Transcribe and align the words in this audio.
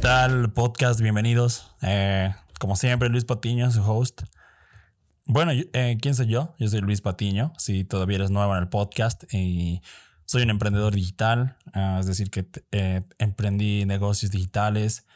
tal 0.00 0.52
podcast? 0.52 1.00
Bienvenidos. 1.00 1.70
Eh, 1.82 2.34
como 2.58 2.76
siempre, 2.76 3.08
Luis 3.08 3.24
Patiño, 3.24 3.70
su 3.70 3.82
host. 3.82 4.22
Bueno, 5.24 5.52
eh, 5.52 5.98
¿quién 6.00 6.14
soy 6.14 6.26
yo? 6.26 6.54
Yo 6.58 6.68
soy 6.68 6.80
Luis 6.80 7.00
Patiño. 7.00 7.52
Si 7.58 7.84
todavía 7.84 8.16
eres 8.16 8.30
nuevo 8.30 8.54
en 8.54 8.62
el 8.62 8.68
podcast 8.68 9.24
soy 10.24 10.42
un 10.42 10.50
emprendedor 10.50 10.92
digital, 10.92 11.56
ah, 11.72 11.98
es 12.00 12.06
decir, 12.06 12.30
que 12.30 12.48
eh, 12.72 13.02
emprendí 13.18 13.84
negocios 13.84 14.32
digitales. 14.32 15.06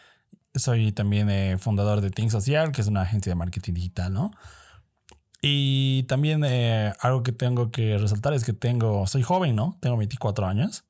Soy 0.54 0.92
también 0.92 1.58
fundador 1.58 2.00
de 2.00 2.10
Think 2.10 2.30
Social, 2.30 2.72
que 2.72 2.80
es 2.80 2.86
una 2.86 3.02
agencia 3.02 3.30
de 3.30 3.36
marketing 3.36 3.74
digital, 3.74 4.12
¿no? 4.12 4.30
Y 5.42 6.04
también 6.04 6.44
algo 7.00 7.22
que 7.22 7.32
tengo 7.32 7.70
que 7.70 7.98
resaltar 7.98 8.34
es 8.34 8.44
que 8.44 8.52
tengo, 8.52 9.06
soy 9.06 9.22
joven, 9.22 9.56
¿no? 9.56 9.78
Tengo 9.80 9.96
24 9.96 10.46
años. 10.46 10.84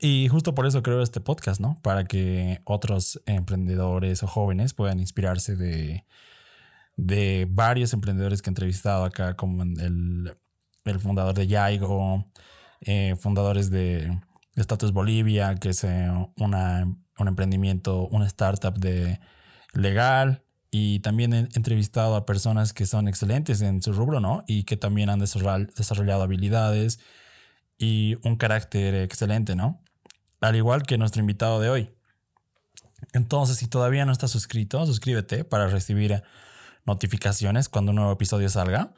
Y 0.00 0.28
justo 0.28 0.54
por 0.54 0.66
eso 0.66 0.82
creo 0.82 1.02
este 1.02 1.20
podcast, 1.20 1.60
¿no? 1.60 1.78
Para 1.82 2.04
que 2.04 2.60
otros 2.64 3.20
emprendedores 3.26 4.22
o 4.22 4.26
jóvenes 4.26 4.74
puedan 4.74 5.00
inspirarse 5.00 5.56
de, 5.56 6.04
de 6.96 7.46
varios 7.50 7.92
emprendedores 7.92 8.42
que 8.42 8.50
he 8.50 8.52
entrevistado 8.52 9.04
acá, 9.04 9.34
como 9.34 9.62
el, 9.62 10.36
el 10.84 11.00
fundador 11.00 11.34
de 11.34 11.46
Yaigo, 11.46 12.30
eh, 12.80 13.16
fundadores 13.18 13.70
de, 13.70 14.20
Status 14.56 14.92
Bolivia, 14.92 15.54
que 15.54 15.70
es 15.70 15.84
eh, 15.84 16.10
una, 16.36 16.84
un 17.18 17.28
emprendimiento, 17.28 18.08
una 18.08 18.26
startup 18.26 18.76
de 18.78 19.20
legal. 19.72 20.42
Y 20.70 21.00
también 21.00 21.32
he 21.32 21.48
entrevistado 21.54 22.14
a 22.16 22.26
personas 22.26 22.72
que 22.72 22.84
son 22.84 23.08
excelentes 23.08 23.62
en 23.62 23.80
su 23.82 23.92
rubro, 23.92 24.20
¿no? 24.20 24.44
Y 24.46 24.64
que 24.64 24.76
también 24.76 25.08
han 25.08 25.18
desarrollado 25.18 26.22
habilidades 26.22 27.00
y 27.78 28.16
un 28.22 28.36
carácter 28.36 28.94
excelente, 28.96 29.56
¿no? 29.56 29.80
Al 30.40 30.56
igual 30.56 30.82
que 30.82 30.98
nuestro 30.98 31.20
invitado 31.20 31.60
de 31.60 31.70
hoy. 31.70 31.90
Entonces, 33.12 33.56
si 33.56 33.68
todavía 33.68 34.04
no 34.04 34.12
estás 34.12 34.30
suscrito, 34.30 34.84
suscríbete 34.86 35.44
para 35.44 35.68
recibir 35.68 36.22
notificaciones 36.84 37.68
cuando 37.68 37.90
un 37.90 37.96
nuevo 37.96 38.12
episodio 38.12 38.48
salga. 38.48 38.92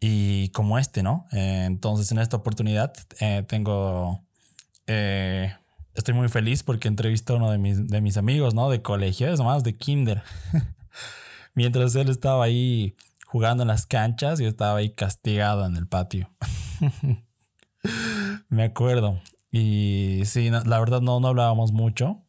Y 0.00 0.50
como 0.50 0.78
este, 0.78 1.02
¿no? 1.02 1.26
Eh, 1.32 1.64
entonces, 1.66 2.12
en 2.12 2.18
esta 2.18 2.36
oportunidad 2.36 2.92
eh, 3.20 3.44
tengo... 3.46 4.24
Eh, 4.86 5.54
estoy 5.94 6.14
muy 6.14 6.28
feliz 6.28 6.62
porque 6.62 6.88
entrevisto 6.88 7.32
a 7.32 7.36
uno 7.36 7.50
de 7.50 7.58
mis, 7.58 7.88
de 7.88 8.00
mis 8.00 8.16
amigos, 8.16 8.54
¿no? 8.54 8.68
De 8.70 8.82
colegio, 8.82 9.32
es 9.32 9.40
más, 9.40 9.64
de 9.64 9.76
kinder. 9.76 10.22
Mientras 11.54 11.94
él 11.94 12.10
estaba 12.10 12.44
ahí 12.44 12.94
jugando 13.26 13.62
en 13.62 13.68
las 13.68 13.86
canchas, 13.86 14.38
yo 14.38 14.48
estaba 14.48 14.78
ahí 14.78 14.90
castigado 14.90 15.64
en 15.64 15.76
el 15.76 15.86
patio. 15.86 16.30
Me 18.48 18.64
acuerdo. 18.64 19.20
Y 19.58 20.26
sí, 20.26 20.50
la 20.50 20.78
verdad 20.78 21.00
no, 21.00 21.18
no 21.18 21.28
hablábamos 21.28 21.72
mucho, 21.72 22.22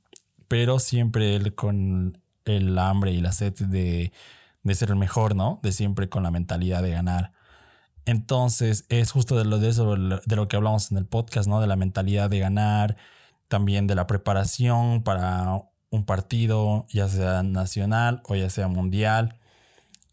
pero 0.47 0.79
siempre 0.79 1.35
él 1.35 1.55
con 1.55 2.17
el 2.45 2.77
hambre 2.77 3.11
y 3.11 3.19
la 3.19 3.33
sed 3.33 3.53
de, 3.53 4.13
ser 4.73 4.91
el 4.91 4.95
mejor, 4.95 5.35
¿no? 5.35 5.59
De 5.61 5.73
siempre 5.73 6.07
con 6.07 6.23
la 6.23 6.31
mentalidad 6.31 6.81
de 6.81 6.91
ganar. 6.91 7.33
Entonces 8.05 8.85
es 8.87 9.11
justo 9.11 9.37
de 9.37 9.43
lo, 9.43 9.59
de 9.59 9.67
eso 9.67 9.97
de 9.97 10.35
lo 10.37 10.47
que 10.47 10.55
hablamos 10.55 10.89
en 10.89 10.99
el 10.99 11.05
podcast, 11.05 11.49
¿no? 11.49 11.59
De 11.59 11.67
la 11.67 11.75
mentalidad 11.75 12.29
de 12.29 12.39
ganar, 12.39 12.95
también 13.49 13.87
de 13.87 13.95
la 13.95 14.07
preparación 14.07 15.03
para 15.03 15.63
un 15.89 16.05
partido, 16.05 16.85
ya 16.89 17.09
sea 17.09 17.43
nacional 17.43 18.21
o 18.23 18.35
ya 18.35 18.49
sea 18.49 18.69
mundial. 18.69 19.37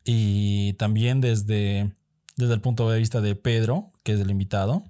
Y 0.05 0.73
también 0.75 1.21
desde, 1.21 1.95
desde 2.37 2.55
el 2.55 2.61
punto 2.61 2.91
de 2.91 2.99
vista 2.99 3.21
de 3.21 3.37
Pedro, 3.37 3.93
que 4.03 4.15
es 4.15 4.21
el 4.21 4.33
invitado, 4.33 4.83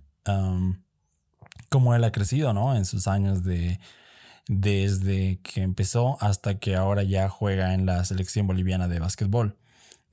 cómo 1.75 1.93
él 1.97 2.05
ha 2.05 2.13
crecido, 2.13 2.53
¿no? 2.53 2.77
En 2.77 2.85
sus 2.85 3.09
años 3.09 3.43
de 3.43 3.81
desde 4.47 5.41
que 5.43 5.63
empezó 5.63 6.19
hasta 6.21 6.61
que 6.61 6.77
ahora 6.77 7.03
ya 7.03 7.29
juega 7.29 7.75
en 7.75 7.85
la 7.85 8.05
selección 8.05 8.47
boliviana 8.47 8.87
de 8.87 9.01
básquetbol. 9.01 9.57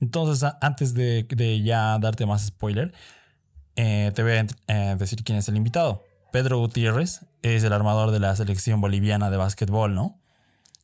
Entonces, 0.00 0.50
antes 0.60 0.92
de, 0.94 1.62
ya 1.62 1.96
darte 2.00 2.26
más 2.26 2.44
spoiler, 2.44 2.92
eh, 3.76 4.10
te 4.12 4.24
voy 4.24 4.32
a 4.32 4.46
eh, 4.66 4.96
decir 4.98 5.22
quién 5.22 5.38
es 5.38 5.48
el 5.48 5.56
invitado. 5.56 6.02
Pedro 6.32 6.58
Gutiérrez 6.58 7.26
es 7.42 7.62
el 7.62 7.72
armador 7.72 8.10
de 8.10 8.18
la 8.18 8.34
selección 8.34 8.80
boliviana 8.80 9.30
de 9.30 9.36
básquetbol, 9.36 9.94
¿no? 9.94 10.18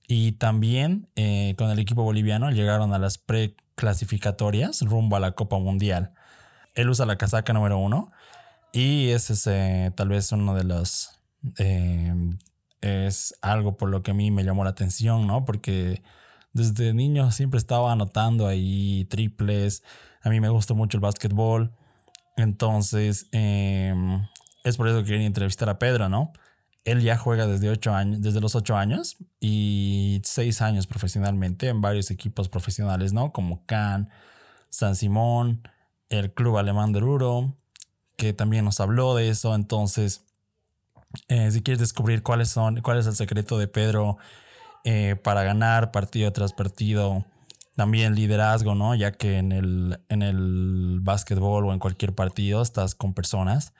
Y 0.06 0.32
también 0.32 1.08
eh, 1.16 1.56
con 1.58 1.70
el 1.70 1.80
equipo 1.80 2.04
boliviano 2.04 2.52
llegaron 2.52 2.94
a 2.94 3.00
las 3.00 3.18
preclasificatorias 3.18 4.82
rumbo 4.82 5.16
a 5.16 5.20
la 5.20 5.32
Copa 5.32 5.58
Mundial. 5.58 6.12
Él 6.76 6.88
usa 6.88 7.04
la 7.04 7.18
casaca 7.18 7.52
número 7.52 7.78
uno 7.78 8.12
y 8.72 9.08
ese 9.10 9.32
es 9.32 9.46
eh, 9.46 9.92
tal 9.94 10.08
vez 10.08 10.32
uno 10.32 10.54
de 10.54 10.64
los... 10.64 11.10
Eh, 11.58 12.12
es 12.80 13.34
algo 13.42 13.76
por 13.76 13.88
lo 13.88 14.02
que 14.02 14.12
a 14.12 14.14
mí 14.14 14.30
me 14.30 14.44
llamó 14.44 14.64
la 14.64 14.70
atención, 14.70 15.26
¿no? 15.26 15.44
Porque 15.44 16.02
desde 16.52 16.94
niño 16.94 17.30
siempre 17.32 17.58
estaba 17.58 17.92
anotando 17.92 18.46
ahí 18.46 19.06
triples. 19.10 19.82
A 20.22 20.30
mí 20.30 20.40
me 20.40 20.48
gustó 20.48 20.74
mucho 20.74 20.96
el 20.96 21.00
básquetbol. 21.00 21.72
Entonces, 22.36 23.28
em, 23.32 24.26
es 24.64 24.76
por 24.76 24.88
eso 24.88 24.98
que 24.98 25.10
quería 25.10 25.26
entrevistar 25.26 25.68
a 25.68 25.78
Pedro, 25.78 26.08
¿no? 26.08 26.32
Él 26.84 27.00
ya 27.02 27.16
juega 27.18 27.46
desde, 27.46 27.68
ocho 27.68 27.94
años, 27.94 28.22
desde 28.22 28.40
los 28.40 28.54
ocho 28.54 28.76
años 28.76 29.16
y 29.40 30.20
seis 30.24 30.62
años 30.62 30.86
profesionalmente 30.86 31.68
en 31.68 31.80
varios 31.80 32.10
equipos 32.10 32.48
profesionales, 32.48 33.12
¿no? 33.12 33.32
Como 33.32 33.66
Cannes, 33.66 34.08
San 34.70 34.94
Simón, 34.96 35.62
el 36.08 36.32
Club 36.32 36.58
Alemán 36.58 36.92
de 36.92 37.00
Ruro, 37.00 37.56
que 38.18 38.34
también 38.34 38.64
nos 38.66 38.80
habló 38.80 39.14
de 39.14 39.30
eso. 39.30 39.54
Entonces, 39.54 40.26
eh, 41.28 41.50
si 41.52 41.62
quieres 41.62 41.78
descubrir 41.78 42.22
cuáles 42.22 42.50
son, 42.50 42.82
cuál 42.82 42.98
es 42.98 43.06
el 43.06 43.14
secreto 43.14 43.58
de 43.58 43.68
Pedro 43.68 44.18
eh, 44.84 45.16
para 45.22 45.44
ganar 45.44 45.92
partido 45.92 46.30
tras 46.32 46.52
partido, 46.52 47.24
también 47.76 48.16
liderazgo, 48.16 48.74
¿no? 48.74 48.94
Ya 48.96 49.12
que 49.12 49.38
en 49.38 49.52
el, 49.52 50.00
en 50.08 50.22
el 50.22 50.98
básquetbol 51.00 51.66
o 51.66 51.72
en 51.72 51.78
cualquier 51.78 52.14
partido 52.14 52.60
estás 52.60 52.96
con 52.96 53.14
personas. 53.14 53.72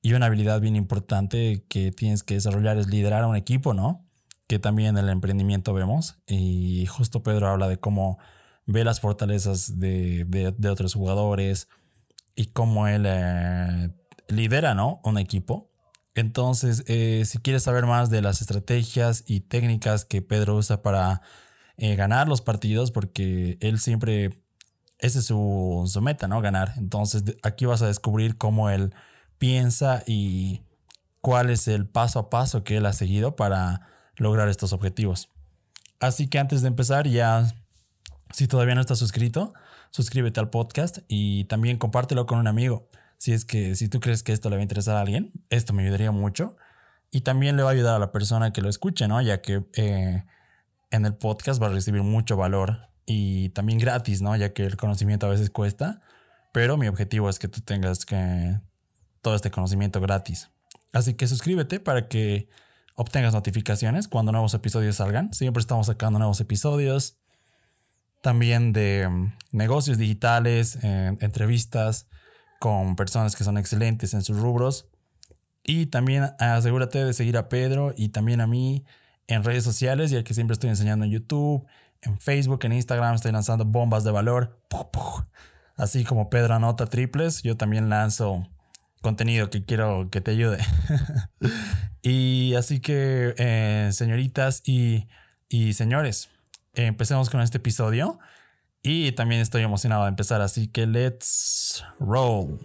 Y 0.00 0.14
una 0.14 0.26
habilidad 0.26 0.60
bien 0.60 0.74
importante 0.74 1.64
que 1.68 1.92
tienes 1.92 2.22
que 2.22 2.34
desarrollar 2.34 2.78
es 2.78 2.88
liderar 2.88 3.24
a 3.24 3.28
un 3.28 3.36
equipo, 3.36 3.74
¿no? 3.74 4.06
Que 4.46 4.58
también 4.58 4.96
en 4.96 5.04
el 5.04 5.10
emprendimiento 5.10 5.74
vemos. 5.74 6.18
Y 6.26 6.86
justo 6.86 7.22
Pedro 7.22 7.48
habla 7.48 7.68
de 7.68 7.78
cómo 7.78 8.18
ve 8.64 8.84
las 8.84 9.00
fortalezas 9.00 9.78
de, 9.78 10.24
de 10.24 10.70
otros 10.70 10.94
jugadores, 10.94 11.68
y 12.36 12.46
cómo 12.46 12.86
él 12.86 13.04
eh, 13.06 13.90
lidera, 14.28 14.74
¿no? 14.74 15.00
Un 15.02 15.18
equipo. 15.18 15.72
Entonces, 16.14 16.84
eh, 16.86 17.24
si 17.26 17.38
quieres 17.38 17.64
saber 17.64 17.86
más 17.86 18.10
de 18.10 18.22
las 18.22 18.40
estrategias 18.40 19.24
y 19.26 19.40
técnicas 19.40 20.04
que 20.04 20.22
Pedro 20.22 20.56
usa 20.56 20.82
para 20.82 21.22
eh, 21.78 21.96
ganar 21.96 22.28
los 22.28 22.42
partidos, 22.42 22.90
porque 22.92 23.58
él 23.60 23.80
siempre, 23.80 24.42
ese 24.98 25.18
es 25.18 25.26
su, 25.26 25.84
su, 25.86 26.00
meta, 26.02 26.28
¿no? 26.28 26.40
Ganar. 26.40 26.74
Entonces, 26.76 27.24
aquí 27.42 27.66
vas 27.66 27.82
a 27.82 27.86
descubrir 27.86 28.38
cómo 28.38 28.70
él 28.70 28.94
piensa 29.38 30.02
y 30.06 30.62
cuál 31.20 31.50
es 31.50 31.68
el 31.68 31.86
paso 31.88 32.18
a 32.18 32.30
paso 32.30 32.64
que 32.64 32.76
él 32.76 32.86
ha 32.86 32.92
seguido 32.92 33.34
para 33.34 33.88
lograr 34.16 34.48
estos 34.48 34.72
objetivos. 34.72 35.30
Así 36.00 36.28
que 36.28 36.38
antes 36.38 36.62
de 36.62 36.68
empezar, 36.68 37.08
ya, 37.08 37.46
si 38.32 38.46
todavía 38.46 38.74
no 38.74 38.80
estás 38.80 38.98
suscrito, 38.98 39.54
suscríbete 39.90 40.40
al 40.40 40.50
podcast 40.50 40.98
y 41.08 41.44
también 41.44 41.78
compártelo 41.78 42.26
con 42.26 42.38
un 42.38 42.46
amigo. 42.46 42.88
Si 43.18 43.32
es 43.32 43.44
que 43.44 43.74
si 43.76 43.88
tú 43.88 44.00
crees 44.00 44.22
que 44.22 44.32
esto 44.32 44.50
le 44.50 44.56
va 44.56 44.60
a 44.60 44.62
interesar 44.62 44.96
a 44.96 45.00
alguien, 45.00 45.32
esto 45.50 45.72
me 45.72 45.82
ayudaría 45.82 46.10
mucho. 46.10 46.56
Y 47.10 47.22
también 47.22 47.56
le 47.56 47.62
va 47.62 47.70
a 47.70 47.72
ayudar 47.72 47.96
a 47.96 47.98
la 47.98 48.12
persona 48.12 48.52
que 48.52 48.60
lo 48.60 48.68
escuche, 48.68 49.08
¿no? 49.08 49.22
Ya 49.22 49.40
que 49.40 49.64
eh, 49.74 50.24
en 50.90 51.06
el 51.06 51.14
podcast 51.14 51.62
va 51.62 51.66
a 51.66 51.70
recibir 51.70 52.02
mucho 52.02 52.36
valor 52.36 52.88
y 53.06 53.50
también 53.50 53.78
gratis, 53.78 54.20
¿no? 54.20 54.36
Ya 54.36 54.52
que 54.52 54.64
el 54.64 54.76
conocimiento 54.76 55.26
a 55.26 55.30
veces 55.30 55.50
cuesta, 55.50 56.02
pero 56.52 56.76
mi 56.76 56.88
objetivo 56.88 57.30
es 57.30 57.38
que 57.38 57.48
tú 57.48 57.60
tengas 57.60 58.04
que 58.04 58.60
todo 59.22 59.34
este 59.34 59.50
conocimiento 59.50 60.00
gratis. 60.00 60.50
Así 60.92 61.14
que 61.14 61.26
suscríbete 61.26 61.80
para 61.80 62.08
que 62.08 62.48
obtengas 62.94 63.34
notificaciones 63.34 64.08
cuando 64.08 64.32
nuevos 64.32 64.54
episodios 64.54 64.96
salgan. 64.96 65.32
Siempre 65.32 65.60
estamos 65.60 65.86
sacando 65.86 66.18
nuevos 66.18 66.40
episodios 66.40 67.18
también 68.26 68.72
de 68.72 69.08
mm, 69.08 69.32
negocios 69.52 69.98
digitales, 69.98 70.80
entrevistas 70.82 72.08
con 72.58 72.96
personas 72.96 73.36
que 73.36 73.44
son 73.44 73.56
excelentes 73.56 74.14
en 74.14 74.22
sus 74.22 74.40
rubros. 74.40 74.88
Y 75.62 75.86
también 75.86 76.32
asegúrate 76.40 77.04
de 77.04 77.12
seguir 77.12 77.36
a 77.36 77.48
Pedro 77.48 77.94
y 77.96 78.08
también 78.08 78.40
a 78.40 78.48
mí 78.48 78.84
en 79.28 79.44
redes 79.44 79.62
sociales, 79.62 80.10
ya 80.10 80.24
que 80.24 80.34
siempre 80.34 80.54
estoy 80.54 80.70
enseñando 80.70 81.04
en 81.04 81.12
YouTube, 81.12 81.66
en 82.02 82.18
Facebook, 82.18 82.64
en 82.64 82.72
Instagram, 82.72 83.14
estoy 83.14 83.30
lanzando 83.30 83.64
bombas 83.64 84.02
de 84.02 84.10
valor. 84.10 84.58
Así 85.76 86.02
como 86.02 86.28
Pedro 86.28 86.54
anota 86.54 86.86
triples, 86.86 87.44
yo 87.44 87.56
también 87.56 87.88
lanzo 87.88 88.48
contenido 89.02 89.50
que 89.50 89.64
quiero 89.64 90.10
que 90.10 90.20
te 90.20 90.32
ayude. 90.32 90.58
y 92.02 92.54
así 92.54 92.80
que, 92.80 93.36
eh, 93.38 93.90
señoritas 93.92 94.62
y, 94.64 95.06
y 95.48 95.74
señores, 95.74 96.28
empecemos 96.84 97.30
con 97.30 97.40
este 97.40 97.58
episodio. 97.58 98.18
Y 98.82 99.12
también 99.12 99.40
estoy 99.40 99.62
emocionado 99.62 100.04
de 100.04 100.10
empezar, 100.10 100.40
así 100.42 100.68
que 100.68 100.86
let's 100.86 101.82
roll. 101.98 102.58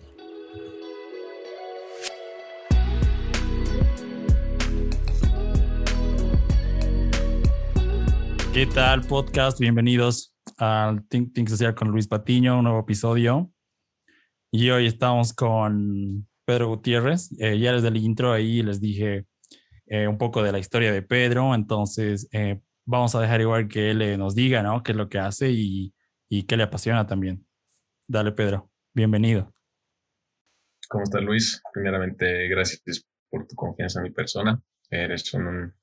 ¿Qué 8.53 8.65
tal, 8.65 9.01
podcast? 9.01 9.59
Bienvenidos 9.59 10.35
al 10.57 11.07
Think 11.07 11.33
Think 11.33 11.47
Social 11.47 11.73
con 11.73 11.87
Luis 11.87 12.07
Patiño, 12.07 12.57
un 12.57 12.65
nuevo 12.65 12.81
episodio. 12.81 13.51
Y 14.51 14.69
hoy 14.69 14.87
estamos 14.87 15.33
con 15.33 16.27
Pedro 16.45 16.67
Gutiérrez. 16.67 17.31
Eh, 17.39 17.57
ya 17.57 17.71
desde 17.71 17.87
el 17.87 17.97
intro 17.97 18.33
ahí 18.33 18.61
les 18.61 18.81
dije 18.81 19.25
eh, 19.87 20.07
un 20.07 20.17
poco 20.17 20.43
de 20.43 20.51
la 20.51 20.59
historia 20.59 20.91
de 20.91 21.01
Pedro, 21.01 21.55
entonces 21.55 22.27
eh, 22.33 22.59
vamos 22.85 23.15
a 23.15 23.21
dejar 23.21 23.41
igual 23.41 23.67
que 23.67 23.91
él 23.91 24.17
nos 24.17 24.35
diga, 24.35 24.63
¿no? 24.63 24.83
Qué 24.83 24.91
es 24.91 24.97
lo 24.97 25.09
que 25.09 25.19
hace 25.19 25.51
y, 25.51 25.93
y 26.29 26.43
qué 26.43 26.57
le 26.57 26.63
apasiona 26.63 27.05
también. 27.05 27.45
Dale, 28.07 28.31
Pedro. 28.31 28.69
Bienvenido. 28.93 29.53
¿Cómo 30.89 31.03
estás, 31.03 31.23
Luis? 31.23 31.61
Primeramente, 31.73 32.47
gracias 32.49 33.05
por 33.29 33.47
tu 33.47 33.55
confianza 33.55 33.99
en 33.99 34.03
mi 34.03 34.11
persona. 34.11 34.61
Eres 34.89 35.33
un 35.33 35.73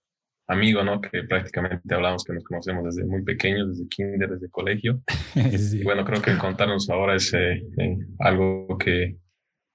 amigo, 0.49 0.83
¿no? 0.83 1.01
Que 1.01 1.23
prácticamente 1.25 1.95
hablamos 1.95 2.25
que 2.25 2.35
nos 2.35 2.45
conocemos 2.45 2.85
desde 2.85 3.09
muy 3.09 3.23
pequeños, 3.23 3.71
desde 3.71 3.89
kinder, 3.89 4.31
desde 4.31 4.51
colegio. 4.51 5.03
sí. 5.59 5.83
Bueno, 5.83 6.05
creo 6.05 6.21
que 6.21 6.37
contarnos 6.37 6.91
ahora 6.91 7.17
es 7.17 7.33
eh, 7.33 7.63
eh, 7.79 7.99
algo 8.19 8.77
que, 8.79 9.19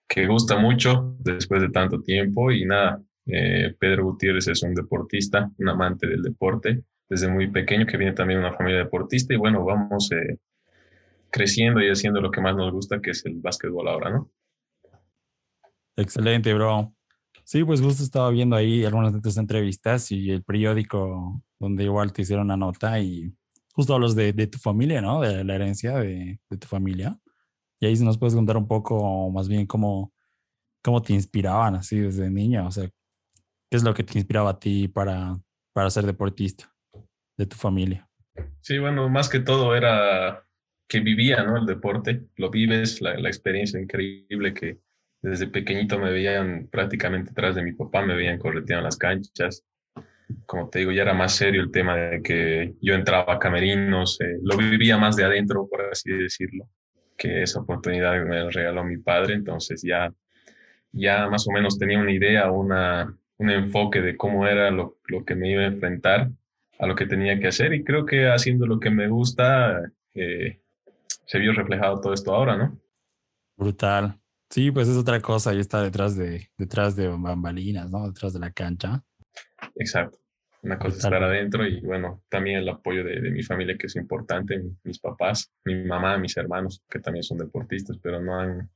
que 0.08 0.28
gusta 0.28 0.58
mucho 0.58 1.16
después 1.20 1.62
de 1.62 1.70
tanto 1.70 2.02
tiempo 2.02 2.52
y 2.52 2.66
nada. 2.66 3.02
Eh, 3.26 3.76
Pedro 3.80 4.04
Gutiérrez 4.04 4.48
es 4.48 4.62
un 4.64 4.76
deportista, 4.76 5.50
un 5.58 5.70
amante 5.70 6.08
del 6.08 6.22
deporte, 6.22 6.84
desde 7.14 7.28
muy 7.28 7.48
pequeño, 7.52 7.86
que 7.86 7.96
viene 7.96 8.14
también 8.14 8.40
de 8.40 8.48
una 8.48 8.58
familia 8.58 8.80
deportista 8.80 9.36
y 9.36 9.38
bueno, 9.38 9.64
vamos 9.64 10.10
creciendo 11.30 11.80
y 11.80 11.90
haciendo 11.90 12.20
lo 12.20 12.32
que 12.32 12.42
más 12.42 12.56
nos 12.56 12.72
gusta, 12.72 13.00
que 13.00 13.12
es 13.12 13.24
el 13.28 13.40
básquetbol 13.40 13.88
ahora, 13.88 14.10
¿no? 14.10 14.32
Excelente, 15.96 16.52
bro. 16.56 16.92
Sí, 17.44 17.64
pues 17.64 17.82
justo 17.82 18.02
estaba 18.02 18.32
viendo 18.32 18.56
ahí 18.56 18.84
algunas 18.84 19.14
de 19.14 19.22
tus 19.22 19.38
entrevistas 19.38 20.12
y 20.12 20.32
el 20.32 20.44
periódico 20.44 21.44
donde 21.60 21.84
igual 21.84 22.12
te 22.12 22.24
hicieron 22.24 22.46
una 22.46 22.58
nota 22.58 23.00
y 23.00 23.32
justo 23.74 23.94
hablas 23.94 24.16
de, 24.16 24.34
de 24.34 24.48
tu 24.48 24.58
familia, 24.58 25.00
¿no? 25.00 25.22
De 25.22 25.44
la 25.44 25.54
herencia 25.54 25.98
de, 26.00 26.40
de, 26.50 26.58
tu 26.58 26.68
familia. 26.68 27.16
Y 27.80 27.86
ahí 27.86 27.96
si 27.96 28.04
nos 28.04 28.18
puedes 28.18 28.34
contar 28.34 28.58
un 28.58 28.68
poco 28.68 29.30
más 29.30 29.48
bien 29.48 29.68
cómo, 29.68 30.12
cómo 30.82 31.00
te 31.00 31.14
inspiraban 31.14 31.76
así 31.76 32.00
desde 32.00 32.32
niña, 32.32 32.66
o 32.66 32.72
sea, 32.72 32.90
qué 33.70 33.78
es 33.78 33.84
lo 33.84 33.94
que 33.94 34.04
te 34.04 34.18
inspiraba 34.18 34.52
a 34.52 34.60
ti 34.60 34.88
para, 34.88 35.38
para 35.74 35.92
ser 35.92 36.08
deportista 36.08 36.73
de 37.38 37.46
tu 37.46 37.56
familia. 37.56 38.08
Sí, 38.62 38.80
bueno, 38.80 39.10
más 39.10 39.30
que 39.30 39.40
todo 39.40 39.76
era 39.76 40.46
que 40.88 41.00
vivía, 41.00 41.44
¿no? 41.44 41.58
El 41.58 41.66
deporte, 41.66 42.26
lo 42.38 42.50
vives, 42.50 43.02
la, 43.02 43.16
la 43.16 43.30
experiencia 43.30 43.80
increíble 43.80 44.54
que, 44.54 44.80
desde 45.24 45.48
pequeñito 45.48 45.98
me 45.98 46.12
veían 46.12 46.68
prácticamente 46.70 47.32
atrás 47.32 47.56
de 47.56 47.64
mi 47.64 47.72
papá, 47.72 48.02
me 48.06 48.14
veían 48.16 48.38
correteando 48.38 48.80
en 48.80 48.84
las 48.84 48.98
canchas. 48.98 49.64
Como 50.46 50.70
te 50.70 50.80
digo, 50.80 50.92
ya 50.92 51.04
era 51.04 51.14
más 51.14 51.36
serio 51.36 51.62
el 51.62 51.72
tema 51.72 51.96
de 51.96 52.22
que 52.22 52.74
yo 52.82 52.94
entraba 52.94 53.34
a 53.34 53.40
camerinos, 53.40 54.20
eh, 54.20 54.38
lo 54.44 54.58
vivía 54.58 54.98
más 54.98 55.16
de 55.16 55.24
adentro, 55.24 55.68
por 55.70 55.82
así 55.90 56.12
decirlo, 56.12 56.68
que 57.18 57.42
esa 57.44 57.62
oportunidad 57.62 58.22
me 58.26 58.50
regaló 58.52 58.84
mi 58.84 58.98
padre. 58.98 59.36
Entonces 59.36 59.82
ya, 59.82 60.14
ya 60.92 61.30
más 61.30 61.48
o 61.48 61.52
menos 61.52 61.80
tenía 61.80 62.00
una 62.00 62.12
idea, 62.12 62.52
una, 62.52 63.18
un 63.38 63.50
enfoque 63.50 64.02
de 64.02 64.18
cómo 64.18 64.46
era 64.46 64.72
lo, 64.72 64.98
lo 65.08 65.24
que 65.24 65.36
me 65.36 65.52
iba 65.52 65.62
a 65.64 65.68
enfrentar, 65.68 66.30
a 66.80 66.88
lo 66.88 66.96
que 66.96 67.06
tenía 67.06 67.40
que 67.40 67.48
hacer. 67.48 67.74
Y 67.74 67.84
creo 67.84 68.06
que 68.06 68.28
haciendo 68.28 68.66
lo 68.66 68.80
que 68.80 68.90
me 68.90 69.08
gusta, 69.08 69.82
eh, 70.14 70.60
se 71.26 71.40
vio 71.40 71.54
reflejado 71.54 72.02
todo 72.02 72.14
esto 72.14 72.34
ahora, 72.34 72.58
¿no? 72.58 72.80
Brutal. 73.58 74.20
Sí, 74.50 74.72
pues 74.72 74.88
es 74.88 74.98
otra 74.98 75.20
cosa, 75.20 75.50
ahí 75.50 75.60
está 75.60 75.82
detrás 75.82 76.16
de, 76.16 76.50
detrás 76.58 76.96
de 76.96 77.08
bambalinas, 77.08 77.90
¿no? 77.90 78.08
Detrás 78.08 78.34
de 78.34 78.40
la 78.40 78.52
cancha. 78.52 79.04
Exacto. 79.76 80.20
Una 80.62 80.78
cosa 80.78 80.90
es 80.90 81.04
estar 81.04 81.24
adentro 81.24 81.68
y 81.68 81.82
bueno, 81.82 82.24
también 82.30 82.58
el 82.58 82.70
apoyo 82.70 83.04
de, 83.04 83.20
de, 83.20 83.32
mi 83.32 83.44
familia 83.44 83.76
que 83.78 83.88
es 83.88 83.96
importante, 83.98 84.62
mis 84.84 85.00
papás, 85.00 85.52
mi 85.66 85.84
mamá, 85.84 86.18
mis 86.18 86.38
hermanos, 86.38 86.82
que 86.90 87.00
también 87.00 87.24
son 87.24 87.40
deportistas, 87.40 87.98
pero 88.02 88.22
no 88.22 88.40
han, 88.40 88.70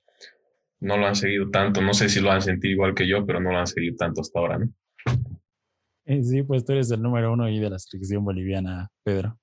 no 0.79 0.97
lo 0.97 1.07
han 1.07 1.15
seguido 1.15 1.49
tanto. 1.49 1.81
No 1.81 1.93
sé 1.93 2.09
si 2.09 2.19
lo 2.19 2.31
han 2.31 2.41
sentido 2.41 2.73
igual 2.73 2.93
que 2.93 3.07
yo, 3.07 3.25
pero 3.25 3.39
no 3.39 3.51
lo 3.51 3.59
han 3.59 3.67
seguido 3.67 3.95
tanto 3.95 4.21
hasta 4.21 4.39
ahora, 4.39 4.57
¿no? 4.59 4.69
Sí, 6.23 6.43
pues 6.43 6.65
tú 6.65 6.71
eres 6.73 6.89
el 6.91 7.01
número 7.01 7.33
uno 7.33 7.43
ahí 7.43 7.59
de 7.59 7.69
la 7.69 7.79
selección 7.79 8.23
boliviana, 8.23 8.89
Pedro. 9.03 9.37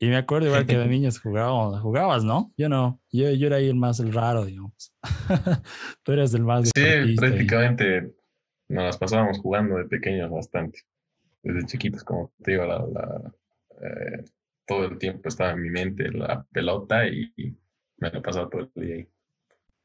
Y 0.00 0.06
me 0.06 0.16
acuerdo 0.16 0.46
igual 0.46 0.66
que 0.66 0.78
de 0.78 0.86
niños 0.88 1.20
jugábamos, 1.20 1.80
jugabas, 1.80 2.24
¿no? 2.24 2.52
Yo 2.56 2.68
no, 2.68 3.00
yo, 3.10 3.30
yo 3.32 3.48
era 3.48 3.56
ahí 3.56 3.68
el 3.68 3.74
más 3.74 3.98
el 4.00 4.12
raro, 4.12 4.44
digamos. 4.44 4.94
Tú 6.04 6.12
eres 6.12 6.32
el 6.34 6.44
más 6.44 6.70
Sí, 6.74 7.16
prácticamente 7.16 8.14
nos 8.68 8.84
las 8.84 8.98
pasábamos 8.98 9.38
jugando 9.38 9.76
de 9.76 9.84
pequeños 9.86 10.30
bastante. 10.30 10.80
Desde 11.42 11.66
chiquitos, 11.66 12.04
como 12.04 12.32
te 12.42 12.52
digo, 12.52 12.64
la, 12.64 12.86
la, 12.86 13.32
eh, 13.82 14.24
todo 14.66 14.84
el 14.84 14.98
tiempo 14.98 15.28
estaba 15.28 15.52
en 15.52 15.62
mi 15.62 15.70
mente 15.70 16.10
la 16.12 16.44
pelota 16.52 17.06
y, 17.06 17.32
me 17.96 18.10
lo 18.10 18.22
pasaba 18.22 18.48
todo 18.48 18.70
el 18.74 18.86
día 18.86 18.94
ahí. 18.96 19.08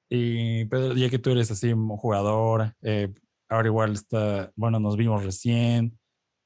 Y 0.10 0.66
pero 0.66 0.94
ya 0.94 1.10
que 1.10 1.18
tú 1.18 1.31
eres 1.31 1.50
así 1.50 1.74
un 1.74 1.88
jugador, 1.98 2.75
eh, 2.84 3.12
ahora 3.50 3.68
igual 3.68 3.94
está, 3.94 4.51
bueno, 4.56 4.80
nos 4.80 4.98
vimos 4.98 5.24
recién, 5.24 5.98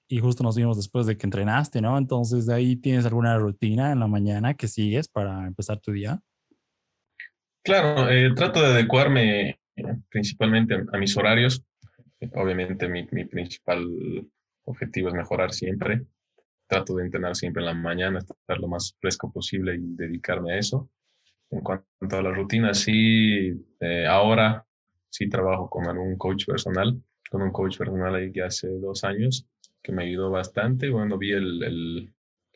y 0.09 0.19
justo 0.19 0.43
nos 0.43 0.55
vimos 0.55 0.77
después 0.77 1.05
de 1.05 1.17
que 1.17 1.27
entrenaste, 1.27 1.81
¿no? 1.81 1.97
Entonces, 1.97 2.45
¿de 2.45 2.53
ahí 2.53 2.75
tienes 2.77 3.05
alguna 3.05 3.37
rutina 3.37 3.91
en 3.91 3.99
la 3.99 4.07
mañana 4.07 4.53
que 4.53 4.67
sigues 4.67 5.07
para 5.09 5.45
empezar 5.45 5.79
tu 5.79 5.91
día? 5.91 6.21
Claro, 7.63 8.09
eh, 8.09 8.33
trato 8.33 8.61
de 8.61 8.67
adecuarme 8.67 9.59
principalmente 10.09 10.75
a, 10.91 10.97
mis 10.97 11.15
horarios. 11.17 11.63
Obviamente 12.33 12.87
mi, 12.87 13.05
mi, 13.11 13.25
principal 13.25 13.85
objetivo 14.63 15.09
es 15.09 15.13
mejorar 15.13 15.51
siempre. 15.51 16.05
Trato 16.67 16.95
de 16.95 17.03
entrenar 17.03 17.35
siempre 17.35 17.61
en 17.61 17.67
la 17.67 17.73
mañana, 17.73 18.19
estar 18.19 18.59
lo 18.59 18.67
más 18.69 18.95
fresco 19.01 19.31
posible 19.31 19.75
y 19.75 19.95
dedicarme 19.95 20.53
a 20.53 20.57
eso. 20.57 20.89
En 21.49 21.61
cuanto 21.61 22.17
a 22.17 22.21
la 22.21 22.31
rutina, 22.31 22.73
sí, 22.73 23.53
eh, 23.81 24.05
ahora 24.07 24.65
sí 25.09 25.29
trabajo 25.29 25.69
con 25.69 25.87
algún 25.87 26.17
coach 26.17 26.45
personal, 26.45 27.01
con 27.29 27.41
un 27.41 27.51
coach 27.51 27.77
personal 27.77 28.15
ahí 28.15 28.31
que 28.31 28.43
hace 28.43 28.67
dos 28.79 29.03
años 29.03 29.47
que 29.81 29.91
me 29.91 30.03
ayudó 30.03 30.29
bastante. 30.29 30.89
Bueno, 30.89 31.17
vi 31.17 31.31
el, 31.31 31.63
el, 31.63 32.13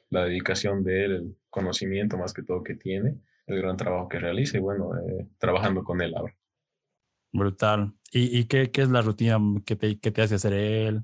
la 0.10 0.26
dedicación 0.26 0.84
de 0.84 1.06
él, 1.06 1.12
el 1.12 1.38
conocimiento 1.50 2.18
más 2.18 2.34
que 2.34 2.44
todo 2.44 2.64
que 2.64 2.76
tiene, 2.76 3.18
el 3.48 3.62
gran 3.62 3.78
trabajo 3.78 4.08
que 4.08 4.20
realiza 4.20 4.58
y 4.58 4.62
bueno, 4.62 4.92
eh, 4.98 5.28
trabajando 5.38 5.84
con 5.84 6.02
él 6.02 6.14
ahora. 6.16 6.36
Brutal. 7.32 7.94
¿Y, 8.12 8.40
y 8.40 8.46
qué, 8.46 8.72
qué, 8.72 8.82
es 8.82 8.90
la 8.90 9.02
rutina 9.02 9.40
que 9.66 9.76
te, 9.76 10.00
que 10.00 10.12
te 10.12 10.22
hace 10.22 10.36
hacer 10.36 10.54
él? 10.54 11.02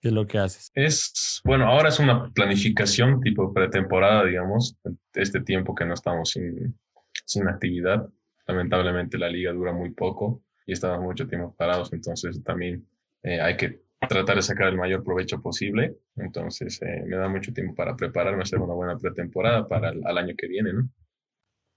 ¿Qué 0.00 0.08
es 0.08 0.14
lo 0.14 0.26
que 0.26 0.38
haces? 0.38 0.70
Es, 0.74 1.40
bueno, 1.44 1.66
ahora 1.66 1.88
es 1.88 1.98
una 1.98 2.30
planificación 2.32 3.20
tipo 3.20 3.52
pretemporada, 3.52 4.24
digamos, 4.24 4.78
este 5.14 5.40
tiempo 5.40 5.74
que 5.74 5.84
no 5.84 5.94
estamos 5.94 6.30
sin, 6.30 6.78
sin 7.26 7.48
actividad. 7.48 8.08
Lamentablemente 8.46 9.18
la 9.18 9.28
liga 9.28 9.52
dura 9.52 9.72
muy 9.72 9.90
poco 9.90 10.42
y 10.66 10.72
estamos 10.72 11.00
mucho 11.00 11.26
tiempo 11.26 11.54
parados, 11.56 11.92
entonces 11.92 12.42
también 12.42 12.86
eh, 13.22 13.40
hay 13.40 13.56
que 13.56 13.82
tratar 14.08 14.36
de 14.36 14.42
sacar 14.42 14.68
el 14.68 14.76
mayor 14.76 15.04
provecho 15.04 15.40
posible. 15.42 15.96
Entonces, 16.16 16.80
eh, 16.82 17.04
me 17.06 17.16
da 17.16 17.28
mucho 17.28 17.52
tiempo 17.52 17.74
para 17.74 17.96
prepararme, 17.96 18.42
hacer 18.42 18.58
una 18.58 18.74
buena 18.74 18.96
pretemporada 18.96 19.66
para 19.68 19.90
el 19.90 20.18
año 20.18 20.34
que 20.36 20.48
viene, 20.48 20.72
¿no? 20.72 20.88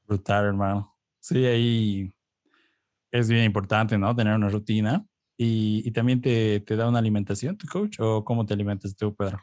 Brutal, 0.05 0.45
hermano. 0.45 0.95
Sí, 1.19 1.45
ahí 1.45 2.13
es 3.11 3.29
bien 3.29 3.45
importante, 3.45 3.97
¿no? 3.97 4.15
Tener 4.15 4.35
una 4.35 4.49
rutina. 4.49 5.05
¿Y, 5.37 5.81
y 5.85 5.91
también 5.91 6.21
te, 6.21 6.59
te, 6.59 6.75
da 6.75 6.87
una 6.87 6.99
alimentación 6.99 7.57
tu 7.57 7.67
coach 7.67 7.97
o 7.99 8.23
cómo 8.23 8.45
te 8.45 8.53
alimentas 8.53 8.95
tú, 8.95 9.15
Pedro? 9.15 9.39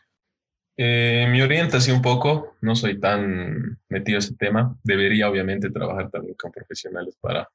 Eh, 0.76 1.26
me 1.28 1.42
orienta 1.42 1.78
así 1.78 1.90
un 1.90 2.00
poco, 2.00 2.56
no 2.60 2.74
soy 2.74 2.98
tan 2.98 3.78
metido 3.88 4.16
en 4.16 4.18
ese 4.20 4.36
tema. 4.36 4.78
Debería 4.82 5.28
obviamente 5.28 5.70
trabajar 5.70 6.10
también 6.10 6.36
con 6.40 6.50
profesionales 6.52 7.16
para 7.20 7.48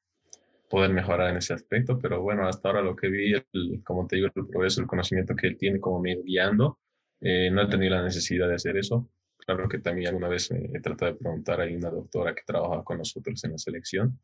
poder 0.68 0.92
mejorar 0.92 1.30
en 1.30 1.38
ese 1.38 1.54
aspecto, 1.54 1.98
pero 1.98 2.22
bueno, 2.22 2.46
hasta 2.48 2.68
ahora 2.68 2.82
lo 2.82 2.96
que 2.96 3.08
vi, 3.08 3.32
el, 3.32 3.82
como 3.84 4.06
te 4.06 4.16
digo, 4.16 4.28
el 4.34 4.46
progreso, 4.46 4.80
el 4.80 4.86
conocimiento 4.86 5.34
que 5.34 5.48
él 5.48 5.56
tiene 5.56 5.80
como 5.80 6.00
me 6.00 6.16
guiando, 6.22 6.78
eh, 7.20 7.50
no 7.50 7.62
he 7.62 7.68
tenido 7.68 7.94
la 7.94 8.02
necesidad 8.02 8.48
de 8.48 8.54
hacer 8.54 8.76
eso. 8.76 9.08
Claro 9.38 9.68
que 9.68 9.78
también 9.78 10.08
alguna 10.08 10.28
vez 10.28 10.50
he 10.50 10.80
tratado 10.80 11.12
de 11.12 11.18
preguntar 11.18 11.60
a 11.60 11.64
una 11.66 11.90
doctora 11.90 12.34
que 12.34 12.42
trabaja 12.44 12.82
con 12.82 12.98
nosotros 12.98 13.42
en 13.44 13.52
la 13.52 13.58
selección. 13.58 14.18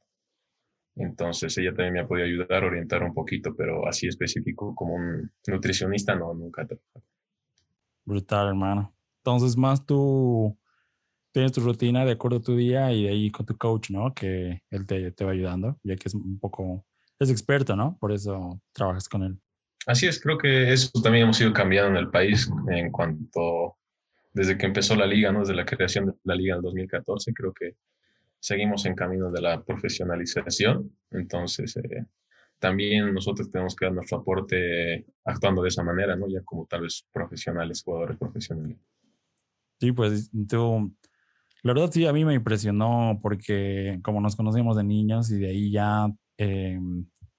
Entonces 0.97 1.57
ella 1.59 1.71
también 1.71 1.95
me 1.95 2.01
ha 2.01 2.07
podido 2.07 2.27
ayudar, 2.27 2.65
orientar 2.65 3.03
un 3.03 3.15
poquito, 3.15 3.55
pero 3.55 3.87
así 3.87 4.09
específico 4.09 4.75
como 4.75 4.95
un 4.95 5.31
nutricionista, 5.47 6.15
no, 6.15 6.35
nunca 6.35 6.63
he 6.63 6.67
trabajado. 6.67 7.05
Brutal, 8.05 8.49
hermano. 8.49 8.93
Entonces, 9.19 9.57
más 9.57 9.87
tú 9.87 10.59
tienes 11.33 11.53
tu 11.53 11.61
rutina 11.61 12.05
de 12.05 12.13
acuerdo 12.13 12.39
a 12.39 12.43
tu 12.43 12.57
día 12.57 12.93
y 12.93 13.05
de 13.05 13.11
ahí 13.11 13.31
con 13.31 13.47
tu 13.47 13.57
coach, 13.57 13.91
¿no? 13.91 14.15
Que 14.15 14.63
él 14.71 14.87
te, 14.87 15.11
te, 15.13 15.25
va 15.25 15.33
ayudando, 15.33 15.79
ya 15.83 15.97
que 15.97 16.09
es 16.09 16.15
un 16.15 16.39
poco, 16.39 16.85
es 17.19 17.31
experto, 17.31 17.75
¿no? 17.75 17.97
Por 17.99 18.13
eso 18.13 18.61
trabajas 18.73 19.09
con 19.09 19.23
él. 19.25 19.39
Así 19.87 20.07
es, 20.07 20.21
creo 20.21 20.39
que 20.39 20.73
eso 20.73 20.91
también 21.03 21.25
hemos 21.25 21.41
ido 21.41 21.53
cambiando 21.53 21.91
en 21.91 21.97
el 22.05 22.11
país 22.11 22.49
en 22.69 22.93
cuanto, 22.93 23.77
desde 24.33 24.57
que 24.57 24.67
empezó 24.67 24.95
la 24.95 25.07
liga, 25.07 25.33
¿no? 25.33 25.41
Desde 25.41 25.55
la 25.55 25.67
creación 25.67 26.07
de 26.07 26.13
la 26.23 26.35
liga 26.35 26.55
en 26.55 26.63
2014, 26.63 27.33
creo 27.33 27.53
que 27.53 27.77
seguimos 28.39 28.85
en 28.87 28.95
camino 28.95 29.31
de 29.31 29.41
la 29.41 29.63
profesionalización. 29.63 30.97
Entonces, 31.11 31.77
eh, 31.77 32.05
también 32.59 33.13
nosotros 33.13 33.51
tenemos 33.51 33.75
que 33.75 33.87
dar 33.87 33.95
nuestro 33.95 34.19
aporte 34.19 35.05
actuando 35.25 35.63
de 35.63 35.69
esa 35.69 35.83
manera, 35.83 36.15
¿no? 36.15 36.29
Ya 36.29 36.43
como 36.43 36.67
tal 36.67 36.83
vez 36.83 37.05
profesionales, 37.13 37.83
jugadores 37.83 38.17
profesionales. 38.19 38.79
Sí, 39.81 39.91
pues 39.91 40.31
tú, 40.49 40.95
la 41.63 41.73
verdad 41.73 41.91
sí, 41.93 42.07
a 42.07 42.13
mí 42.13 42.25
me 42.25 42.35
impresionó 42.35 43.19
porque 43.23 44.01
como 44.03 44.21
nos 44.21 44.37
conocimos 44.37 44.77
de 44.77 44.85
niños 44.85 45.31
y 45.31 45.39
de 45.39 45.49
ahí 45.49 45.71
ya 45.71 46.09
eh, 46.39 46.79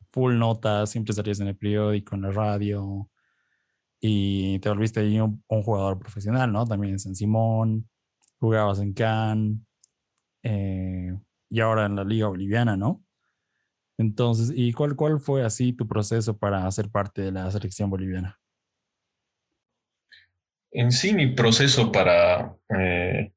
full 0.09 0.37
notas, 0.37 0.89
siempre 0.89 1.13
salías 1.13 1.39
en 1.39 1.47
el 1.47 1.57
periódico, 1.57 2.15
en 2.15 2.21
la 2.21 2.31
radio 2.31 3.09
y 3.99 4.59
te 4.59 4.69
volviste 4.69 4.99
ahí 5.01 5.19
un, 5.19 5.43
jugador 5.47 5.99
profesional, 5.99 6.51
¿no? 6.51 6.65
También 6.65 6.93
en 6.93 6.99
San 6.99 7.15
Simón, 7.15 7.89
jugabas 8.39 8.79
en 8.79 8.93
Cannes 8.93 9.59
eh, 10.43 11.17
y 11.49 11.59
ahora 11.59 11.85
en 11.85 11.95
la 11.95 12.03
Liga 12.03 12.27
Boliviana, 12.27 12.77
¿no? 12.77 13.03
Entonces, 13.97 14.51
¿y 14.55 14.73
cuál, 14.73 14.95
cuál 14.95 15.19
fue 15.19 15.43
así 15.43 15.73
tu 15.73 15.87
proceso 15.87 16.37
para 16.37 16.69
ser 16.71 16.89
parte 16.89 17.21
de 17.21 17.31
la 17.31 17.49
selección 17.51 17.89
boliviana? 17.89 18.39
En 20.71 20.91
sí, 20.91 21.13
mi 21.13 21.27
proceso 21.27 21.91
para 21.91 22.57
eh, 22.77 23.31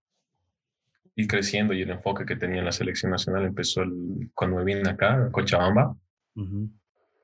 ir 1.17 1.27
creciendo 1.27 1.73
y 1.73 1.83
el 1.83 1.91
enfoque 1.91 2.27
que 2.27 2.37
tenía 2.37 2.59
en 2.59 2.67
la 2.67 2.73
selección 2.73 3.11
nacional 3.11 3.47
empezó 3.47 3.83
cuando 4.35 4.59
me 4.59 4.65
vine 4.65 4.89
acá, 4.89 5.27
a 5.27 5.31
Cochabamba. 5.31 5.97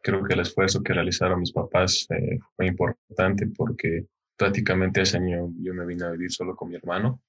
Creo 0.03 0.25
que 0.25 0.33
el 0.33 0.41
esfuerzo 0.41 0.83
que 0.83 0.95
realizaron 0.95 1.41
mis 1.41 1.53
papás 1.53 2.07
eh, 2.11 2.39
fue 2.57 2.67
importante 2.67 3.47
porque 3.47 4.07
prácticamente 4.37 5.03
ese 5.03 5.19
año 5.19 5.53
yo 5.61 5.75
me 5.75 5.87
vine 5.87 6.05
a 6.05 6.11
vivir 6.11 6.33
solo 6.33 6.57
con 6.57 6.71
mi 6.71 6.77
hermano. 6.77 7.21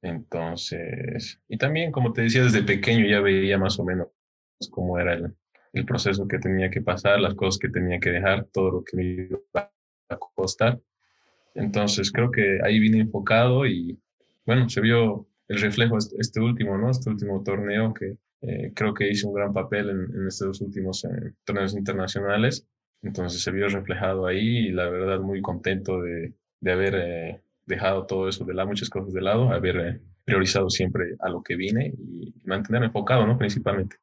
Entonces, 0.00 1.40
y 1.48 1.58
también, 1.58 1.90
como 1.90 2.12
te 2.12 2.22
decía, 2.22 2.44
desde 2.44 2.62
pequeño 2.62 3.04
ya 3.06 3.20
veía 3.20 3.58
más 3.58 3.78
o 3.80 3.84
menos 3.84 4.08
cómo 4.70 4.98
era 4.98 5.14
el, 5.14 5.34
el 5.72 5.84
proceso 5.84 6.28
que 6.28 6.38
tenía 6.38 6.70
que 6.70 6.80
pasar, 6.80 7.20
las 7.20 7.34
cosas 7.34 7.58
que 7.58 7.68
tenía 7.68 7.98
que 7.98 8.10
dejar, 8.10 8.46
todo 8.52 8.70
lo 8.70 8.84
que 8.84 8.96
me 8.96 9.04
iba 9.04 9.40
a 9.52 10.16
costar. 10.16 10.78
Entonces 11.54 12.12
creo 12.12 12.30
que 12.30 12.60
ahí 12.62 12.78
vine 12.78 13.00
enfocado 13.00 13.66
y 13.66 13.98
bueno, 14.44 14.68
se 14.68 14.80
vio 14.80 15.26
el 15.48 15.60
reflejo 15.60 15.98
este, 15.98 16.40
último, 16.40 16.76
¿no? 16.76 16.90
Este 16.90 17.10
último 17.10 17.42
torneo 17.42 17.94
que 17.94 18.16
eh, 18.42 18.72
creo 18.74 18.94
que 18.94 19.08
hice 19.08 19.26
un 19.26 19.34
gran 19.34 19.52
papel 19.52 19.90
en, 19.90 20.26
estos 20.26 20.48
dos 20.48 20.60
últimos 20.60 21.04
eh, 21.04 21.34
torneos 21.44 21.74
internacionales. 21.74 22.66
Entonces 23.02 23.40
se 23.42 23.52
vio 23.52 23.68
reflejado 23.68 24.26
ahí 24.26 24.68
y 24.68 24.72
la 24.72 24.88
verdad 24.88 25.20
muy 25.20 25.40
contento 25.40 26.00
de, 26.00 26.34
de 26.60 26.72
haber 26.72 26.94
eh, 26.96 27.40
dejado 27.66 28.06
todo 28.06 28.28
eso 28.28 28.44
de 28.44 28.54
lado, 28.54 28.68
muchas 28.68 28.90
cosas 28.90 29.12
de 29.12 29.20
lado, 29.20 29.50
haber 29.50 30.00
priorizado 30.24 30.68
siempre 30.70 31.14
a 31.20 31.28
lo 31.28 31.42
que 31.42 31.56
vine 31.56 31.94
y 31.96 32.34
mantenerme 32.44 32.86
enfocado, 32.86 33.26
¿no? 33.26 33.38
Principalmente. 33.38 33.96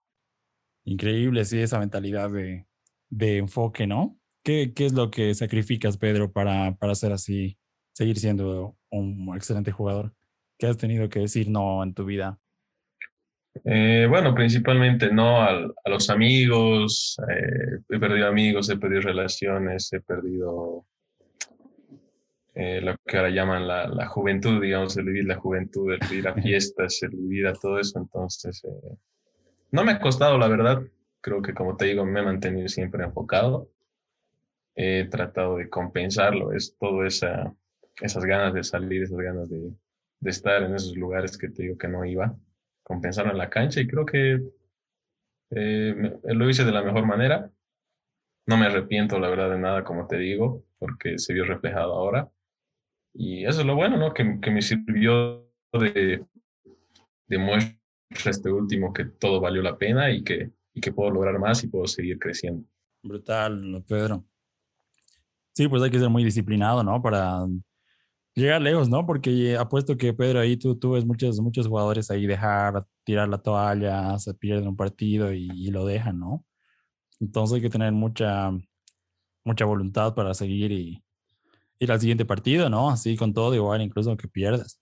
Increíble, 0.86 1.44
sí, 1.46 1.60
esa 1.60 1.80
mentalidad 1.80 2.30
de, 2.32 2.66
de 3.10 3.38
enfoque, 3.38 3.88
¿no? 3.88 4.18
¿Qué, 4.44 4.74
¿Qué, 4.74 4.86
es 4.86 4.94
lo 4.94 5.12
que 5.12 5.34
sacrificas, 5.34 5.98
Pedro, 5.98 6.32
para, 6.32 6.76
para 6.76 6.96
ser 6.96 7.14
así, 7.14 7.58
seguir 7.94 8.18
siendo 8.20 8.78
un 8.90 9.34
excelente 9.36 9.72
jugador? 9.72 10.14
¿Qué 10.64 10.70
has 10.70 10.78
tenido 10.78 11.10
que 11.10 11.20
decir 11.20 11.50
no 11.50 11.84
en 11.84 11.94
tu 11.94 12.06
vida? 12.06 12.40
Eh, 13.66 14.08
bueno, 14.10 14.34
principalmente 14.34 15.12
no 15.12 15.42
a, 15.42 15.50
a 15.50 15.90
los 15.90 16.10
amigos. 16.10 17.18
Eh, 17.30 17.80
he 17.90 18.00
perdido 18.00 18.30
amigos, 18.30 18.70
he 18.70 18.78
perdido 18.78 19.02
relaciones, 19.02 19.92
he 19.92 20.00
perdido 20.00 20.86
eh, 22.56 22.80
lo 22.80 22.96
que 23.06 23.18
ahora 23.18 23.30
llaman 23.30 23.68
la, 23.68 23.90
la, 23.90 24.08
juventud, 24.08 24.62
digamos, 24.62 24.96
el 24.96 25.04
vivir 25.04 25.26
la 25.26 25.36
juventud, 25.36 25.92
el 25.92 26.00
vivir 26.10 26.30
a 26.30 26.34
fiestas, 26.42 27.04
el 27.04 27.10
vivir 27.10 27.48
a 27.48 27.54
todo 27.56 27.78
eso. 27.78 28.00
Entonces, 28.00 28.66
no 29.70 29.84
me 29.84 29.92
ha 29.92 30.00
costado, 30.00 30.38
la 30.38 30.48
verdad. 30.48 30.82
Creo 31.20 31.42
que, 31.42 31.54
como 31.54 31.76
te 31.76 31.88
digo, 31.88 32.06
me 32.06 32.22
he 32.22 32.24
mantenido 32.24 32.70
siempre 32.70 33.04
enfocado 33.04 33.68
he 34.76 35.10
tratado 35.12 35.58
de 35.58 35.70
compensarlo, 35.70 36.54
es 36.54 36.78
todo 36.80 37.06
esa, 37.06 37.54
esas 38.02 38.24
ganas 38.24 38.54
de 38.54 38.64
salir, 38.64 39.04
esas 39.04 39.20
ganas 39.20 39.50
de, 39.50 39.74
de, 40.24 40.30
estar 40.30 40.64
en 40.64 40.76
esos 40.76 40.96
lugares 40.96 41.38
que 41.38 41.50
te 41.50 41.64
digo 41.64 41.78
que 41.78 41.88
no 41.88 42.06
iba, 42.06 42.36
compensarlo 42.84 43.32
en 43.32 43.38
la 43.38 43.50
cancha 43.50 43.82
y 43.82 43.88
creo 43.88 44.06
que 44.06 44.42
eh, 45.52 46.20
lo 46.24 46.50
hice 46.50 46.66
de 46.66 46.72
la 46.72 46.84
mejor 46.84 47.06
manera. 47.06 47.52
No 48.46 48.58
me 48.58 48.66
arrepiento, 48.66 49.20
la 49.20 49.30
verdad, 49.30 49.52
de 49.52 49.60
nada, 49.60 49.84
como 49.84 50.08
te 50.08 50.18
digo, 50.18 50.66
porque 50.78 51.18
se 51.18 51.34
vio 51.34 51.46
reflejado 51.46 51.94
ahora. 51.94 52.30
Y 53.14 53.46
eso 53.46 53.62
es 53.62 53.66
lo 53.66 53.76
bueno, 53.76 53.98
¿no? 53.98 54.14
Que, 54.14 54.40
que 54.42 54.52
me 54.52 54.62
sirvió 54.62 55.48
de, 55.72 56.26
de 57.28 57.38
muestra 57.38 57.80
este 58.26 58.52
último 58.52 58.94
que 58.94 59.06
todo 59.06 59.40
valió 59.40 59.62
la 59.62 59.78
pena 59.78 60.12
y 60.12 60.24
que, 60.24 60.52
y 60.74 60.82
que 60.82 60.92
puedo 60.92 61.12
lograr 61.12 61.40
más 61.40 61.64
y 61.64 61.68
puedo 61.68 61.88
seguir 61.88 62.20
creciendo. 62.20 62.68
Brutal, 63.02 63.84
Pedro. 63.88 64.24
Sí, 65.54 65.68
pues 65.68 65.84
hay 65.84 65.92
que 65.92 66.00
ser 66.00 66.10
muy 66.10 66.24
disciplinado, 66.24 66.84
¿no? 66.84 67.02
Para 67.02 67.46
llegar 68.36 68.62
lejos, 68.62 68.90
¿no? 68.90 69.06
Porque 69.06 69.56
apuesto 69.58 69.98
que 69.98 70.14
Pedro 70.14 70.40
ahí 70.40 70.58
tú, 70.58 70.76
tú 70.78 70.92
ves 70.92 71.06
muchos, 71.06 71.40
muchos 71.40 71.68
jugadores 71.68 72.10
ahí 72.10 72.26
dejar, 72.26 72.86
tirar 73.04 73.30
la 73.30 73.38
toalla, 73.38 74.18
se 74.20 74.34
pierden 74.34 74.68
un 74.68 74.76
partido 74.76 75.34
y, 75.34 75.70
lo 75.72 75.86
dejan, 75.86 76.20
¿no? 76.20 76.46
Entonces 77.20 77.56
hay 77.56 77.62
que 77.62 77.70
tener 77.70 77.92
mucha, 77.92 78.52
mucha 79.44 79.66
voluntad 79.66 80.16
para 80.16 80.34
seguir 80.34 80.72
y 80.72 81.04
ir 81.80 81.92
al 81.92 82.00
siguiente 82.00 82.26
partido, 82.26 82.70
¿no? 82.70 82.90
Así 82.90 83.16
con 83.18 83.34
todo 83.34 83.54
igual, 83.56 83.82
incluso 83.82 84.10
aunque 84.10 84.28
pierdas. 84.28 84.80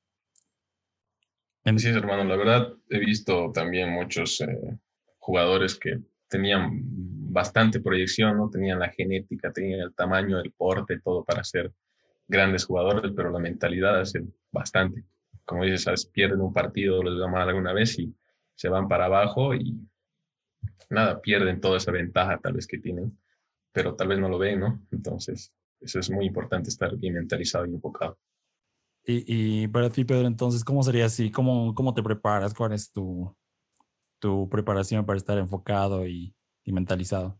Sí, 1.77 1.89
hermano, 1.89 2.23
la 2.23 2.35
verdad 2.35 2.73
he 2.89 2.99
visto 2.99 3.51
también 3.53 3.91
muchos 3.91 4.41
eh, 4.41 4.79
jugadores 5.19 5.75
que 5.75 5.99
tenían 6.27 6.81
bastante 7.31 7.79
proyección, 7.79 8.37
¿no? 8.37 8.49
Tenían 8.49 8.79
la 8.79 8.89
genética, 8.89 9.51
tenían 9.51 9.81
el 9.81 9.93
tamaño, 9.93 10.39
el 10.39 10.51
porte, 10.53 10.99
todo 10.99 11.23
para 11.23 11.43
ser 11.43 11.71
grandes 12.31 12.65
jugadores, 12.65 13.11
pero 13.15 13.29
la 13.29 13.39
mentalidad 13.39 13.99
hace 13.99 14.23
bastante. 14.51 15.03
Como 15.45 15.65
dices, 15.65 15.83
¿sabes? 15.83 16.05
pierden 16.05 16.41
un 16.41 16.53
partido, 16.53 17.03
les 17.03 17.21
va 17.21 17.27
mal 17.27 17.47
alguna 17.47 17.73
vez 17.73 17.99
y 17.99 18.13
se 18.55 18.69
van 18.69 18.87
para 18.87 19.05
abajo 19.05 19.53
y 19.53 19.77
nada, 20.89 21.21
pierden 21.21 21.59
toda 21.59 21.77
esa 21.77 21.91
ventaja 21.91 22.39
tal 22.39 22.53
vez 22.53 22.65
que 22.67 22.79
tienen, 22.79 23.17
pero 23.71 23.95
tal 23.95 24.07
vez 24.07 24.19
no 24.19 24.29
lo 24.29 24.37
ven, 24.37 24.59
¿no? 24.59 24.81
Entonces, 24.91 25.53
eso 25.79 25.99
es 25.99 26.09
muy 26.09 26.25
importante, 26.25 26.69
estar 26.69 26.95
bien 26.95 27.15
mentalizado 27.15 27.65
y 27.65 27.73
enfocado. 27.73 28.17
Y, 29.03 29.23
y 29.63 29.67
para 29.67 29.89
ti, 29.89 30.05
Pedro, 30.05 30.27
entonces, 30.27 30.63
¿cómo 30.63 30.83
sería 30.83 31.05
así? 31.05 31.31
¿Cómo, 31.31 31.73
cómo 31.73 31.93
te 31.93 32.03
preparas? 32.03 32.53
¿Cuál 32.53 32.73
es 32.73 32.91
tu, 32.91 33.35
tu 34.19 34.47
preparación 34.47 35.05
para 35.05 35.17
estar 35.17 35.37
enfocado 35.37 36.07
y, 36.07 36.33
mentalizado? 36.65 37.37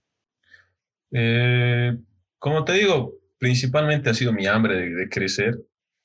Eh, 1.11 1.97
como 2.39 2.65
te 2.65 2.73
digo, 2.73 3.20
principalmente 3.41 4.11
ha 4.11 4.13
sido 4.13 4.31
mi 4.33 4.45
hambre 4.45 4.91
de, 4.91 5.09
crecer, 5.09 5.59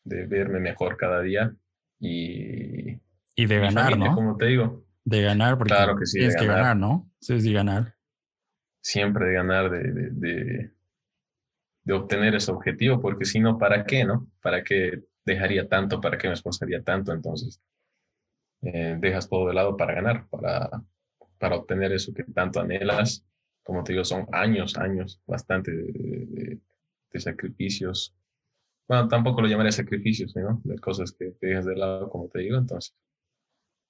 de 0.05 0.26
verme 0.26 0.59
mejor 0.59 0.97
cada 0.97 1.21
día 1.21 1.55
y... 2.00 2.99
Y 3.38 3.45
de 3.45 3.59
ganar, 3.59 3.99
¿no? 3.99 4.14
Como 4.14 4.38
te 4.38 4.47
digo. 4.47 4.87
De 5.05 5.21
ganar, 5.21 5.59
porque 5.59 5.75
claro 5.75 5.97
que 5.97 6.07
sí, 6.07 6.16
tienes 6.16 6.35
que 6.35 6.47
ganar, 6.47 6.78
¿no? 6.78 7.12
Sí, 7.21 7.38
sí, 7.43 7.52
ganar. 7.52 7.95
Siempre 8.81 9.26
de 9.26 9.35
ganar, 9.35 9.71
de, 9.71 9.93
de, 9.93 10.71
de, 11.85 11.93
obtener 11.93 12.35
ese 12.35 12.50
objetivo, 12.52 13.02
porque 13.02 13.26
si 13.26 13.38
no, 13.38 13.59
¿para 13.59 13.85
qué, 13.85 14.07
no? 14.07 14.31
¿Para 14.40 14.64
qué 14.64 15.02
dejaría 15.26 15.69
tanto? 15.69 16.00
¿Para 16.00 16.16
qué 16.16 16.28
me 16.28 16.35
esforzaría 16.35 16.83
tanto? 16.83 17.12
Entonces, 17.12 17.61
eh, 18.62 18.97
dejas 18.99 19.28
todo 19.28 19.49
de 19.49 19.55
lado 19.55 19.76
para 19.76 19.93
ganar, 19.93 20.26
para, 20.31 20.71
para 21.38 21.57
obtener 21.57 21.93
eso 21.93 22.14
que 22.14 22.25
tanto 22.25 22.61
anhelas. 22.61 23.26
Como 23.62 23.85
te 23.85 23.93
digo, 23.93 24.05
son 24.07 24.26
años, 24.33 24.78
años, 24.78 25.21
bastante 25.26 25.71
de, 25.71 26.61
sacrificios. 27.20 28.14
Bueno, 28.88 29.08
tampoco 29.08 29.42
lo 29.42 29.49
llamaría 29.49 29.73
sacrificios, 29.73 30.35
¿no? 30.37 30.61
De 30.64 30.78
cosas 30.78 31.12
que 31.12 31.35
dejas 31.40 31.66
de 31.66 31.76
lado, 31.76 32.08
como 32.08 32.28
te 32.28 32.40
digo. 32.40 32.58
Entonces, 32.58 32.94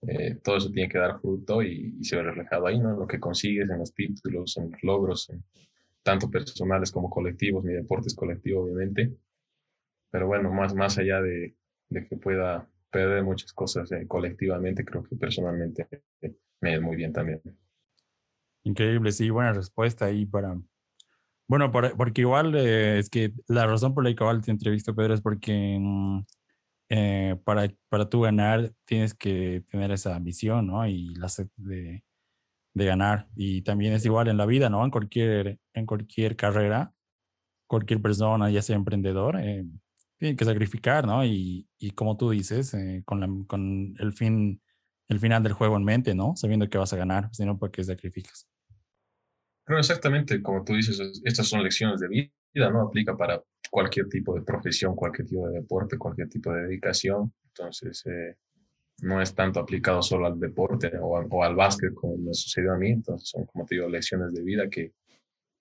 eh, 0.06 0.36
todo 0.42 0.56
eso 0.56 0.70
tiene 0.70 0.88
que 0.88 0.98
dar 0.98 1.20
fruto 1.20 1.62
y, 1.62 2.02
se 2.02 2.16
ve 2.16 2.22
reflejado 2.22 2.66
ahí, 2.66 2.78
¿no? 2.78 2.96
Lo 2.96 3.06
que 3.06 3.20
consigues 3.20 3.68
en 3.68 3.78
los 3.78 3.92
títulos, 3.94 4.56
en 4.56 4.70
los 4.70 4.82
logros, 4.82 5.30
tanto 6.02 6.30
personales 6.30 6.90
como 6.90 7.10
colectivos. 7.10 7.64
Mi 7.64 7.72
deporte 7.72 8.08
es 8.08 8.14
colectivo, 8.14 8.62
obviamente. 8.62 9.16
Pero 10.10 10.26
bueno, 10.28 10.52
más, 10.52 10.74
más 10.74 10.98
allá 10.98 11.20
de, 11.20 11.56
de 11.90 12.06
que 12.06 12.16
pueda 12.16 12.68
perder 12.90 13.22
muchas 13.24 13.52
cosas 13.52 13.90
eh, 13.92 14.06
colectivamente, 14.06 14.84
creo 14.84 15.02
que 15.02 15.16
personalmente 15.16 15.86
me 16.60 16.74
es 16.74 16.80
muy 16.80 16.96
bien 16.96 17.12
también. 17.12 17.42
Increíble, 18.62 19.12
sí, 19.12 19.30
buena 19.30 19.52
respuesta 19.52 20.06
ahí 20.06 20.26
para... 20.26 20.58
Bueno, 21.48 21.70
porque 21.70 22.22
igual 22.22 22.54
eh, 22.56 22.98
es 22.98 23.08
que 23.08 23.32
la 23.46 23.66
razón 23.66 23.94
por 23.94 24.02
la 24.04 24.10
que 24.14 24.22
igual 24.24 24.42
te 24.42 24.50
entrevisto, 24.50 24.94
Pedro, 24.96 25.14
es 25.14 25.20
porque 25.20 25.78
mm, 25.80 26.20
eh, 26.90 27.36
para, 27.44 27.68
para 27.88 28.08
tú 28.08 28.22
ganar 28.22 28.72
tienes 28.84 29.14
que 29.14 29.64
tener 29.70 29.92
esa 29.92 30.16
ambición, 30.16 30.66
¿no? 30.68 30.86
Y 30.88 31.14
la 31.16 31.28
sed 31.28 31.48
de, 31.56 32.04
de 32.74 32.84
ganar. 32.86 33.28
Y 33.36 33.62
también 33.62 33.94
es 33.94 34.04
igual 34.06 34.28
en 34.28 34.36
la 34.38 34.46
vida, 34.46 34.70
¿no? 34.70 34.84
En 34.84 34.90
cualquier, 34.90 35.58
en 35.74 35.86
cualquier 35.86 36.36
carrera, 36.36 36.92
cualquier 37.66 38.02
persona, 38.02 38.50
ya 38.50 38.62
sea 38.62 38.76
emprendedor, 38.76 39.38
eh, 39.40 39.64
tienen 40.18 40.36
que 40.36 40.44
sacrificar, 40.44 41.06
¿no? 41.06 41.24
Y, 41.24 41.68
y 41.78 41.92
como 41.92 42.16
tú 42.16 42.30
dices, 42.30 42.74
eh, 42.74 43.02
con, 43.06 43.20
la, 43.20 43.28
con 43.48 43.94
el 43.98 44.12
fin, 44.12 44.62
el 45.08 45.20
final 45.20 45.42
del 45.42 45.52
juego 45.54 45.76
en 45.76 45.84
mente, 45.84 46.14
¿no? 46.14 46.36
Sabiendo 46.36 46.68
que 46.68 46.78
vas 46.78 46.92
a 46.92 46.96
ganar, 46.96 47.30
si 47.32 47.44
no, 47.44 47.58
¿por 47.58 47.70
qué 47.70 47.84
sacrificas? 47.84 48.48
Pero 49.66 49.80
exactamente, 49.80 50.40
como 50.40 50.64
tú 50.64 50.74
dices, 50.74 51.20
estas 51.24 51.48
son 51.48 51.62
lecciones 51.64 52.00
de 52.00 52.08
vida, 52.08 52.70
¿no? 52.70 52.82
Aplica 52.82 53.16
para 53.16 53.42
cualquier 53.68 54.08
tipo 54.08 54.32
de 54.34 54.42
profesión, 54.42 54.94
cualquier 54.94 55.26
tipo 55.26 55.48
de 55.48 55.60
deporte, 55.60 55.98
cualquier 55.98 56.28
tipo 56.28 56.52
de 56.52 56.62
dedicación. 56.62 57.32
Entonces, 57.48 58.04
eh, 58.06 58.36
no 59.02 59.20
es 59.20 59.34
tanto 59.34 59.58
aplicado 59.58 60.02
solo 60.02 60.26
al 60.26 60.38
deporte 60.38 60.92
o, 61.00 61.42
al 61.42 61.56
básquet 61.56 61.92
como 61.94 62.16
me 62.16 62.32
sucedió 62.32 62.74
a 62.74 62.78
mí. 62.78 62.90
Entonces, 62.90 63.28
son, 63.28 63.44
como 63.46 63.66
te 63.66 63.74
digo, 63.74 63.88
lecciones 63.88 64.32
de 64.32 64.42
vida 64.44 64.70
que 64.70 64.92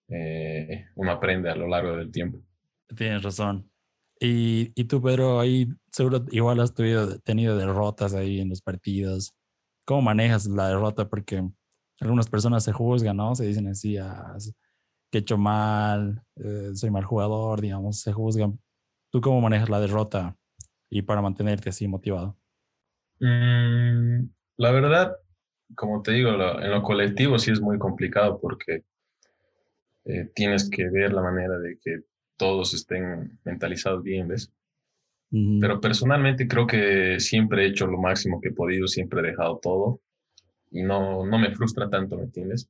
eh, 0.09 0.85
uno 0.95 1.12
aprende 1.12 1.50
a 1.50 1.55
lo 1.55 1.67
largo 1.67 1.97
del 1.97 2.12
tiempo. 2.12 2.39
Tienes 2.95 3.24
razón. 3.24 3.67
Y, 4.19 4.71
y 4.75 4.83
tú, 4.85 5.01
Pedro, 5.01 5.39
ahí 5.39 5.67
seguro 5.91 6.25
igual 6.29 6.59
has 6.59 6.75
tenido 6.75 7.57
derrotas 7.57 8.13
ahí 8.13 8.39
en 8.39 8.50
los 8.50 8.62
partidos. 8.62 9.33
¿Cómo 9.83 10.03
manejas 10.03 10.45
la 10.45 10.69
derrota? 10.69 11.09
Porque 11.09 11.43
algunas 11.99 12.29
personas 12.29 12.63
se 12.63 12.71
juzgan, 12.71 13.17
¿no? 13.17 13.35
Se 13.35 13.45
dicen 13.45 13.67
así, 13.67 13.97
ah, 13.97 14.35
que 15.11 15.19
he 15.19 15.21
hecho 15.21 15.37
mal, 15.37 16.21
eh, 16.35 16.71
soy 16.73 16.91
mal 16.91 17.05
jugador, 17.05 17.61
digamos, 17.61 18.01
se 18.01 18.11
juzgan. 18.11 18.59
¿Tú 19.11 19.21
cómo 19.21 19.41
manejas 19.41 19.69
la 19.69 19.79
derrota 19.79 20.35
y 20.89 21.01
para 21.01 21.21
mantenerte 21.21 21.69
así 21.69 21.87
motivado? 21.87 22.37
Mm, 23.19 24.25
la 24.57 24.71
verdad, 24.71 25.15
como 25.75 26.01
te 26.01 26.11
digo, 26.11 26.31
en 26.31 26.71
lo 26.71 26.83
colectivo 26.83 27.39
sí 27.39 27.51
es 27.51 27.61
muy 27.61 27.77
complicado 27.77 28.39
porque 28.41 28.83
eh, 30.05 30.29
tienes 30.35 30.69
que 30.69 30.89
ver 30.89 31.13
la 31.13 31.21
manera 31.21 31.57
de 31.59 31.79
que 31.79 32.01
todos 32.37 32.73
estén 32.73 33.39
mentalizados 33.45 34.03
bien, 34.03 34.27
¿ves? 34.27 34.51
Pero 35.59 35.81
personalmente 35.81 36.47
creo 36.47 36.65
que 36.65 37.19
siempre 37.19 37.63
he 37.63 37.67
hecho 37.67 37.87
lo 37.87 37.97
máximo 37.97 38.39
que 38.39 38.49
he 38.49 38.53
podido, 38.53 38.87
siempre 38.87 39.19
he 39.19 39.31
dejado 39.31 39.59
todo 39.61 39.99
y 40.72 40.84
no, 40.84 41.25
no 41.25 41.38
me 41.39 41.53
frustra 41.53 41.89
tanto, 41.89 42.17
¿me 42.17 42.24
entiendes? 42.24 42.69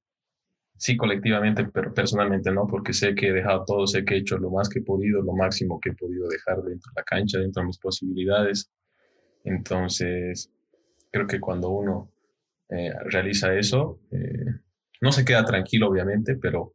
Sí, 0.78 0.98
colectivamente, 0.98 1.66
pero 1.66 1.94
personalmente 1.94 2.52
no, 2.52 2.68
porque 2.68 2.94
sé 2.94 3.16
que 3.16 3.30
he 3.30 3.34
dejado 3.34 3.64
todo, 3.66 3.88
sé 3.88 4.04
que 4.04 4.16
he 4.16 4.18
hecho 4.20 4.38
lo 4.38 4.52
más 4.52 4.70
que 4.70 4.80
he 4.80 4.84
podido, 4.84 5.22
lo 5.22 5.34
máximo 5.34 5.80
que 5.80 5.90
he 5.90 5.94
podido 5.94 6.28
dejar 6.28 6.58
dentro 6.64 6.92
de 6.94 7.02
la 7.02 7.04
cancha, 7.04 7.40
dentro 7.40 7.62
de 7.62 7.68
mis 7.68 7.80
posibilidades. 7.80 8.70
Entonces, 9.44 10.52
creo 11.12 11.28
que 11.28 11.40
cuando 11.40 11.70
uno 11.70 12.12
eh, 12.70 12.92
realiza 13.06 13.56
eso, 13.56 14.02
eh, 14.12 14.46
no 15.02 15.12
se 15.12 15.24
queda 15.24 15.46
tranquilo, 15.46 15.88
obviamente, 15.90 16.36
pero 16.36 16.74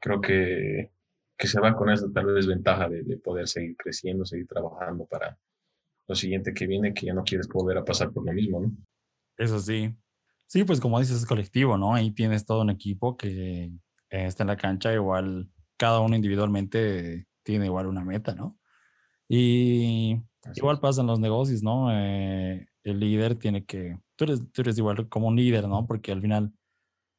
creo 0.00 0.20
que 0.20 0.90
que 1.40 1.48
se 1.48 1.58
va 1.58 1.74
con 1.74 1.88
esa 1.88 2.06
tal 2.12 2.26
vez 2.26 2.46
ventaja 2.46 2.86
de, 2.86 3.02
de, 3.02 3.16
poder 3.16 3.48
seguir 3.48 3.74
creciendo, 3.74 4.26
seguir 4.26 4.46
trabajando 4.46 5.06
para 5.06 5.38
lo 6.06 6.14
siguiente 6.14 6.52
que 6.52 6.66
viene, 6.66 6.92
que 6.92 7.06
ya 7.06 7.14
no 7.14 7.24
quieres 7.24 7.48
volver 7.48 7.78
a 7.78 7.84
pasar 7.84 8.12
por 8.12 8.26
lo 8.26 8.32
mismo, 8.32 8.60
¿no? 8.60 8.70
Eso 9.38 9.58
sí. 9.58 9.90
Sí, 10.50 10.64
pues 10.64 10.80
como 10.80 10.98
dices, 10.98 11.18
es 11.18 11.26
colectivo, 11.26 11.78
¿no? 11.78 11.94
Ahí 11.94 12.10
tienes 12.10 12.44
todo 12.44 12.62
un 12.62 12.70
equipo 12.70 13.16
que 13.16 13.66
eh, 13.66 13.70
está 14.10 14.42
en 14.42 14.48
la 14.48 14.56
cancha, 14.56 14.92
igual 14.92 15.48
cada 15.76 16.00
uno 16.00 16.16
individualmente 16.16 17.28
tiene 17.44 17.66
igual 17.66 17.86
una 17.86 18.04
meta, 18.04 18.34
¿no? 18.34 18.58
Y 19.28 20.20
igual 20.56 20.80
pasa 20.80 21.02
en 21.02 21.06
los 21.06 21.20
negocios, 21.20 21.62
¿no? 21.62 21.92
Eh, 21.92 22.66
el 22.82 22.98
líder 22.98 23.36
tiene 23.36 23.64
que, 23.64 23.96
tú 24.16 24.24
eres, 24.24 24.42
tú 24.50 24.62
eres 24.62 24.76
igual 24.76 25.08
como 25.08 25.28
un 25.28 25.36
líder, 25.36 25.68
¿no? 25.68 25.86
Porque 25.86 26.10
al 26.10 26.20
final, 26.20 26.52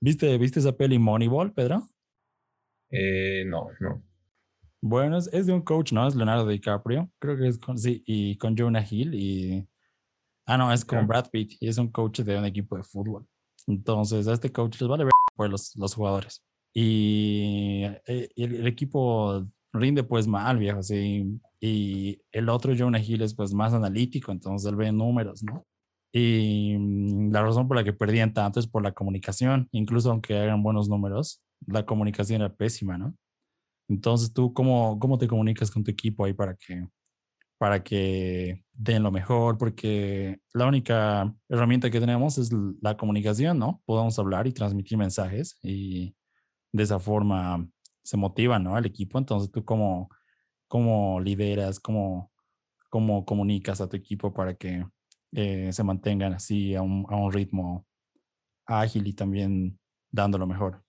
¿viste, 0.02 0.38
¿viste 0.38 0.60
esa 0.60 0.76
peli 0.76 1.00
Moneyball, 1.00 1.54
Pedro? 1.54 1.88
Eh, 2.90 3.46
no, 3.48 3.70
no. 3.80 4.04
Bueno, 4.82 5.18
es, 5.20 5.46
de 5.46 5.54
un 5.54 5.62
coach, 5.62 5.94
¿no? 5.94 6.06
Es 6.06 6.16
Leonardo 6.16 6.50
DiCaprio. 6.50 7.10
Creo 7.18 7.38
que 7.38 7.48
es 7.48 7.58
con, 7.58 7.78
sí, 7.78 8.04
y 8.06 8.38
con 8.38 8.58
Jonah 8.58 8.86
Hill 8.90 9.16
y... 9.16 9.71
Ah, 10.46 10.58
no, 10.58 10.72
es 10.74 10.84
con 10.84 11.08
Brad 11.08 11.30
Pitt 11.32 11.54
y 11.60 11.68
es 11.68 11.78
un 11.78 11.90
coach 11.90 12.22
de 12.22 12.38
un 12.38 12.46
equipo 12.46 12.76
de 12.78 12.84
fútbol. 12.84 13.26
Entonces, 13.68 14.28
a 14.28 14.34
este 14.34 14.52
coach 14.52 14.80
les 14.82 14.90
vale 14.90 15.04
ver 15.06 15.12
por 15.36 15.50
los, 15.50 15.76
los 15.76 15.94
jugadores. 15.94 16.44
Y 16.74 17.84
eh, 18.08 18.30
el, 18.36 18.68
equipo 18.68 19.46
rinde 19.74 20.04
pues 20.04 20.28
mal, 20.28 20.58
viejo, 20.58 20.82
sí. 20.84 21.40
Y 21.60 22.22
el 22.32 22.50
otro 22.50 22.74
Jonah 22.78 23.00
Hill 23.00 23.22
es 23.22 23.36
pues 23.36 23.54
más 23.54 23.74
analítico, 23.74 24.32
entonces 24.32 24.70
él 24.70 24.76
ve 24.76 24.92
números, 24.92 25.44
¿no? 25.44 25.66
Y 26.14 26.76
mm, 26.78 27.32
la 27.32 27.44
razón 27.44 27.68
por 27.68 27.78
la 27.78 27.84
que 27.84 27.94
perdían 27.94 28.34
tanto 28.34 28.60
es 28.60 28.68
por 28.68 28.84
la 28.84 28.94
comunicación. 28.94 29.68
Incluso 29.72 30.12
aunque 30.12 30.38
hagan 30.38 30.64
buenos 30.64 30.90
números, 30.90 31.42
la 31.68 31.86
comunicación 31.86 32.42
era 32.42 32.54
pésima, 32.54 32.98
¿no? 32.98 33.16
Entonces, 33.90 34.34
¿tú 34.34 34.54
cómo, 34.54 35.00
cómo 35.00 35.18
te 35.18 35.28
comunicas 35.28 35.72
con 35.72 35.84
tu 35.84 35.92
equipo 35.92 36.26
ahí 36.26 36.34
para 36.34 36.56
que, 36.56 36.86
para 37.62 37.84
que 37.84 38.66
den 38.74 39.04
lo 39.04 39.12
mejor? 39.12 39.60
Porque 39.60 40.40
la 40.52 40.66
única 40.66 41.32
herramienta 41.48 41.92
que 41.92 42.00
tenemos 42.00 42.40
es 42.40 42.50
la 42.82 42.98
comunicación, 42.98 43.60
¿no? 43.60 43.84
Podemos 43.86 44.18
hablar 44.18 44.48
y 44.48 44.52
transmitir 44.52 44.98
mensajes 44.98 45.60
y 45.62 46.16
de 46.72 46.82
esa 46.82 46.98
forma 46.98 47.70
se 48.02 48.18
motiva, 48.18 48.58
¿no? 48.58 48.76
Al 48.76 48.88
equipo. 48.88 49.20
Entonces, 49.20 49.52
¿tú 49.52 49.64
cómo, 49.64 50.10
cómo 50.68 51.20
lideras, 51.20 51.80
cómo, 51.80 52.32
cómo 52.90 53.26
comunicas 53.26 53.80
a 53.80 53.88
tu 53.88 53.96
equipo 53.96 54.34
para 54.34 54.56
que 54.56 54.84
eh, 55.34 55.72
se 55.72 55.84
mantengan 55.84 56.34
así 56.34 56.74
a 56.74 56.82
un, 56.82 57.06
a 57.10 57.16
un 57.16 57.32
ritmo 57.32 57.86
ágil 58.66 59.06
y 59.06 59.14
también 59.14 59.78
dando 60.10 60.40
lo 60.40 60.48
mejor? 60.48 60.84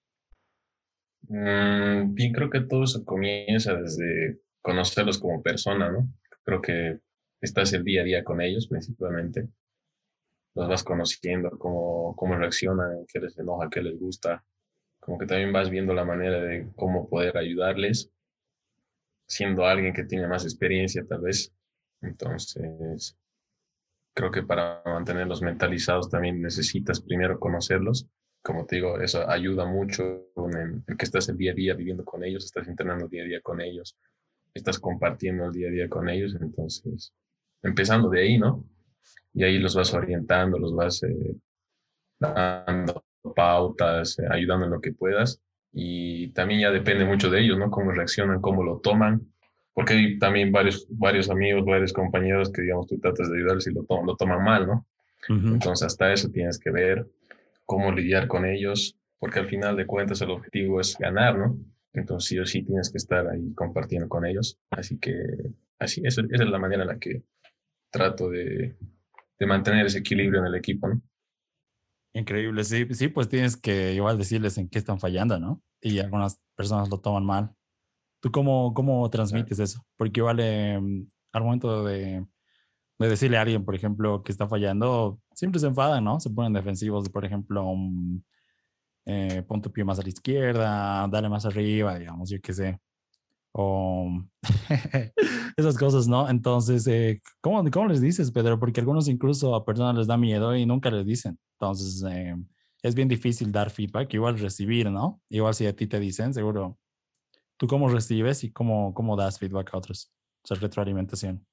Mm, 1.28 2.14
bien, 2.14 2.32
creo 2.32 2.48
que 2.48 2.62
todo 2.62 2.84
eso 2.84 3.04
comienza 3.04 3.74
desde 3.74 4.40
conocerlos 4.62 5.18
como 5.18 5.42
persona, 5.42 5.90
¿no? 5.90 6.08
Creo 6.44 6.60
que 6.60 6.98
estás 7.40 7.72
el 7.72 7.84
día 7.84 8.02
a 8.02 8.04
día 8.04 8.24
con 8.24 8.40
ellos 8.40 8.66
principalmente. 8.66 9.48
Los 10.54 10.68
vas 10.68 10.84
conociendo, 10.84 11.50
cómo, 11.58 12.14
cómo 12.16 12.36
reaccionan, 12.36 13.06
qué 13.06 13.20
les 13.20 13.38
enoja, 13.38 13.70
qué 13.70 13.82
les 13.82 13.98
gusta. 13.98 14.44
Como 15.00 15.18
que 15.18 15.26
también 15.26 15.52
vas 15.52 15.70
viendo 15.70 15.94
la 15.94 16.04
manera 16.04 16.40
de 16.42 16.70
cómo 16.76 17.08
poder 17.08 17.36
ayudarles, 17.38 18.10
siendo 19.26 19.64
alguien 19.64 19.94
que 19.94 20.04
tiene 20.04 20.28
más 20.28 20.44
experiencia 20.44 21.04
tal 21.06 21.22
vez. 21.22 21.52
Entonces, 22.02 23.16
creo 24.14 24.30
que 24.30 24.42
para 24.42 24.82
mantenerlos 24.84 25.42
mentalizados 25.42 26.10
también 26.10 26.42
necesitas 26.42 27.00
primero 27.00 27.40
conocerlos 27.40 28.06
como 28.42 28.66
te 28.66 28.76
digo, 28.76 29.00
eso 29.00 29.28
ayuda 29.28 29.64
mucho 29.64 30.26
en, 30.36 30.84
que 30.98 31.04
estás 31.04 31.28
el 31.28 31.36
día 31.36 31.52
a 31.52 31.54
día 31.54 31.74
viviendo 31.74 32.04
con 32.04 32.24
ellos, 32.24 32.44
estás 32.44 32.66
entrenando 32.68 33.08
día 33.08 33.22
a 33.22 33.26
día 33.26 33.40
con 33.40 33.60
ellos, 33.60 33.96
estás 34.54 34.78
compartiendo 34.78 35.46
el 35.46 35.52
día 35.52 35.68
a 35.68 35.72
día 35.72 35.88
con 35.88 36.08
ellos, 36.08 36.36
entonces, 36.40 37.12
empezando 37.62 38.08
de 38.08 38.20
ahí, 38.20 38.38
¿no? 38.38 38.64
Y 39.34 39.44
ahí 39.44 39.58
los 39.58 39.74
vas 39.74 39.92
orientando, 39.94 40.58
los 40.58 40.74
vas 40.74 41.02
eh, 41.04 41.36
dando 42.18 43.04
pautas, 43.34 44.18
eh, 44.18 44.26
ayudando 44.30 44.66
en 44.66 44.72
lo 44.72 44.80
que 44.80 44.92
puedas. 44.92 45.40
Y 45.72 46.28
también 46.32 46.60
ya 46.60 46.70
depende 46.70 47.04
mucho 47.04 47.30
de 47.30 47.40
ellos, 47.40 47.58
¿no? 47.58 47.70
Cómo 47.70 47.92
reaccionan, 47.92 48.40
cómo 48.40 48.62
lo 48.62 48.78
toman. 48.80 49.22
Porque 49.72 49.94
hay 49.94 50.18
también 50.18 50.52
varios, 50.52 50.86
varios 50.90 51.30
amigos, 51.30 51.64
varios 51.64 51.94
compañeros 51.94 52.52
que, 52.52 52.60
digamos, 52.60 52.86
tú 52.86 52.98
tratas 52.98 53.30
de 53.30 53.38
ayudarles 53.38 53.66
y 53.68 53.72
lo, 53.72 53.86
lo 54.04 54.16
toman 54.16 54.44
mal, 54.44 54.66
¿no? 54.66 54.86
Entonces, 55.28 55.86
hasta 55.86 56.12
eso 56.12 56.28
tienes 56.30 56.58
que 56.58 56.70
ver 56.70 57.06
cómo 57.64 57.92
lidiar 57.92 58.26
con 58.26 58.44
ellos, 58.44 58.98
porque 59.18 59.38
al 59.38 59.46
final 59.46 59.76
de 59.76 59.86
cuentas 59.86 60.20
el 60.20 60.30
objetivo 60.30 60.80
es 60.80 60.98
ganar, 60.98 61.38
¿no? 61.38 61.56
Entonces 61.92 62.28
sí 62.28 62.38
o 62.38 62.46
sí 62.46 62.62
tienes 62.62 62.90
que 62.90 62.98
estar 62.98 63.26
ahí 63.28 63.52
compartiendo 63.54 64.08
con 64.08 64.24
ellos. 64.24 64.58
Así 64.70 64.98
que 64.98 65.14
así, 65.78 66.00
esa, 66.04 66.22
es 66.22 66.40
la 66.40 66.58
manera 66.58 66.82
en 66.82 66.88
la 66.88 66.98
que 66.98 67.22
trato 67.90 68.30
de, 68.30 68.76
de, 69.38 69.46
mantener 69.46 69.86
ese 69.86 69.98
equilibrio 69.98 70.40
en 70.40 70.46
el 70.46 70.54
equipo, 70.54 70.88
¿no? 70.88 71.02
Increíble, 72.14 72.64
sí, 72.64 72.86
sí, 72.92 73.08
pues 73.08 73.28
tienes 73.28 73.56
que 73.56 73.94
igual 73.94 74.18
decirles 74.18 74.58
en 74.58 74.68
qué 74.68 74.78
están 74.78 75.00
fallando, 75.00 75.38
¿no? 75.38 75.62
Y 75.80 75.98
algunas 75.98 76.40
personas 76.54 76.88
lo 76.90 77.00
toman 77.00 77.24
mal. 77.24 77.54
¿Tú 78.20 78.30
cómo, 78.30 78.72
cómo 78.74 79.08
transmites 79.10 79.58
eso? 79.58 79.84
Porque 79.96 80.20
igual 80.20 80.38
eh, 80.40 80.80
al 81.32 81.42
momento 81.42 81.84
de 81.84 82.24
de 83.02 83.08
decirle 83.08 83.36
a 83.36 83.42
alguien, 83.42 83.64
por 83.64 83.74
ejemplo, 83.74 84.22
que 84.22 84.32
está 84.32 84.48
fallando, 84.48 85.20
siempre 85.34 85.60
se 85.60 85.66
enfadan, 85.66 86.04
¿no? 86.04 86.20
Se 86.20 86.30
ponen 86.30 86.52
defensivos, 86.52 87.08
por 87.08 87.24
ejemplo, 87.24 87.64
un, 87.66 88.24
eh, 89.06 89.42
pon 89.46 89.60
tu 89.62 89.72
pie 89.72 89.84
más 89.84 89.98
a 89.98 90.02
la 90.02 90.08
izquierda, 90.08 91.06
dale 91.08 91.28
más 91.28 91.44
arriba, 91.46 91.98
digamos, 91.98 92.30
yo 92.30 92.40
qué 92.40 92.52
sé. 92.52 92.80
O 93.52 94.10
esas 95.56 95.76
cosas, 95.76 96.08
¿no? 96.08 96.28
Entonces, 96.28 96.86
eh, 96.86 97.20
¿cómo, 97.40 97.68
¿cómo, 97.70 97.88
les 97.88 98.00
dices, 98.00 98.30
Pedro? 98.30 98.58
Porque 98.58 98.80
algunos 98.80 99.08
incluso 99.08 99.54
a 99.54 99.64
personas 99.64 99.96
les 99.96 100.06
da 100.06 100.16
miedo 100.16 100.56
y 100.56 100.66
nunca 100.66 100.90
les 100.90 101.06
dicen. 101.06 101.38
Entonces, 101.60 102.02
eh, 102.08 102.34
es 102.82 102.94
bien 102.94 103.08
difícil 103.08 103.52
dar 103.52 103.70
feedback, 103.70 104.12
igual 104.14 104.38
recibir, 104.38 104.90
¿no? 104.90 105.20
Igual 105.28 105.54
si 105.54 105.66
a 105.66 105.76
ti 105.76 105.86
te 105.86 106.00
dicen, 106.00 106.34
seguro. 106.34 106.78
¿Tú 107.58 107.66
cómo 107.66 107.88
recibes 107.88 108.44
y 108.44 108.50
cómo, 108.52 108.94
cómo 108.94 109.16
das 109.16 109.38
feedback 109.38 109.74
a 109.74 109.78
otros? 109.78 110.12
O 110.44 110.48
sea, 110.48 110.56
retroalimentación 110.56 111.46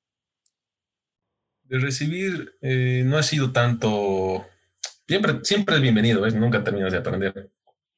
de 1.69 1.77
recibir 1.77 2.55
eh, 2.61 3.03
no 3.05 3.17
ha 3.17 3.23
sido 3.23 3.51
tanto, 3.51 4.45
siempre, 5.09 5.39
siempre 5.41 5.75
es 5.75 5.81
bienvenido, 5.81 6.21
¿ves? 6.21 6.35
nunca 6.35 6.63
terminas 6.63 6.91
de 6.91 6.99
aprender. 6.99 7.51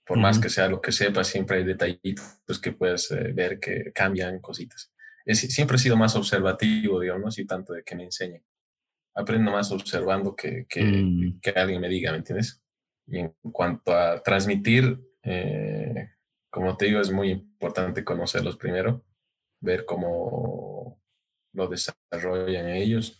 Por 0.05 0.17
más 0.17 0.39
que 0.39 0.47
sea 0.47 0.69
lo 0.69 0.79
que 0.79 0.93
sepas, 0.93 1.27
siempre 1.27 1.57
hay 1.57 1.65
detallitos 1.65 2.59
que 2.61 2.71
puedes 2.71 3.11
eh, 3.11 3.33
ver 3.33 3.59
que 3.59 3.91
cambian 3.93 4.39
cositas. 4.39 4.93
Es, 5.25 5.41
siempre 5.41 5.75
he 5.75 5.79
sido 5.79 5.97
más 5.97 6.15
observativo, 6.15 7.01
digamos, 7.01 7.27
así 7.27 7.45
tanto 7.45 7.73
de 7.73 7.83
que 7.83 7.95
me 7.95 8.05
enseñen. 8.05 8.41
Aprendo 9.13 9.51
más 9.51 9.73
observando 9.73 10.37
que, 10.37 10.65
que, 10.69 10.83
mm. 10.83 11.41
que 11.41 11.49
alguien 11.49 11.81
me 11.81 11.89
diga, 11.89 12.11
¿me 12.11 12.19
entiendes? 12.19 12.63
Y 13.07 13.19
en 13.19 13.35
cuanto 13.51 13.93
a 13.93 14.23
transmitir, 14.23 14.97
eh, 15.23 16.11
como 16.49 16.77
te 16.77 16.85
digo, 16.85 17.01
es 17.01 17.11
muy 17.11 17.29
importante 17.29 18.05
conocerlos 18.05 18.55
primero 18.55 19.03
ver 19.59 19.83
cómo 19.83 20.97
lo 21.51 21.67
desarrollan 21.67 22.69
ellos. 22.69 23.19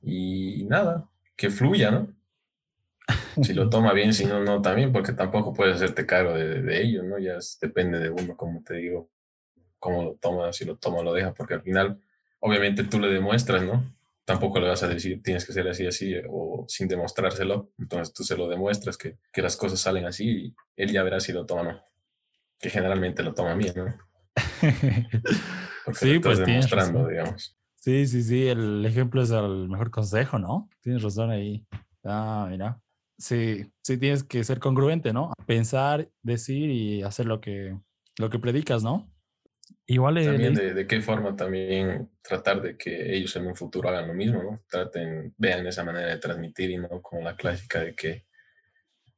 Y 0.00 0.64
nada, 0.68 1.10
que 1.36 1.50
fluya, 1.50 1.90
¿no? 1.90 2.19
Si 3.42 3.54
lo 3.54 3.68
toma 3.68 3.92
bien, 3.92 4.12
si 4.12 4.24
no, 4.24 4.40
no 4.40 4.60
también, 4.60 4.92
porque 4.92 5.12
tampoco 5.12 5.52
puedes 5.52 5.76
hacerte 5.76 6.06
cargo 6.06 6.34
de, 6.34 6.62
de 6.62 6.82
ellos, 6.82 7.04
¿no? 7.04 7.18
Ya 7.18 7.38
depende 7.60 7.98
de 7.98 8.10
uno, 8.10 8.36
como 8.36 8.62
te 8.62 8.74
digo, 8.74 9.10
cómo 9.80 10.04
lo 10.04 10.14
toma, 10.14 10.52
si 10.52 10.64
lo 10.64 10.76
toma 10.76 10.98
o 10.98 11.02
lo 11.02 11.12
deja, 11.12 11.34
porque 11.34 11.54
al 11.54 11.62
final, 11.62 11.98
obviamente 12.38 12.84
tú 12.84 13.00
le 13.00 13.08
demuestras, 13.08 13.62
¿no? 13.62 13.84
Tampoco 14.24 14.60
le 14.60 14.68
vas 14.68 14.82
a 14.84 14.88
decir, 14.88 15.22
tienes 15.22 15.44
que 15.44 15.52
ser 15.52 15.66
así, 15.66 15.86
así, 15.86 16.14
o 16.28 16.64
sin 16.68 16.86
demostrárselo. 16.86 17.72
Entonces 17.78 18.14
tú 18.14 18.22
se 18.22 18.36
lo 18.36 18.48
demuestras 18.48 18.96
que, 18.96 19.16
que 19.32 19.42
las 19.42 19.56
cosas 19.56 19.80
salen 19.80 20.04
así 20.04 20.28
y 20.28 20.54
él 20.76 20.92
ya 20.92 21.02
verá 21.02 21.18
si 21.18 21.32
lo 21.32 21.46
toma 21.46 21.62
o 21.62 21.64
no. 21.64 21.82
Que 22.58 22.70
generalmente 22.70 23.24
lo 23.24 23.34
toma 23.34 23.54
bien, 23.54 23.74
¿no? 23.74 23.86
sí, 25.94 26.20
pues 26.20 26.38
demostrando, 26.38 27.08
digamos. 27.08 27.56
Sí, 27.74 28.06
sí, 28.06 28.22
sí, 28.22 28.46
el 28.46 28.84
ejemplo 28.84 29.22
es 29.22 29.30
el 29.30 29.68
mejor 29.68 29.90
consejo, 29.90 30.38
¿no? 30.38 30.68
Tienes 30.82 31.02
razón 31.02 31.30
ahí. 31.30 31.66
Ah, 32.04 32.46
mira. 32.48 32.78
Sí, 33.20 33.70
sí 33.82 33.98
tienes 33.98 34.24
que 34.24 34.42
ser 34.44 34.58
congruente, 34.58 35.12
¿no? 35.12 35.32
Pensar, 35.46 36.08
decir 36.22 36.70
y 36.70 37.02
hacer 37.02 37.26
lo 37.26 37.40
que, 37.40 37.78
lo 38.18 38.30
que 38.30 38.38
predicas, 38.38 38.82
¿no? 38.82 39.12
Igual 39.86 40.24
también 40.24 40.54
de, 40.54 40.72
de, 40.72 40.86
qué 40.86 41.00
forma 41.02 41.36
también 41.36 42.10
tratar 42.22 42.62
de 42.62 42.76
que 42.78 43.14
ellos 43.14 43.36
en 43.36 43.46
un 43.46 43.54
futuro 43.54 43.90
hagan 43.90 44.08
lo 44.08 44.14
mismo, 44.14 44.42
¿no? 44.42 44.62
Traten, 44.68 45.34
vean 45.36 45.66
esa 45.66 45.84
manera 45.84 46.08
de 46.08 46.18
transmitir 46.18 46.70
y 46.70 46.78
no 46.78 47.02
como 47.02 47.22
la 47.22 47.36
clásica 47.36 47.80
de 47.80 47.94
que 47.94 48.24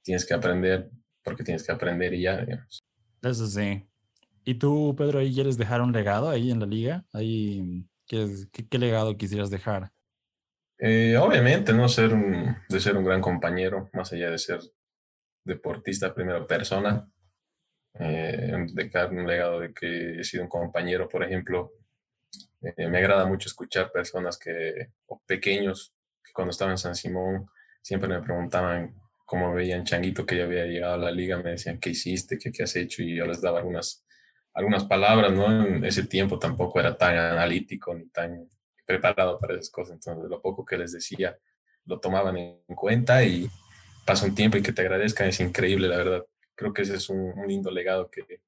tienes 0.02 0.26
que 0.26 0.34
aprender 0.34 0.90
porque 1.22 1.44
tienes 1.44 1.64
que 1.64 1.72
aprender 1.72 2.12
y 2.12 2.22
ya, 2.22 2.40
digamos. 2.40 2.82
Eso 3.22 3.46
sí. 3.46 3.86
¿Y 4.44 4.54
tú, 4.54 4.96
Pedro, 4.98 5.20
ahí 5.20 5.32
quieres 5.32 5.56
dejar 5.56 5.80
un 5.80 5.92
legado 5.92 6.28
ahí 6.28 6.50
en 6.50 6.58
la 6.58 6.66
liga? 6.66 7.04
Ahí, 7.12 7.86
¿qué, 8.06 8.28
qué 8.68 8.78
legado 8.78 9.16
quisieras 9.16 9.50
dejar? 9.50 9.92
Eh, 10.84 11.16
obviamente, 11.16 11.72
¿no? 11.72 11.88
Ser 11.88 12.12
un, 12.12 12.56
de 12.68 12.80
ser 12.80 12.96
un 12.96 13.04
gran 13.04 13.20
compañero, 13.20 13.88
más 13.92 14.12
allá 14.12 14.30
de 14.30 14.38
ser 14.38 14.58
deportista, 15.44 16.12
primera 16.12 16.44
persona, 16.44 17.08
eh, 18.00 18.66
dejar 18.72 19.12
un 19.12 19.24
legado 19.24 19.60
de 19.60 19.72
que 19.72 20.18
he 20.18 20.24
sido 20.24 20.42
un 20.42 20.48
compañero, 20.48 21.08
por 21.08 21.22
ejemplo. 21.22 21.70
Eh, 22.62 22.88
me 22.88 22.98
agrada 22.98 23.26
mucho 23.26 23.48
escuchar 23.48 23.92
personas 23.92 24.36
que, 24.36 24.88
o 25.06 25.22
pequeños, 25.24 25.94
que 26.24 26.32
cuando 26.32 26.50
estaba 26.50 26.72
en 26.72 26.78
San 26.78 26.96
Simón 26.96 27.46
siempre 27.80 28.08
me 28.08 28.20
preguntaban 28.20 28.96
cómo 29.24 29.54
veían 29.54 29.84
Changuito 29.84 30.26
que 30.26 30.36
ya 30.38 30.44
había 30.44 30.64
llegado 30.66 30.94
a 30.94 30.98
la 30.98 31.12
liga, 31.12 31.36
me 31.38 31.50
decían 31.50 31.78
qué 31.78 31.90
hiciste, 31.90 32.38
qué, 32.38 32.50
qué 32.50 32.64
has 32.64 32.74
hecho, 32.74 33.04
y 33.04 33.14
yo 33.14 33.26
les 33.26 33.40
daba 33.40 33.60
algunas, 33.60 34.04
algunas 34.52 34.84
palabras, 34.84 35.32
¿no? 35.32 35.64
En 35.64 35.84
ese 35.84 36.06
tiempo 36.08 36.40
tampoco 36.40 36.80
era 36.80 36.96
tan 36.96 37.16
analítico 37.16 37.94
ni 37.94 38.08
tan 38.08 38.48
preparado 38.98 39.38
para 39.38 39.54
esas 39.54 39.70
cosas, 39.70 39.94
entonces 39.94 40.28
lo 40.28 40.40
poco 40.40 40.64
que 40.64 40.76
les 40.76 40.92
decía 40.92 41.38
lo 41.84 41.98
tomaban 41.98 42.36
en 42.36 42.76
cuenta 42.76 43.24
y 43.24 43.48
pasa 44.06 44.26
un 44.26 44.34
tiempo 44.34 44.56
y 44.56 44.62
que 44.62 44.72
te 44.72 44.82
agradezcan 44.82 45.28
es 45.28 45.40
increíble, 45.40 45.88
la 45.88 45.96
verdad. 45.96 46.26
Creo 46.54 46.72
que 46.72 46.82
ese 46.82 46.96
es 46.96 47.08
un, 47.08 47.34
lindo 47.46 47.70
legado 47.70 48.10
que, 48.10 48.42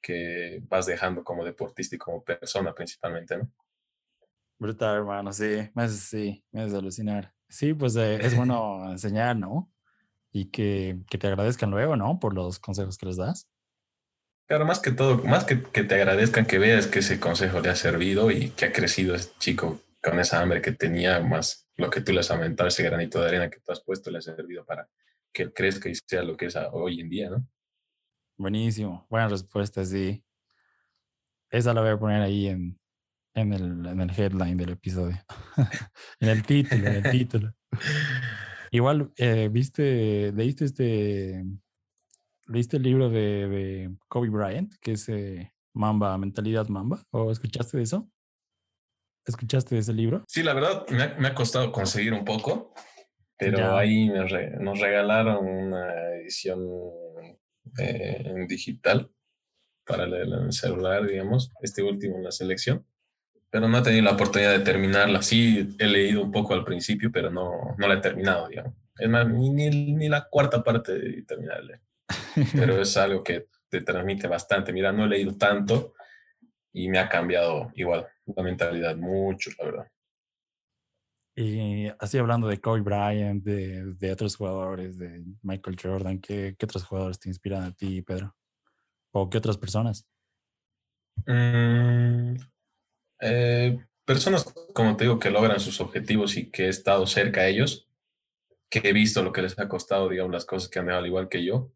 que 0.00 0.62
vas 0.68 0.86
dejando 0.86 1.22
como 1.22 1.44
deportista 1.44 1.96
y 1.96 1.98
como 1.98 2.22
persona 2.22 2.74
principalmente, 2.74 3.36
¿no? 3.36 3.50
Brutal, 4.58 4.96
hermano, 4.96 5.32
sí, 5.32 5.70
me 5.74 5.82
hace, 5.84 5.96
sí, 5.96 6.44
me 6.52 6.62
hace 6.62 6.76
alucinar. 6.76 7.32
Sí, 7.48 7.74
pues 7.74 7.96
eh, 7.96 8.16
es 8.16 8.36
bueno 8.36 8.90
enseñar, 8.90 9.36
¿no? 9.36 9.70
Y 10.32 10.46
que, 10.46 11.00
que, 11.10 11.18
te 11.18 11.26
agradezcan 11.26 11.70
luego, 11.70 11.96
¿no? 11.96 12.20
Por 12.20 12.34
los 12.34 12.58
consejos 12.60 12.96
que 12.96 13.06
les 13.06 13.16
das. 13.16 13.48
Claro, 14.50 14.66
más 14.66 14.80
que 14.80 14.90
todo, 14.90 15.22
más 15.22 15.44
que, 15.44 15.62
que 15.62 15.84
te 15.84 15.94
agradezcan 15.94 16.44
que 16.44 16.58
veas 16.58 16.88
que 16.88 16.98
ese 16.98 17.20
consejo 17.20 17.60
le 17.60 17.68
ha 17.68 17.76
servido 17.76 18.32
y 18.32 18.50
que 18.50 18.64
ha 18.64 18.72
crecido 18.72 19.14
ese 19.14 19.30
chico 19.38 19.80
con 20.02 20.18
esa 20.18 20.42
hambre 20.42 20.60
que 20.60 20.72
tenía, 20.72 21.20
más 21.20 21.68
lo 21.76 21.88
que 21.88 22.00
tú 22.00 22.12
le 22.12 22.18
has 22.18 22.32
aumentado, 22.32 22.66
ese 22.66 22.82
granito 22.82 23.20
de 23.20 23.28
arena 23.28 23.48
que 23.48 23.60
tú 23.60 23.70
has 23.70 23.80
puesto, 23.80 24.10
le 24.10 24.18
ha 24.18 24.20
servido 24.20 24.64
para 24.64 24.88
que 25.32 25.44
él 25.44 25.52
crezca 25.54 25.88
y 25.88 25.94
sea 25.94 26.24
lo 26.24 26.36
que 26.36 26.46
es 26.46 26.56
hoy 26.72 27.00
en 27.00 27.08
día, 27.08 27.30
¿no? 27.30 27.46
Buenísimo, 28.36 29.06
buena 29.08 29.28
respuesta, 29.28 29.84
sí. 29.84 30.20
Esa 31.48 31.72
la 31.72 31.82
voy 31.82 31.90
a 31.90 31.98
poner 32.00 32.20
ahí 32.20 32.48
en, 32.48 32.76
en, 33.34 33.52
el, 33.52 33.86
en 33.86 34.00
el 34.00 34.10
headline 34.10 34.56
del 34.56 34.70
episodio, 34.70 35.16
en 36.18 36.28
el 36.28 36.42
título, 36.42 36.88
en 36.88 37.04
el 37.04 37.10
título. 37.12 37.54
Igual, 38.72 39.12
eh, 39.16 39.48
¿viste, 39.48 40.32
leíste 40.32 40.64
este, 40.64 41.44
leíste 42.50 42.76
el 42.76 42.82
libro 42.82 43.08
de, 43.08 43.48
de 43.48 43.96
Kobe 44.08 44.28
Bryant, 44.28 44.74
que 44.80 44.92
es 44.92 45.08
eh, 45.08 45.52
Mamba, 45.72 46.16
Mentalidad 46.18 46.68
Mamba? 46.68 47.02
¿O 47.10 47.30
escuchaste 47.30 47.76
de 47.76 47.84
eso? 47.84 48.10
¿Escuchaste 49.26 49.74
de 49.74 49.80
ese 49.80 49.92
libro? 49.92 50.24
Sí, 50.26 50.42
la 50.42 50.54
verdad 50.54 50.86
me 50.88 51.02
ha, 51.02 51.14
me 51.18 51.28
ha 51.28 51.34
costado 51.34 51.70
conseguir 51.72 52.12
un 52.12 52.24
poco, 52.24 52.74
pero 53.38 53.76
ahí 53.76 54.08
nos 54.08 54.80
regalaron 54.80 55.46
una 55.46 56.14
edición 56.16 56.68
eh, 57.78 58.46
digital 58.48 59.10
para 59.84 60.06
leerla 60.06 60.38
en 60.38 60.44
el 60.46 60.52
celular, 60.52 61.06
digamos, 61.06 61.52
este 61.62 61.82
último 61.82 62.16
en 62.16 62.24
la 62.24 62.32
selección. 62.32 62.86
Pero 63.50 63.68
no 63.68 63.78
he 63.78 63.82
tenido 63.82 64.04
la 64.04 64.12
oportunidad 64.12 64.52
de 64.52 64.64
terminarla. 64.64 65.22
Sí, 65.22 65.74
he 65.78 65.86
leído 65.86 66.22
un 66.22 66.30
poco 66.30 66.54
al 66.54 66.64
principio, 66.64 67.10
pero 67.12 67.30
no, 67.30 67.74
no 67.76 67.88
la 67.88 67.94
he 67.94 68.00
terminado, 68.00 68.48
digamos. 68.48 68.74
Es 68.96 69.08
más, 69.08 69.28
ni, 69.28 69.50
ni, 69.50 70.08
la 70.08 70.28
cuarta 70.28 70.62
parte 70.62 70.96
de 70.96 71.22
terminarla. 71.22 71.80
Pero 72.52 72.80
es 72.82 72.96
algo 72.96 73.22
que 73.22 73.48
te 73.68 73.82
transmite 73.82 74.26
bastante. 74.26 74.72
Mira, 74.72 74.92
no 74.92 75.04
he 75.04 75.08
leído 75.08 75.36
tanto 75.36 75.94
y 76.72 76.88
me 76.88 76.98
ha 76.98 77.08
cambiado 77.08 77.70
igual 77.74 78.06
la 78.26 78.42
mentalidad 78.42 78.96
mucho, 78.96 79.50
la 79.58 79.64
verdad. 79.64 79.90
Y 81.36 81.88
así 81.98 82.18
hablando 82.18 82.48
de 82.48 82.60
Kobe 82.60 82.80
Bryant, 82.80 83.42
de, 83.42 83.94
de 83.94 84.12
otros 84.12 84.36
jugadores, 84.36 84.98
de 84.98 85.24
Michael 85.42 85.76
Jordan, 85.80 86.20
¿qué, 86.20 86.54
¿qué, 86.58 86.66
otros 86.66 86.84
jugadores 86.84 87.18
te 87.18 87.28
inspiran 87.28 87.62
a 87.62 87.72
ti, 87.72 88.02
Pedro? 88.02 88.36
¿O 89.12 89.30
qué 89.30 89.38
otras 89.38 89.56
personas? 89.56 90.06
Mm, 91.26 92.34
eh, 93.20 93.78
personas, 94.04 94.44
como 94.74 94.96
te 94.96 95.04
digo, 95.04 95.18
que 95.18 95.30
logran 95.30 95.60
sus 95.60 95.80
objetivos 95.80 96.36
y 96.36 96.50
que 96.50 96.66
he 96.66 96.68
estado 96.68 97.06
cerca 97.06 97.42
a 97.42 97.48
ellos, 97.48 97.88
que 98.68 98.80
he 98.84 98.92
visto 98.92 99.22
lo 99.22 99.32
que 99.32 99.42
les 99.42 99.58
ha 99.58 99.68
costado, 99.68 100.08
digamos, 100.08 100.32
las 100.32 100.44
cosas 100.44 100.68
que 100.68 100.78
han 100.78 100.86
dejado 100.86 101.02
al 101.02 101.08
igual 101.08 101.28
que 101.28 101.44
yo. 101.44 101.72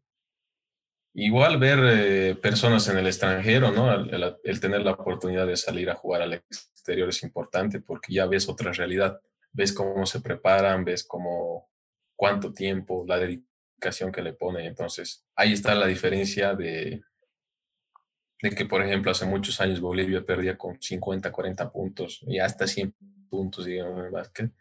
Igual 1.17 1.57
ver 1.57 1.79
eh, 1.83 2.35
personas 2.35 2.87
en 2.89 2.97
el 2.97 3.07
extranjero, 3.07 3.71
¿no? 3.71 3.93
el, 3.93 4.59
tener 4.59 4.81
la 4.81 4.91
oportunidad 4.91 5.47
de 5.47 5.55
salir 5.55 5.89
a 5.89 5.95
jugar 5.95 6.21
al 6.21 6.33
exterior 6.33 7.09
es 7.09 7.23
importante 7.23 7.79
porque 7.79 8.13
ya 8.13 8.25
ves 8.25 8.49
otra 8.49 8.71
realidad 8.73 9.19
ves 9.55 9.71
cómo 9.73 10.05
se 10.05 10.19
preparan, 10.19 10.83
ves 10.83 11.03
cómo, 11.03 11.69
cuánto 12.15 12.53
tiempo, 12.53 13.05
la 13.07 13.17
dedicación 13.17 14.11
que 14.11 14.21
le 14.21 14.33
ponen. 14.33 14.65
Entonces, 14.65 15.25
ahí 15.35 15.53
está 15.53 15.73
la 15.75 15.87
diferencia 15.87 16.53
de, 16.53 17.01
de 18.41 18.49
que, 18.51 18.65
por 18.65 18.81
ejemplo, 18.83 19.11
hace 19.11 19.25
muchos 19.25 19.61
años 19.61 19.79
Bolivia 19.79 20.25
perdía 20.25 20.57
con 20.57 20.79
50, 20.81 21.31
40 21.31 21.71
puntos 21.71 22.19
y 22.27 22.39
hasta 22.39 22.67
100 22.67 22.93
puntos, 23.29 23.65
digamos, 23.65 23.97
en 23.99 24.05
el 24.05 24.11
básquet. 24.11 24.51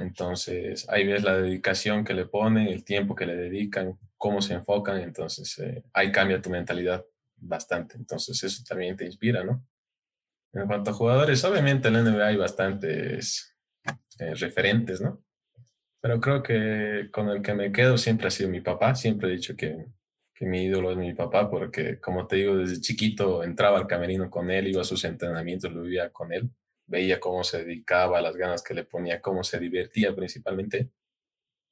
Entonces, 0.00 0.88
ahí 0.88 1.06
ves 1.06 1.22
la 1.22 1.36
dedicación 1.36 2.04
que 2.04 2.14
le 2.14 2.26
ponen, 2.26 2.66
el 2.66 2.84
tiempo 2.84 3.14
que 3.14 3.26
le 3.26 3.36
dedican, 3.36 3.98
cómo 4.22 4.40
se 4.40 4.54
enfocan. 4.54 5.00
Entonces, 5.00 5.58
eh, 5.58 5.82
ahí 5.92 6.12
cambia 6.12 6.40
tu 6.40 6.48
mentalidad 6.48 7.04
bastante. 7.36 7.96
Entonces, 7.96 8.40
eso 8.44 8.62
también 8.62 8.96
te 8.96 9.04
inspira, 9.04 9.42
¿no? 9.42 9.66
En 10.52 10.68
cuanto 10.68 10.92
a 10.92 10.94
jugadores, 10.94 11.42
obviamente 11.42 11.88
en 11.88 11.94
la 11.94 12.02
NBA 12.02 12.26
hay 12.28 12.36
bastantes 12.36 13.56
eh, 14.20 14.34
referentes, 14.34 15.00
¿no? 15.00 15.24
Pero 16.00 16.20
creo 16.20 16.40
que 16.40 17.08
con 17.10 17.30
el 17.30 17.42
que 17.42 17.54
me 17.54 17.72
quedo 17.72 17.98
siempre 17.98 18.28
ha 18.28 18.30
sido 18.30 18.48
mi 18.48 18.60
papá. 18.60 18.94
Siempre 18.94 19.28
he 19.28 19.32
dicho 19.32 19.56
que, 19.56 19.86
que 20.32 20.46
mi 20.46 20.66
ídolo 20.66 20.92
es 20.92 20.96
mi 20.96 21.14
papá 21.14 21.50
porque, 21.50 21.98
como 21.98 22.28
te 22.28 22.36
digo, 22.36 22.56
desde 22.56 22.80
chiquito 22.80 23.42
entraba 23.42 23.78
al 23.78 23.88
camerino 23.88 24.30
con 24.30 24.52
él, 24.52 24.68
iba 24.68 24.82
a 24.82 24.84
sus 24.84 25.04
entrenamientos, 25.04 25.72
lo 25.72 25.82
vivía 25.82 26.10
con 26.10 26.32
él. 26.32 26.48
Veía 26.86 27.18
cómo 27.18 27.42
se 27.42 27.64
dedicaba, 27.64 28.20
las 28.20 28.36
ganas 28.36 28.62
que 28.62 28.74
le 28.74 28.84
ponía, 28.84 29.20
cómo 29.20 29.42
se 29.42 29.58
divertía 29.58 30.14
principalmente, 30.14 30.90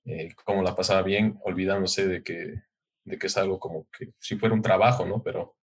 eh, 0.05 0.35
cómo 0.45 0.63
la 0.63 0.75
pasaba 0.75 1.03
bien, 1.03 1.39
olvidándose 1.45 2.07
de 2.07 2.23
que, 2.23 2.63
de 3.05 3.19
que 3.19 3.27
es 3.27 3.37
algo 3.37 3.59
como 3.59 3.89
que 3.91 4.13
si 4.19 4.37
fuera 4.37 4.55
un 4.55 4.63
trabajo, 4.63 5.05
¿no? 5.07 5.23
Pero 5.23 5.57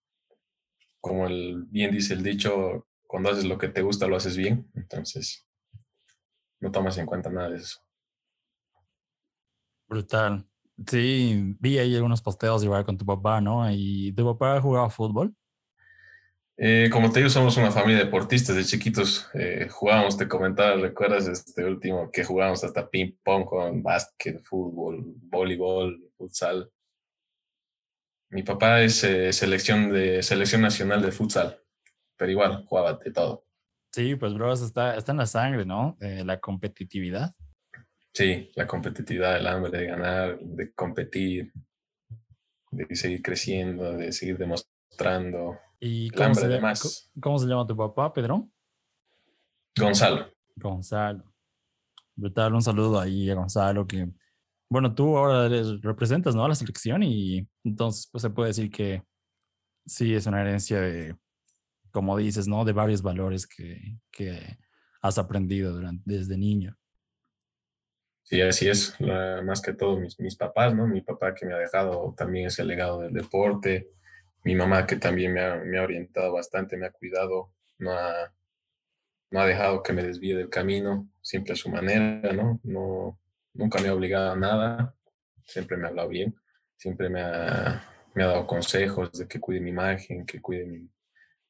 como 1.00 1.28
el, 1.28 1.64
bien 1.70 1.92
dice 1.92 2.14
el 2.14 2.24
dicho, 2.24 2.88
cuando 3.06 3.30
haces 3.30 3.46
lo 3.46 3.58
que 3.58 3.70
te 3.70 3.82
gusta, 3.82 4.08
lo 4.08 4.16
haces 4.18 4.36
bien. 4.36 4.70
Entonces, 4.76 5.48
no 6.60 6.72
tomas 6.72 6.98
en 6.98 7.06
cuenta 7.06 7.30
nada 7.30 7.50
de 7.50 7.58
eso. 7.58 7.80
Brutal. 9.88 10.46
Sí, 10.86 11.56
vi 11.60 11.80
ahí 11.80 11.96
algunos 11.96 12.22
posteos 12.22 12.64
igual 12.64 12.86
con 12.86 12.98
tu 12.98 13.06
papá, 13.06 13.42
¿no? 13.42 13.72
¿Y 13.72 14.14
tu 14.14 14.26
papá 14.26 14.60
jugaba 14.62 14.90
fútbol? 14.90 15.36
Eh, 16.60 16.90
como 16.92 17.12
te 17.12 17.20
digo, 17.20 17.30
somos 17.30 17.56
una 17.58 17.72
familia 17.72 18.00
de 18.00 18.06
deportistas. 18.06 18.56
De 18.56 18.66
chiquitos 18.66 19.30
eh, 19.36 19.68
jugábamos, 19.70 20.18
te 20.18 20.28
comentaba, 20.28 20.76
¿recuerdas 20.76 21.28
este 21.28 21.64
último 21.64 22.10
que 22.12 22.24
jugábamos 22.24 22.64
hasta 22.64 22.90
ping-pong 22.90 23.46
con 23.46 23.84
básquet, 23.84 24.44
fútbol, 24.44 25.04
voleibol, 25.06 26.12
futsal? 26.18 26.72
Mi 28.30 28.42
papá 28.42 28.82
es 28.82 29.04
eh, 29.04 29.32
selección, 29.32 29.94
de, 29.94 30.24
selección 30.24 30.62
nacional 30.62 31.02
de 31.02 31.12
futsal. 31.12 31.62
pero 32.18 32.32
igual 32.32 32.66
jugaba 32.66 32.94
de 32.94 33.12
todo. 33.12 33.46
Sí, 33.92 34.16
pues 34.16 34.34
bro, 34.34 34.52
está, 34.54 34.98
está 34.98 35.12
en 35.12 35.20
la 35.20 35.28
sangre, 35.28 35.66
¿no? 35.66 35.96
La 36.00 36.40
competitividad. 36.40 37.34
Sí, 38.14 38.52
la 38.56 38.68
competitividad, 38.68 39.38
el 39.38 39.48
hambre 39.48 39.72
de 39.72 39.86
ganar, 39.86 40.40
de 40.40 40.72
competir, 40.74 41.52
de 42.72 42.96
seguir 42.96 43.22
creciendo, 43.22 43.94
de 43.94 44.12
seguir 44.12 44.38
demostrando. 44.38 45.58
¿Y 45.80 46.10
cómo, 46.10 46.34
se, 46.34 46.48
llama, 46.48 46.74
cómo 47.22 47.38
se 47.38 47.46
llama 47.46 47.68
tu 47.68 47.76
papá, 47.76 48.12
Pedro? 48.12 48.50
Gonzalo. 49.78 50.28
Gonzalo. 50.56 51.24
Brutal, 52.16 52.56
un 52.56 52.62
saludo 52.62 53.00
ahí 53.00 53.30
a 53.30 53.36
Gonzalo, 53.36 53.86
que, 53.86 54.10
bueno, 54.70 54.96
tú 54.96 55.16
ahora 55.18 55.48
representas, 55.82 56.36
¿no? 56.36 56.44
A 56.44 56.50
la 56.50 56.56
selección 56.56 57.04
y 57.04 57.48
entonces, 57.64 58.10
pues 58.12 58.24
se 58.24 58.32
puede 58.32 58.50
decir 58.50 58.72
que 58.72 59.04
sí 59.86 60.16
es 60.16 60.26
una 60.26 60.42
herencia 60.42 60.82
de, 60.82 61.16
como 61.92 62.18
dices, 62.18 62.48
¿no? 62.48 62.66
De 62.66 62.74
varios 62.74 63.04
valores 63.04 63.46
que, 63.46 64.00
que 64.12 64.58
has 65.02 65.20
aprendido 65.20 65.74
durante, 65.74 66.04
desde 66.06 66.38
niño. 66.38 66.76
Sí, 68.24 68.42
así 68.42 68.68
es, 68.68 68.94
más 69.00 69.62
que 69.62 69.74
todo 69.74 69.98
mis, 69.98 70.20
mis 70.20 70.36
papás, 70.36 70.76
¿no? 70.76 70.86
Mi 70.86 71.02
papá 71.02 71.34
que 71.34 71.46
me 71.46 71.54
ha 71.54 71.60
dejado 71.60 72.14
también 72.18 72.48
ese 72.48 72.66
legado 72.66 73.00
del 73.00 73.14
deporte, 73.14 73.92
mi 74.48 74.56
mamá 74.56 74.88
que 74.88 74.96
también 74.96 75.34
me 75.34 75.42
ha, 75.78 75.84
orientado 75.84 76.32
bastante, 76.32 76.78
me 76.78 76.86
ha 76.86 76.92
cuidado, 76.92 77.52
no 77.80 77.92
ha, 77.92 78.34
no 79.30 79.42
ha 79.42 79.46
dejado 79.46 79.84
que 79.84 79.92
me 79.92 80.02
desvíe 80.02 80.38
del 80.38 80.50
camino, 80.50 81.10
siempre 81.22 81.52
a 81.52 81.58
su 81.58 81.70
manera, 81.70 82.32
¿no? 82.32 82.58
no 82.64 83.20
nunca 83.54 83.82
me 83.82 83.90
ha 83.90 83.94
obligado 83.94 84.32
a 84.32 84.38
nada, 84.38 84.96
siempre 85.44 85.76
me 85.76 85.84
ha 85.84 85.90
hablado 85.90 86.08
bien, 86.08 86.34
siempre 86.78 87.10
me 87.10 87.20
ha, 87.24 87.84
me 88.16 88.24
ha 88.24 88.28
dado 88.28 88.48
consejos 88.48 89.12
de 89.12 89.28
que 89.28 89.42
cuide 89.42 89.60
mi 89.60 89.72
imagen, 89.72 90.26
que 90.26 90.40
cuide 90.40 90.66
mi, 90.66 90.90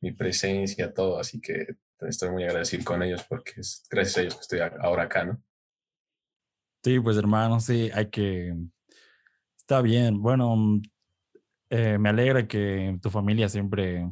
mi 0.02 0.12
presencia, 0.14 0.92
todo, 0.92 1.20
así 1.20 1.40
que 1.40 1.76
estoy 2.00 2.32
muy 2.32 2.46
agradecido 2.46 2.84
con 2.84 3.04
ellos 3.04 3.24
porque 3.30 3.62
es 3.62 3.86
gracias 3.92 4.18
a 4.18 4.22
ellos 4.22 4.36
que 4.38 4.42
estoy 4.42 4.60
ahora 4.82 5.04
acá, 5.04 5.24
¿no? 5.24 5.40
Sí, 6.84 7.00
pues 7.00 7.16
hermano, 7.16 7.60
sí, 7.60 7.92
hay 7.94 8.10
que... 8.10 8.56
Está 9.56 9.82
bien. 9.82 10.20
Bueno, 10.20 10.82
eh, 11.70 11.98
me 11.98 12.10
alegra 12.10 12.48
que 12.48 12.98
tu 13.02 13.10
familia 13.10 13.50
siempre, 13.50 14.12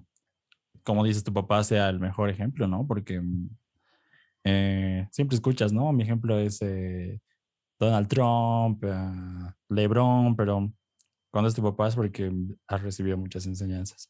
como 0.84 1.04
dices, 1.04 1.24
tu 1.24 1.34
papá 1.34 1.64
sea 1.64 1.90
el 1.90 2.00
mejor 2.00 2.30
ejemplo, 2.30 2.68
¿no? 2.68 2.86
Porque 2.88 3.20
mm, 3.22 3.50
eh, 4.46 5.08
siempre 5.12 5.36
escuchas, 5.36 5.74
¿no? 5.74 5.92
Mi 5.94 6.04
ejemplo 6.04 6.40
es 6.40 6.62
eh, 6.62 7.20
Donald 7.80 8.08
Trump, 8.08 8.84
LeBron, 9.70 10.36
pero 10.36 10.72
cuando 11.32 11.50
es 11.50 11.56
tu 11.56 11.64
papá 11.64 11.88
es 11.88 11.96
porque 11.96 12.32
has 12.68 12.82
recibido 12.82 13.18
muchas 13.18 13.46
enseñanzas. 13.46 14.10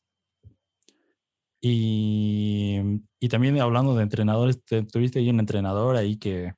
Y, 1.61 3.01
y 3.19 3.29
también 3.29 3.59
hablando 3.59 3.95
de 3.95 4.03
entrenadores, 4.03 4.63
¿tuviste 4.63 5.19
ahí 5.19 5.31
un 5.31 5.39
entrenador 5.39 5.95
ahí 5.95 6.17
que, 6.17 6.53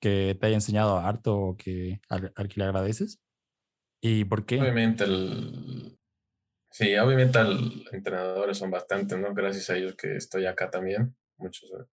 que 0.00 0.36
te 0.40 0.46
haya 0.46 0.56
enseñado 0.56 0.98
harto 0.98 1.36
o 1.36 1.56
que, 1.56 2.00
al, 2.08 2.32
que 2.32 2.60
le 2.60 2.64
agradeces? 2.64 3.20
¿Y 4.06 4.26
por 4.26 4.44
qué? 4.44 4.60
Obviamente, 4.60 5.04
el, 5.04 5.98
sí, 6.70 6.94
obviamente 6.98 7.42
los 7.42 7.90
entrenadores 7.90 8.58
son 8.58 8.70
bastantes, 8.70 9.18
¿no? 9.18 9.32
Gracias 9.32 9.70
a 9.70 9.78
ellos 9.78 9.94
que 9.94 10.16
estoy 10.16 10.44
acá 10.44 10.70
también. 10.70 11.16
Muchos 11.38 11.70
eh, 11.70 11.86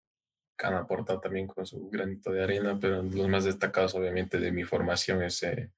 han 0.58 0.74
aportado 0.74 1.20
también 1.20 1.46
con 1.46 1.64
su 1.64 1.88
granito 1.88 2.32
de 2.32 2.42
arena, 2.42 2.76
pero 2.80 3.00
los 3.00 3.28
más 3.28 3.44
destacados, 3.44 3.94
obviamente, 3.94 4.40
de 4.40 4.50
mi 4.50 4.64
formación 4.64 5.22
es 5.22 5.40
eh, 5.44 5.70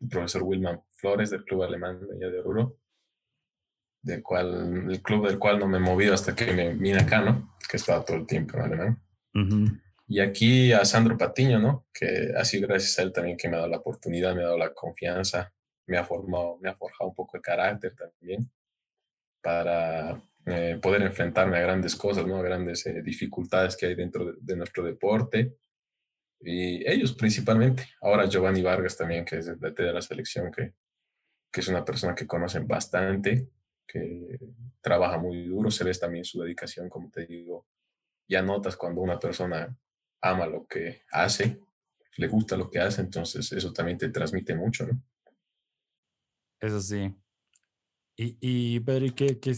el 0.00 0.08
profesor 0.10 0.42
Wilman 0.42 0.82
Flores 0.90 1.30
del 1.30 1.46
Club 1.46 1.62
Alemán 1.62 2.06
de 2.06 2.16
allá 2.16 2.34
de 2.34 2.40
Oruro, 2.40 2.76
del 4.02 4.22
cual, 4.22 4.90
el 4.90 5.00
club 5.00 5.26
del 5.26 5.38
cual 5.38 5.58
no 5.58 5.68
me 5.68 5.78
he 5.78 5.80
movido 5.80 6.12
hasta 6.12 6.36
que 6.36 6.52
me 6.52 6.74
vine 6.74 6.98
acá, 6.98 7.22
¿no? 7.22 7.56
Que 7.66 7.78
estaba 7.78 8.04
todo 8.04 8.18
el 8.18 8.26
tiempo 8.26 8.58
en 8.58 8.62
Alemán. 8.62 9.02
Y 10.06 10.20
aquí 10.20 10.70
a 10.70 10.84
Sandro 10.84 11.16
Patiño, 11.16 11.58
¿no? 11.58 11.86
Que 11.94 12.34
sido 12.44 12.68
gracias 12.68 12.98
a 12.98 13.02
él 13.04 13.10
también 13.10 13.38
que 13.38 13.48
me 13.48 13.54
ha 13.54 13.60
dado 13.60 13.70
la 13.70 13.78
oportunidad, 13.78 14.34
me 14.34 14.42
ha 14.42 14.48
dado 14.48 14.58
la 14.58 14.74
confianza, 14.74 15.50
me 15.88 15.96
ha 15.96 16.04
formado, 16.04 16.58
me 16.60 16.68
ha 16.68 16.74
forjado 16.74 17.08
un 17.10 17.16
poco 17.16 17.36
el 17.36 17.42
carácter 17.42 17.96
también 17.96 18.48
para 19.40 20.22
eh, 20.44 20.78
poder 20.80 21.02
enfrentarme 21.02 21.56
a 21.56 21.62
grandes 21.62 21.96
cosas, 21.96 22.26
¿no? 22.26 22.36
A 22.36 22.42
grandes 22.42 22.86
eh, 22.86 23.02
dificultades 23.02 23.76
que 23.76 23.86
hay 23.86 23.94
dentro 23.94 24.34
de, 24.38 24.56
nuestro 24.56 24.84
deporte. 24.84 25.56
Y 26.40 26.88
ellos 26.88 27.14
principalmente. 27.14 27.84
Ahora 28.02 28.26
Giovanni 28.26 28.62
Vargas 28.62 28.96
también, 28.96 29.24
que 29.24 29.38
es 29.38 29.48
el 29.48 29.58
de 29.58 29.92
la 29.92 30.02
selección, 30.02 30.52
que, 30.52 30.74
que 31.50 31.60
es 31.60 31.68
una 31.68 31.84
persona 31.84 32.14
que 32.14 32.26
conocen 32.26 32.66
bastante, 32.68 33.48
que 33.86 34.38
trabaja 34.82 35.16
muy 35.16 35.44
duro, 35.44 35.70
se 35.70 35.84
ve 35.84 35.92
también 35.94 36.24
su 36.24 36.42
dedicación, 36.42 36.90
como 36.90 37.10
te 37.10 37.26
digo. 37.26 37.66
Ya 38.28 38.42
notas 38.42 38.76
cuando 38.76 39.00
una 39.00 39.18
persona 39.18 39.74
ama 40.20 40.46
lo 40.46 40.66
que 40.66 41.02
hace, 41.10 41.60
le 42.18 42.28
gusta 42.28 42.58
lo 42.58 42.70
que 42.70 42.78
hace, 42.78 43.00
entonces 43.00 43.50
eso 43.52 43.72
también 43.72 43.96
te 43.96 44.10
transmite 44.10 44.54
mucho, 44.54 44.86
¿no? 44.86 45.02
Eso 46.60 46.80
sí. 46.80 47.14
Y, 48.16 48.36
y 48.40 48.80
Pedro, 48.80 49.14
¿qué, 49.14 49.38
qué, 49.38 49.52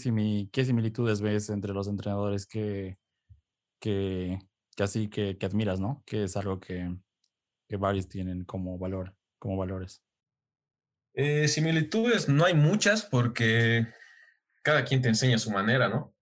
qué 0.52 0.64
similitudes 0.64 1.20
ves 1.22 1.48
entre 1.48 1.72
los 1.72 1.88
entrenadores 1.88 2.46
que, 2.46 2.98
que, 3.80 4.38
que 4.76 4.82
así 4.82 5.08
que, 5.08 5.38
que, 5.38 5.46
admiras, 5.46 5.80
¿no? 5.80 6.02
Que 6.04 6.24
es 6.24 6.36
algo 6.36 6.60
que, 6.60 6.94
que 7.68 7.76
varios 7.76 8.08
tienen 8.08 8.44
como 8.44 8.78
valor, 8.78 9.14
como 9.38 9.56
valores. 9.56 10.02
Eh, 11.14 11.48
similitudes 11.48 12.28
no 12.28 12.44
hay 12.44 12.54
muchas 12.54 13.02
porque 13.02 13.86
cada 14.62 14.84
quien 14.84 15.00
te 15.00 15.08
enseña 15.08 15.38
su 15.38 15.50
manera, 15.50 15.88
¿no? 15.88 16.14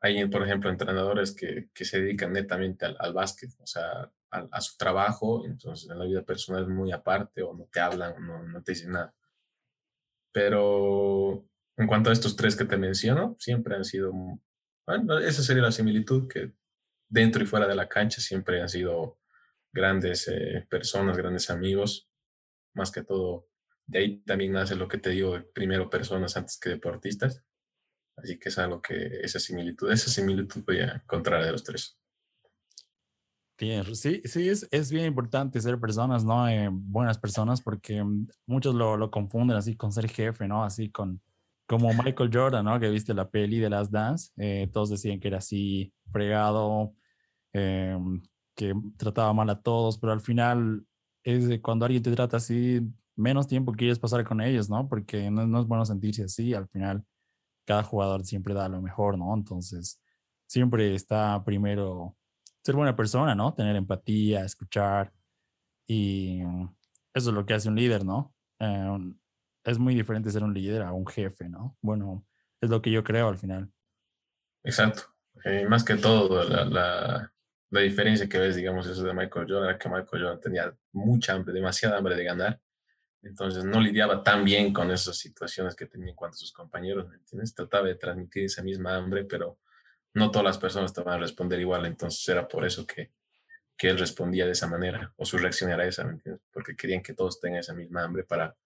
Hay, 0.00 0.26
por 0.28 0.42
ejemplo, 0.42 0.70
entrenadores 0.70 1.34
que, 1.34 1.68
que 1.74 1.84
se 1.84 2.00
dedican 2.00 2.32
netamente 2.32 2.86
al, 2.86 2.96
al 2.98 3.12
básquet, 3.12 3.50
o 3.60 3.66
sea, 3.66 4.10
a, 4.30 4.60
su 4.60 4.76
trabajo, 4.76 5.46
entonces 5.46 5.90
en 5.90 5.98
la 5.98 6.04
vida 6.04 6.22
personal 6.22 6.62
es 6.62 6.68
muy 6.68 6.92
aparte 6.92 7.42
o 7.42 7.54
no 7.54 7.68
te 7.70 7.80
hablan, 7.80 8.14
no, 8.26 8.42
no 8.42 8.62
te 8.62 8.72
dicen 8.72 8.92
nada. 8.92 9.14
Pero 10.34 11.48
en 11.76 11.86
cuanto 11.86 12.10
a 12.10 12.12
estos 12.12 12.34
tres 12.34 12.56
que 12.56 12.64
te 12.64 12.76
menciono, 12.76 13.36
siempre 13.38 13.76
han 13.76 13.84
sido, 13.84 14.12
bueno, 14.84 15.18
esa 15.20 15.42
sería 15.44 15.62
la 15.62 15.70
similitud, 15.70 16.26
que 16.28 16.52
dentro 17.08 17.44
y 17.44 17.46
fuera 17.46 17.68
de 17.68 17.76
la 17.76 17.88
cancha 17.88 18.20
siempre 18.20 18.60
han 18.60 18.68
sido 18.68 19.20
grandes 19.72 20.26
eh, 20.26 20.66
personas, 20.68 21.16
grandes 21.16 21.50
amigos, 21.50 22.10
más 22.74 22.90
que 22.90 23.04
todo. 23.04 23.48
De 23.86 24.00
ahí 24.00 24.22
también 24.22 24.52
nace 24.52 24.74
lo 24.74 24.88
que 24.88 24.98
te 24.98 25.10
digo, 25.10 25.40
primero 25.54 25.88
personas 25.88 26.36
antes 26.36 26.58
que 26.58 26.70
deportistas. 26.70 27.44
Así 28.16 28.36
que 28.36 28.48
es 28.48 28.58
algo 28.58 28.82
que 28.82 29.20
esa 29.22 29.38
similitud, 29.38 29.92
esa 29.92 30.10
similitud 30.10 30.64
voy 30.66 30.80
a 30.80 30.94
encontrar 30.94 31.44
de 31.44 31.52
los 31.52 31.62
tres. 31.62 31.96
Sí, 33.56 34.20
sí, 34.24 34.48
es, 34.48 34.66
es 34.72 34.90
bien 34.90 35.06
importante 35.06 35.60
ser 35.60 35.78
personas, 35.78 36.24
¿no? 36.24 36.48
Eh, 36.48 36.68
buenas 36.72 37.18
personas, 37.18 37.62
porque 37.62 38.02
mm, 38.02 38.28
muchos 38.46 38.74
lo, 38.74 38.96
lo, 38.96 39.10
confunden 39.10 39.56
así 39.56 39.76
con 39.76 39.92
ser 39.92 40.08
jefe, 40.08 40.48
¿no? 40.48 40.64
Así 40.64 40.90
con, 40.90 41.22
como 41.66 41.92
Michael 41.94 42.30
Jordan, 42.32 42.64
¿no? 42.64 42.80
Que 42.80 42.90
viste 42.90 43.14
la 43.14 43.30
peli 43.30 43.60
de 43.60 43.70
Las 43.70 43.90
Dance, 43.90 44.32
eh, 44.36 44.68
todos 44.72 44.90
decían 44.90 45.20
que 45.20 45.28
era 45.28 45.38
así 45.38 45.92
fregado, 46.10 46.94
eh, 47.52 47.96
que 48.56 48.74
trataba 48.96 49.32
mal 49.32 49.48
a 49.50 49.60
todos, 49.60 49.98
pero 49.98 50.12
al 50.12 50.20
final 50.20 50.84
es 51.22 51.60
cuando 51.60 51.84
alguien 51.86 52.02
te 52.02 52.12
trata 52.12 52.38
así, 52.38 52.80
menos 53.16 53.46
tiempo 53.46 53.72
quieres 53.72 53.98
pasar 54.00 54.24
con 54.24 54.40
ellos, 54.40 54.68
¿no? 54.68 54.88
Porque 54.88 55.30
no, 55.30 55.46
no 55.46 55.60
es 55.60 55.66
bueno 55.66 55.84
sentirse 55.84 56.24
así, 56.24 56.54
al 56.54 56.68
final 56.68 57.04
cada 57.64 57.82
jugador 57.84 58.24
siempre 58.24 58.52
da 58.54 58.68
lo 58.68 58.82
mejor, 58.82 59.16
¿no? 59.16 59.34
Entonces, 59.34 60.00
siempre 60.46 60.94
está 60.94 61.42
primero 61.44 62.16
ser 62.64 62.74
buena 62.74 62.96
persona, 62.96 63.34
¿no? 63.34 63.54
Tener 63.54 63.76
empatía, 63.76 64.44
escuchar. 64.44 65.12
Y 65.86 66.40
eso 67.12 67.30
es 67.30 67.34
lo 67.34 67.44
que 67.44 67.54
hace 67.54 67.68
un 67.68 67.76
líder, 67.76 68.04
¿no? 68.04 68.34
Eh, 68.58 69.14
es 69.64 69.78
muy 69.78 69.94
diferente 69.94 70.30
ser 70.30 70.42
un 70.42 70.54
líder 70.54 70.82
a 70.82 70.92
un 70.92 71.06
jefe, 71.06 71.48
¿no? 71.48 71.76
Bueno, 71.80 72.26
es 72.60 72.70
lo 72.70 72.80
que 72.80 72.90
yo 72.90 73.04
creo 73.04 73.28
al 73.28 73.38
final. 73.38 73.70
Exacto. 74.62 75.02
Eh, 75.44 75.66
más 75.68 75.84
que 75.84 75.96
todo, 75.96 76.42
la, 76.48 77.30
diferencia 77.70 78.28
que 78.28 78.38
ves, 78.38 78.56
digamos, 78.56 78.86
eso 78.86 79.02
de 79.02 79.12
Michael 79.12 79.46
Jordan, 79.48 79.68
era 79.68 79.78
que 79.78 79.88
Michael 79.88 80.22
Jordan 80.22 80.40
tenía 80.40 80.74
mucha 80.92 81.34
hambre, 81.34 81.52
demasiada 81.52 81.98
hambre 81.98 82.14
de 82.14 82.24
ganar 82.24 82.60
entonces 83.24 83.64
no 83.64 83.80
lidiaba 83.80 84.22
tan 84.22 84.44
bien 84.44 84.72
con 84.72 84.90
esas 84.90 85.16
situaciones 85.16 85.74
que 85.74 85.86
tenía 85.86 86.10
en 86.10 86.14
cuanto 86.14 86.34
a 86.34 86.38
sus 86.38 86.52
compañeros, 86.52 87.08
¿me 87.08 87.16
entiendes? 87.16 87.54
Trataba 87.54 87.86
de 87.86 87.94
transmitir 87.94 88.44
esa 88.44 88.62
misma 88.62 88.94
hambre, 88.96 89.24
pero 89.24 89.58
no 90.14 90.30
todas 90.30 90.44
las 90.44 90.58
personas 90.58 90.92
te 90.92 91.02
van 91.02 91.14
a 91.14 91.18
responder 91.18 91.60
igual, 91.60 91.86
entonces 91.86 92.26
era 92.28 92.48
por 92.48 92.64
eso 92.64 92.86
que, 92.86 93.12
que 93.76 93.88
él 93.88 93.98
respondía 93.98 94.46
de 94.46 94.52
esa 94.52 94.68
manera, 94.68 95.12
o 95.16 95.24
su 95.24 95.36
reacción 95.38 95.70
era 95.70 95.84
esa, 95.86 96.04
¿me 96.04 96.12
entiendes? 96.12 96.42
Porque 96.52 96.76
querían 96.76 97.02
que 97.02 97.14
todos 97.14 97.40
tengan 97.40 97.60
esa 97.60 97.74
misma 97.74 98.04
hambre 98.04 98.24
para, 98.24 98.56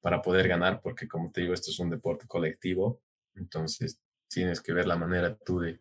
para 0.00 0.20
poder 0.20 0.48
ganar, 0.48 0.80
porque 0.80 1.08
como 1.08 1.30
te 1.30 1.42
digo, 1.42 1.54
esto 1.54 1.70
es 1.70 1.78
un 1.78 1.90
deporte 1.90 2.26
colectivo, 2.26 3.00
entonces 3.34 4.00
tienes 4.28 4.60
que 4.60 4.72
ver 4.72 4.86
la 4.86 4.96
manera 4.96 5.36
tú 5.36 5.60
de, 5.60 5.80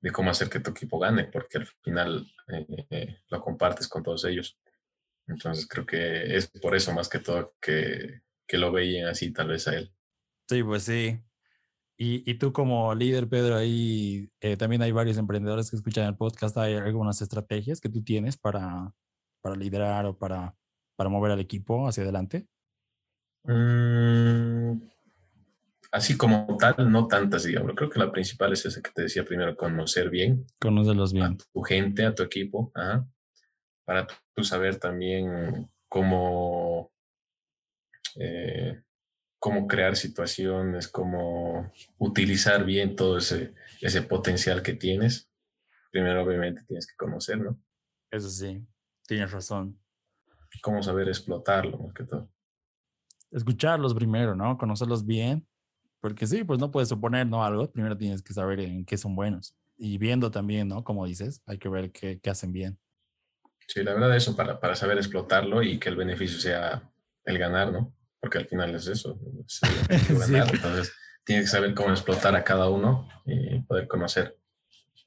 de 0.00 0.10
cómo 0.10 0.30
hacer 0.30 0.48
que 0.48 0.60
tu 0.60 0.70
equipo 0.70 0.98
gane, 0.98 1.24
porque 1.24 1.58
al 1.58 1.66
final 1.82 2.26
eh, 2.48 2.86
eh, 2.90 3.18
lo 3.28 3.40
compartes 3.40 3.88
con 3.88 4.02
todos 4.02 4.24
ellos. 4.24 4.58
Entonces 5.26 5.66
creo 5.66 5.86
que 5.86 6.36
es 6.36 6.48
por 6.48 6.76
eso 6.76 6.92
más 6.92 7.08
que 7.08 7.18
todo 7.18 7.54
que, 7.60 8.22
que 8.46 8.58
lo 8.58 8.70
veían 8.70 9.08
así 9.08 9.32
tal 9.32 9.48
vez 9.48 9.66
a 9.68 9.74
él. 9.74 9.92
Sí, 10.48 10.62
pues 10.62 10.84
sí. 10.84 11.20
Y, 11.98 12.30
y, 12.30 12.34
tú 12.34 12.52
como 12.52 12.94
líder, 12.94 13.26
Pedro, 13.28 13.56
ahí 13.56 14.30
eh, 14.40 14.58
también 14.58 14.82
hay 14.82 14.92
varios 14.92 15.16
emprendedores 15.16 15.70
que 15.70 15.76
escuchan 15.76 16.06
el 16.06 16.16
podcast. 16.16 16.56
¿Hay 16.58 16.74
algunas 16.74 17.22
estrategias 17.22 17.80
que 17.80 17.88
tú 17.88 18.02
tienes 18.02 18.36
para, 18.36 18.92
para 19.40 19.56
liderar 19.56 20.04
o 20.04 20.18
para, 20.18 20.54
para 20.96 21.08
mover 21.08 21.32
al 21.32 21.40
equipo 21.40 21.88
hacia 21.88 22.02
adelante? 22.02 22.46
Mm, 23.44 24.82
así 25.92 26.16
como 26.16 26.56
tal, 26.58 26.90
no 26.90 27.06
tantas, 27.06 27.44
digamos. 27.44 27.72
Creo 27.74 27.88
que 27.88 27.98
la 27.98 28.12
principal 28.12 28.52
es 28.52 28.66
esa 28.66 28.82
que 28.82 28.90
te 28.90 29.02
decía 29.02 29.24
primero, 29.24 29.56
conocer 29.56 30.10
bien. 30.10 30.44
Conocerlos 30.60 31.12
bien. 31.12 31.24
A 31.24 31.36
tu 31.36 31.62
gente, 31.62 32.04
a 32.04 32.14
tu 32.14 32.22
equipo, 32.22 32.72
para 33.84 34.06
tú 34.34 34.44
saber 34.44 34.78
también 34.78 35.70
cómo, 35.88 36.92
eh, 38.16 38.82
cómo 39.46 39.68
crear 39.68 39.94
situaciones, 39.94 40.88
cómo 40.88 41.72
utilizar 41.98 42.64
bien 42.64 42.96
todo 42.96 43.18
ese, 43.18 43.54
ese 43.80 44.02
potencial 44.02 44.60
que 44.60 44.72
tienes. 44.72 45.30
Primero, 45.92 46.24
obviamente, 46.24 46.64
tienes 46.66 46.84
que 46.84 46.96
conocerlo. 46.96 47.56
Eso 48.10 48.28
sí, 48.28 48.66
tienes 49.06 49.30
razón. 49.30 49.78
Cómo 50.62 50.82
saber 50.82 51.06
explotarlo, 51.06 51.78
más 51.78 51.94
que 51.94 52.02
todo. 52.02 52.28
Escucharlos 53.30 53.94
primero, 53.94 54.34
¿no? 54.34 54.58
Conocerlos 54.58 55.06
bien. 55.06 55.46
Porque 56.00 56.26
sí, 56.26 56.42
pues 56.42 56.58
no 56.58 56.72
puedes 56.72 56.88
suponer, 56.88 57.28
¿no? 57.28 57.44
Algo. 57.44 57.70
Primero 57.70 57.96
tienes 57.96 58.22
que 58.22 58.34
saber 58.34 58.58
en 58.58 58.84
qué 58.84 58.96
son 58.96 59.14
buenos. 59.14 59.54
Y 59.76 59.96
viendo 59.96 60.28
también, 60.28 60.66
¿no? 60.66 60.82
Como 60.82 61.06
dices, 61.06 61.40
hay 61.46 61.58
que 61.58 61.68
ver 61.68 61.92
qué, 61.92 62.18
qué 62.18 62.30
hacen 62.30 62.52
bien. 62.52 62.80
Sí, 63.68 63.84
la 63.84 63.94
verdad 63.94 64.16
eso, 64.16 64.34
para, 64.34 64.58
para 64.58 64.74
saber 64.74 64.96
explotarlo 64.98 65.62
y 65.62 65.78
que 65.78 65.88
el 65.88 65.94
beneficio 65.94 66.40
sea 66.40 66.90
el 67.24 67.38
ganar, 67.38 67.70
¿no? 67.70 67.92
Porque 68.26 68.38
al 68.38 68.48
final 68.48 68.74
es 68.74 68.88
eso. 68.88 69.20
Entonces, 69.88 70.92
tiene 71.22 71.42
que 71.42 71.46
saber 71.46 71.74
cómo 71.74 71.90
explotar 71.90 72.34
a 72.34 72.42
cada 72.42 72.68
uno 72.68 73.08
y 73.24 73.60
poder 73.60 73.86
conocer. 73.86 74.36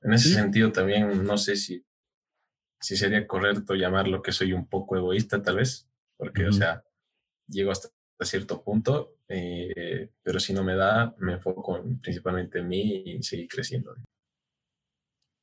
En 0.02 0.14
ese 0.14 0.34
sentido, 0.34 0.72
también 0.72 1.26
no 1.26 1.38
sé 1.38 1.58
si, 1.58 1.86
si 2.80 2.96
sería 2.96 3.28
correcto 3.28 3.76
llamarlo 3.76 4.22
que 4.22 4.32
soy 4.32 4.54
un 4.54 4.68
poco 4.68 4.96
egoísta, 4.96 5.44
tal 5.44 5.58
vez, 5.58 5.86
porque, 6.16 6.48
o 6.48 6.54
sea, 6.54 6.82
llego 7.46 7.72
hasta 7.72 7.90
cierto 8.22 8.64
punto, 8.64 9.18
eh, 9.28 10.12
pero 10.24 10.40
si 10.40 10.54
no 10.54 10.64
me 10.64 10.76
da, 10.76 11.14
me 11.18 11.34
enfoco 11.34 11.84
principalmente 12.02 12.60
en 12.60 12.70
mí 12.70 13.04
y 13.06 13.24
seguir 13.24 13.50
creciendo. 13.50 13.96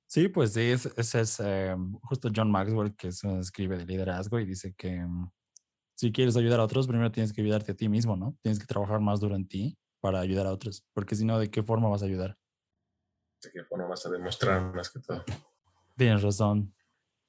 Sí, 0.07 0.29
pues 0.29 0.55
sí, 0.55 0.71
ese 0.71 1.21
es, 1.21 1.41
eh, 1.41 1.77
justo 2.01 2.31
John 2.35 2.51
Maxwell, 2.51 2.97
que 2.97 3.09
es, 3.09 3.23
escribe 3.25 3.77
de 3.77 3.85
liderazgo 3.85 4.41
y 4.41 4.47
dice 4.47 4.73
que 4.75 4.99
mm, 4.99 5.31
si 5.97 6.13
quieres 6.13 6.37
ayudar 6.37 6.61
a 6.61 6.65
otros, 6.65 6.87
primero 6.87 7.11
tienes 7.11 7.33
que 7.33 7.41
ayudarte 7.41 7.73
a 7.73 7.75
ti 7.75 7.89
mismo, 7.89 8.17
¿no? 8.17 8.37
Tienes 8.43 8.59
que 8.59 8.67
trabajar 8.67 9.01
más 9.01 9.19
duro 9.19 9.35
en 9.35 9.49
ti 9.49 9.79
para 10.01 10.21
ayudar 10.21 10.47
a 10.47 10.53
otros, 10.53 10.85
porque 10.93 11.17
si 11.17 11.25
no, 11.25 11.39
¿de 11.39 11.51
qué 11.51 11.63
forma 11.63 11.89
vas 11.89 12.03
a 12.03 12.07
ayudar? 12.07 12.37
¿De 13.43 13.51
qué 13.51 13.65
forma 13.65 13.87
vas 13.87 14.05
a 14.05 14.11
demostrar 14.11 14.75
más 14.75 14.91
que 14.91 15.01
todo? 15.01 15.25
Tienes 15.97 16.23
razón. 16.23 16.75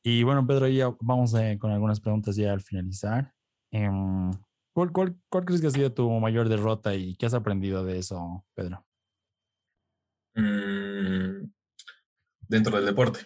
Y 0.04 0.24
bueno, 0.24 0.46
Pedro, 0.46 0.68
ya 0.68 0.94
vamos 1.00 1.34
eh, 1.34 1.58
con 1.60 1.72
algunas 1.72 2.02
preguntas 2.02 2.36
ya 2.36 2.52
al 2.52 2.62
finalizar. 2.62 3.34
Em, 3.72 4.32
¿cuál, 4.74 4.92
cuál, 4.92 5.18
cuál, 5.30 5.46
crees 5.46 5.62
que 5.62 5.68
ha 5.68 5.72
sido 5.72 5.94
tu 5.94 6.10
mayor 6.20 6.50
derrota 6.50 6.94
y 6.94 7.16
qué 7.16 7.26
has 7.26 7.34
aprendido 7.34 7.86
de 7.86 8.00
eso, 8.00 8.46
Pedro? 8.54 8.86
Mm, 10.36 11.50
dentro 12.48 12.76
del 12.76 12.86
deporte. 12.86 13.20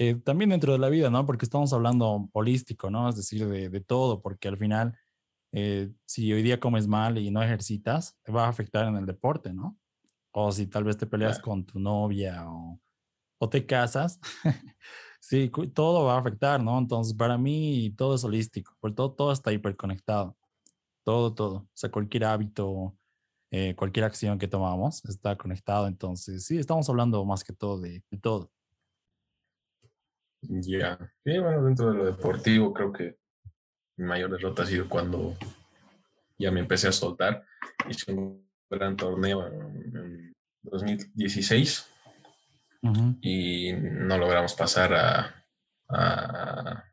Eh, 0.00 0.14
también 0.14 0.50
dentro 0.50 0.72
de 0.72 0.78
la 0.78 0.88
vida, 0.88 1.10
¿no? 1.10 1.26
Porque 1.26 1.44
estamos 1.44 1.72
hablando 1.72 2.28
holístico, 2.32 2.88
¿no? 2.88 3.08
Es 3.08 3.16
decir, 3.16 3.48
de, 3.48 3.68
de 3.68 3.80
todo, 3.80 4.22
porque 4.22 4.46
al 4.46 4.56
final, 4.56 4.96
eh, 5.52 5.90
si 6.06 6.32
hoy 6.32 6.42
día 6.42 6.60
comes 6.60 6.86
mal 6.86 7.18
y 7.18 7.32
no 7.32 7.42
ejercitas, 7.42 8.16
va 8.34 8.46
a 8.46 8.48
afectar 8.48 8.86
en 8.86 8.96
el 8.96 9.06
deporte, 9.06 9.52
¿no? 9.52 9.76
O 10.32 10.52
si 10.52 10.68
tal 10.68 10.84
vez 10.84 10.96
te 10.96 11.06
peleas 11.06 11.40
con 11.40 11.64
tu 11.66 11.80
novia 11.80 12.48
o, 12.48 12.80
o 13.40 13.48
te 13.48 13.66
casas, 13.66 14.20
sí, 15.20 15.50
todo 15.74 16.04
va 16.04 16.14
a 16.16 16.20
afectar, 16.20 16.62
¿no? 16.62 16.78
Entonces, 16.78 17.14
para 17.14 17.36
mí, 17.36 17.92
todo 17.96 18.14
es 18.14 18.24
holístico, 18.24 18.76
porque 18.80 18.94
todo, 18.94 19.12
todo 19.14 19.32
está 19.32 19.52
hiperconectado, 19.52 20.36
todo, 21.04 21.34
todo, 21.34 21.54
o 21.58 21.70
sea, 21.74 21.90
cualquier 21.90 22.24
hábito, 22.26 22.96
eh, 23.50 23.74
cualquier 23.76 24.04
acción 24.06 24.38
que 24.38 24.48
tomamos 24.48 25.04
está 25.06 25.36
conectado, 25.36 25.88
entonces, 25.88 26.44
sí, 26.46 26.58
estamos 26.58 26.88
hablando 26.88 27.24
más 27.24 27.44
que 27.44 27.52
todo 27.52 27.80
de, 27.80 28.04
de 28.10 28.18
todo. 28.18 28.52
Ya, 30.42 30.98
sí, 31.24 31.38
bueno, 31.38 31.64
dentro 31.64 31.90
de 31.90 31.98
lo 31.98 32.04
deportivo 32.06 32.72
creo 32.72 32.92
que 32.92 33.18
mi 33.96 34.06
mayor 34.06 34.30
derrota 34.30 34.62
ha 34.62 34.66
sido 34.66 34.88
cuando 34.88 35.36
ya 36.38 36.50
me 36.50 36.60
empecé 36.60 36.88
a 36.88 36.92
soltar. 36.92 37.44
Hice 37.88 38.12
un 38.12 38.48
gran 38.70 38.96
torneo 38.96 39.46
en 39.46 40.34
2016 40.62 41.90
y 43.20 43.72
no 43.72 44.18
logramos 44.18 44.54
pasar 44.54 44.94
a, 44.94 45.44
a, 45.88 46.84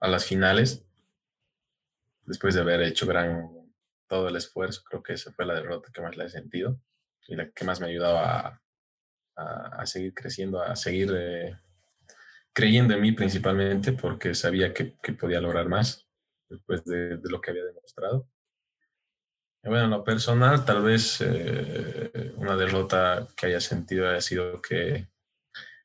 a, 0.00 0.08
las 0.08 0.24
finales. 0.24 0.86
Después 2.24 2.54
de 2.54 2.60
haber 2.60 2.82
hecho 2.82 3.06
gran 3.06 3.50
todo 4.08 4.28
el 4.28 4.36
esfuerzo, 4.36 4.82
creo 4.84 5.02
que 5.02 5.14
esa 5.14 5.32
fue 5.32 5.46
la 5.46 5.54
derrota 5.54 5.90
que 5.92 6.00
más 6.00 6.16
la 6.16 6.26
he 6.26 6.30
sentido 6.30 6.78
y 7.26 7.34
la 7.34 7.50
que 7.50 7.64
más 7.64 7.80
me 7.80 7.88
ayudaba 7.88 8.60
a, 9.34 9.80
a 9.80 9.86
seguir 9.86 10.14
creciendo, 10.14 10.62
a 10.62 10.76
seguir 10.76 11.12
eh, 11.16 11.58
creyendo 12.52 12.94
en 12.94 13.00
mí 13.00 13.12
principalmente 13.12 13.92
porque 13.92 14.34
sabía 14.34 14.72
que, 14.72 14.94
que 15.02 15.12
podía 15.12 15.40
lograr 15.40 15.68
más 15.68 16.06
después 16.48 16.84
de, 16.84 17.16
de, 17.16 17.30
lo 17.30 17.40
que 17.40 17.50
había 17.50 17.64
demostrado. 17.64 18.28
Y 19.64 19.68
bueno, 19.68 19.84
en 19.84 19.90
lo 19.90 20.04
personal, 20.04 20.64
tal 20.64 20.82
vez 20.82 21.20
eh, 21.20 22.32
una 22.36 22.56
derrota 22.56 23.26
que 23.36 23.46
haya 23.46 23.60
sentido 23.60 24.08
haya 24.08 24.20
sido 24.20 24.60
que, 24.60 25.08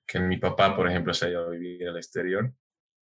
que 0.05 0.19
mi 0.19 0.37
papá, 0.37 0.75
por 0.75 0.89
ejemplo, 0.89 1.13
se 1.13 1.25
haya 1.25 1.33
ido 1.33 1.47
a 1.47 1.51
vivir 1.51 1.87
al 1.87 1.97
exterior, 1.97 2.51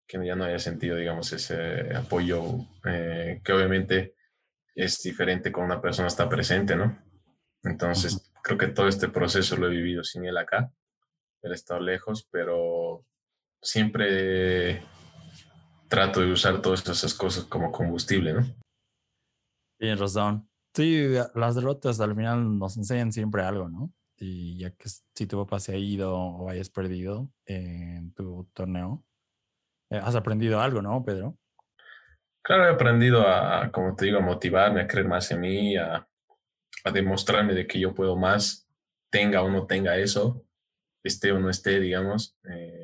que 0.07 0.25
ya 0.25 0.35
no 0.35 0.45
haya 0.45 0.59
sentido, 0.59 0.95
digamos, 0.95 1.31
ese 1.33 1.93
apoyo 1.95 2.41
eh, 2.85 3.41
que 3.43 3.53
obviamente 3.53 4.15
es 4.75 5.01
diferente 5.03 5.51
cuando 5.51 5.73
una 5.73 5.81
persona 5.81 6.07
está 6.07 6.27
presente, 6.27 6.75
¿no? 6.75 6.97
Entonces, 7.63 8.31
creo 8.41 8.57
que 8.57 8.67
todo 8.67 8.87
este 8.87 9.09
proceso 9.09 9.57
lo 9.57 9.67
he 9.67 9.71
vivido 9.71 10.03
sin 10.03 10.25
él 10.25 10.37
acá. 10.37 10.71
Él 11.41 11.51
ha 11.51 11.55
estado 11.55 11.79
lejos, 11.81 12.27
pero 12.31 13.05
siempre 13.61 14.83
trato 15.87 16.21
de 16.21 16.31
usar 16.31 16.61
todas 16.61 16.87
esas 16.87 17.13
cosas 17.13 17.43
como 17.45 17.71
combustible, 17.71 18.33
¿no? 18.33 18.45
Tienes 19.77 19.99
razón. 19.99 20.49
Sí, 20.73 21.09
las 21.35 21.55
derrotas 21.55 21.99
al 21.99 22.15
final 22.15 22.57
nos 22.57 22.77
enseñan 22.77 23.11
siempre 23.11 23.43
algo, 23.43 23.67
¿no? 23.67 23.91
Y 24.17 24.57
ya 24.57 24.71
que 24.71 24.87
si 24.87 25.25
tu 25.25 25.37
papá 25.43 25.59
se 25.59 25.73
ha 25.73 25.77
ido 25.77 26.15
o 26.15 26.49
hayas 26.49 26.69
perdido 26.69 27.29
en 27.45 28.13
tu 28.13 28.49
torneo, 28.53 29.03
eh, 29.89 29.97
has 29.97 30.15
aprendido 30.15 30.61
algo, 30.61 30.81
¿no, 30.81 31.03
Pedro? 31.03 31.37
Claro, 32.43 32.65
he 32.65 32.73
aprendido 32.73 33.27
a, 33.27 33.69
como 33.71 33.95
te 33.95 34.05
digo, 34.05 34.19
a 34.19 34.21
motivarme, 34.21 34.81
a 34.81 34.87
creer 34.87 35.07
más 35.07 35.29
en 35.31 35.41
mí, 35.41 35.75
a, 35.75 36.07
a 36.83 36.91
demostrarme 36.91 37.53
de 37.53 37.67
que 37.67 37.79
yo 37.79 37.93
puedo 37.93 38.15
más, 38.15 38.67
tenga 39.11 39.41
o 39.41 39.49
no 39.49 39.67
tenga 39.67 39.97
eso, 39.97 40.45
esté 41.03 41.31
o 41.31 41.39
no 41.39 41.49
esté, 41.49 41.79
digamos. 41.79 42.37
Eh, 42.49 42.80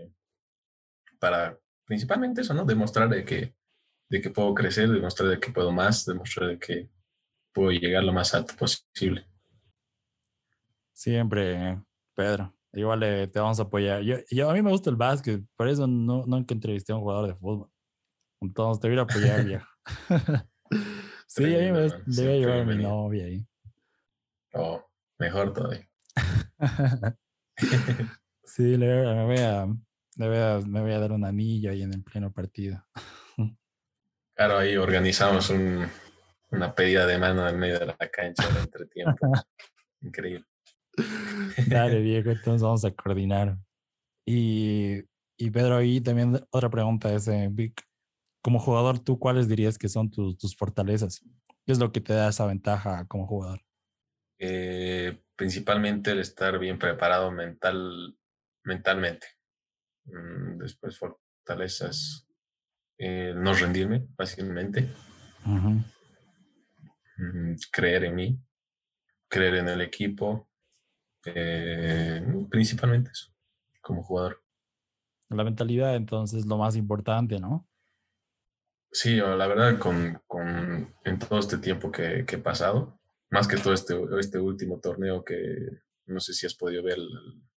para 1.19 1.59
principalmente 1.85 2.41
eso, 2.41 2.53
¿no? 2.53 2.65
Demostrar 2.65 3.09
de 3.09 3.23
que, 3.25 3.55
de 4.09 4.21
que 4.21 4.29
puedo 4.29 4.53
crecer, 4.53 4.89
demostrar 4.89 5.29
de 5.29 5.39
que 5.39 5.51
puedo 5.51 5.71
más, 5.71 6.05
demostrar 6.05 6.49
de 6.49 6.59
que 6.59 6.89
puedo 7.53 7.71
llegar 7.71 8.03
lo 8.03 8.13
más 8.13 8.33
alto 8.33 8.53
posible. 8.55 9.25
Siempre, 10.93 11.81
Pedro. 12.15 12.53
Igual 12.73 13.01
eh, 13.03 13.27
te 13.27 13.39
vamos 13.39 13.59
a 13.59 13.63
apoyar. 13.63 14.01
Yo, 14.01 14.17
yo, 14.29 14.49
a 14.49 14.53
mí 14.53 14.61
me 14.61 14.71
gusta 14.71 14.89
el 14.89 14.95
básquet, 14.95 15.43
por 15.55 15.67
eso 15.67 15.87
no, 15.87 16.25
nunca 16.27 16.53
entrevisté 16.53 16.91
a 16.91 16.95
un 16.95 17.01
jugador 17.01 17.27
de 17.27 17.35
fútbol. 17.35 17.71
Entonces 18.41 18.81
te 18.81 18.89
voy 18.89 18.97
a 18.99 19.01
apoyar, 19.01 19.43
viejo. 19.45 19.67
sí, 21.27 21.43
a 21.43 21.59
mí 21.59 21.71
me 21.71 21.89
debe 22.05 22.39
llevar 22.39 22.59
a 22.59 22.65
mi 22.65 22.75
novia 22.75 23.25
ahí. 23.25 23.47
Oh, 24.53 24.83
mejor 25.17 25.53
todavía. 25.53 25.87
sí, 28.43 28.77
le, 28.77 29.23
voy 29.23 29.37
a, 29.39 29.67
me 30.17 30.27
voy, 30.27 30.91
a, 30.91 30.99
dar 30.99 31.11
un 31.11 31.23
anillo 31.23 31.71
ahí 31.71 31.83
en 31.83 31.93
el 31.93 32.03
pleno 32.03 32.31
partido. 32.31 32.83
Claro, 34.35 34.59
ahí 34.59 34.77
organizamos 34.77 35.49
un, 35.49 35.87
una 36.51 36.75
pedida 36.75 37.07
de 37.07 37.17
mano 37.17 37.49
en 37.49 37.57
medio 37.57 37.79
de 37.79 37.87
la 37.87 37.97
cancha 37.97 38.47
de 38.47 38.59
entretiempo. 38.59 39.31
Increíble. 40.01 40.45
Dale, 41.67 41.99
viejo, 42.01 42.29
entonces 42.29 42.61
vamos 42.61 42.85
a 42.85 42.91
coordinar. 42.91 43.57
Y, 44.27 44.99
y 45.37 45.49
Pedro, 45.49 45.77
ahí 45.77 46.01
también 46.01 46.39
otra 46.51 46.69
pregunta 46.69 47.11
es, 47.11 47.27
eh, 47.27 47.49
como 48.43 48.59
jugador, 48.59 48.99
¿tú 48.99 49.17
cuáles 49.17 49.47
dirías 49.47 49.79
que 49.79 49.89
son 49.89 50.11
tus, 50.11 50.37
tus 50.37 50.55
fortalezas? 50.55 51.23
¿Qué 51.65 51.71
es 51.71 51.79
lo 51.79 51.91
que 51.91 52.01
te 52.01 52.13
da 52.13 52.29
esa 52.29 52.45
ventaja 52.45 53.07
como 53.07 53.25
jugador? 53.25 53.61
Eh, 54.37 55.19
principalmente 55.35 56.11
el 56.11 56.19
estar 56.19 56.59
bien 56.59 56.77
preparado 56.77 57.31
mental, 57.31 58.15
mentalmente. 58.63 59.36
Mm, 60.07 60.57
después 60.57 60.97
fortalezas, 60.97 62.27
eh, 62.97 63.33
no 63.35 63.53
rendirme 63.53 64.07
fácilmente, 64.15 64.89
mm, 67.17 67.53
creer 67.71 68.05
en 68.05 68.15
mí, 68.15 68.39
creer 69.29 69.55
en 69.55 69.69
el 69.69 69.81
equipo, 69.81 70.47
Eh, 71.35 72.23
principalmente 72.49 73.11
eso, 73.11 73.33
como 73.81 74.01
jugador. 74.01 74.41
La 75.29 75.43
mentalidad, 75.43 75.95
entonces, 75.97 76.45
lo 76.45 76.57
más 76.57 76.77
importante, 76.77 77.37
¿no? 77.37 77.67
Sí, 78.91 79.17
la 79.17 79.47
verdad, 79.47 79.77
con, 79.77 80.21
con 80.25 80.95
en 81.03 81.19
todo 81.19 81.39
este 81.39 81.57
tiempo 81.57 81.91
que, 81.91 82.23
que, 82.25 82.37
he 82.37 82.39
pasado, 82.39 82.97
más 83.29 83.45
que 83.45 83.57
todo 83.57 83.73
este, 83.73 83.93
este 84.19 84.39
último 84.39 84.79
torneo 84.79 85.25
que 85.25 85.35
no 86.05 86.21
sé 86.21 86.33
si 86.33 86.45
has 86.45 86.55
podido 86.55 86.81
ver, 86.81 86.97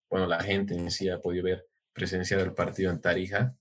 bueno, 0.08 0.26
la 0.26 0.42
gente 0.42 0.74
en 0.74 0.90
sí 0.90 1.08
ha 1.08 1.20
podido 1.20 1.44
ver, 1.44 1.64
presenciar 2.00 2.40
el 2.40 2.54
partido 2.54 2.90
en 2.90 2.98
Tarija, 2.98 3.54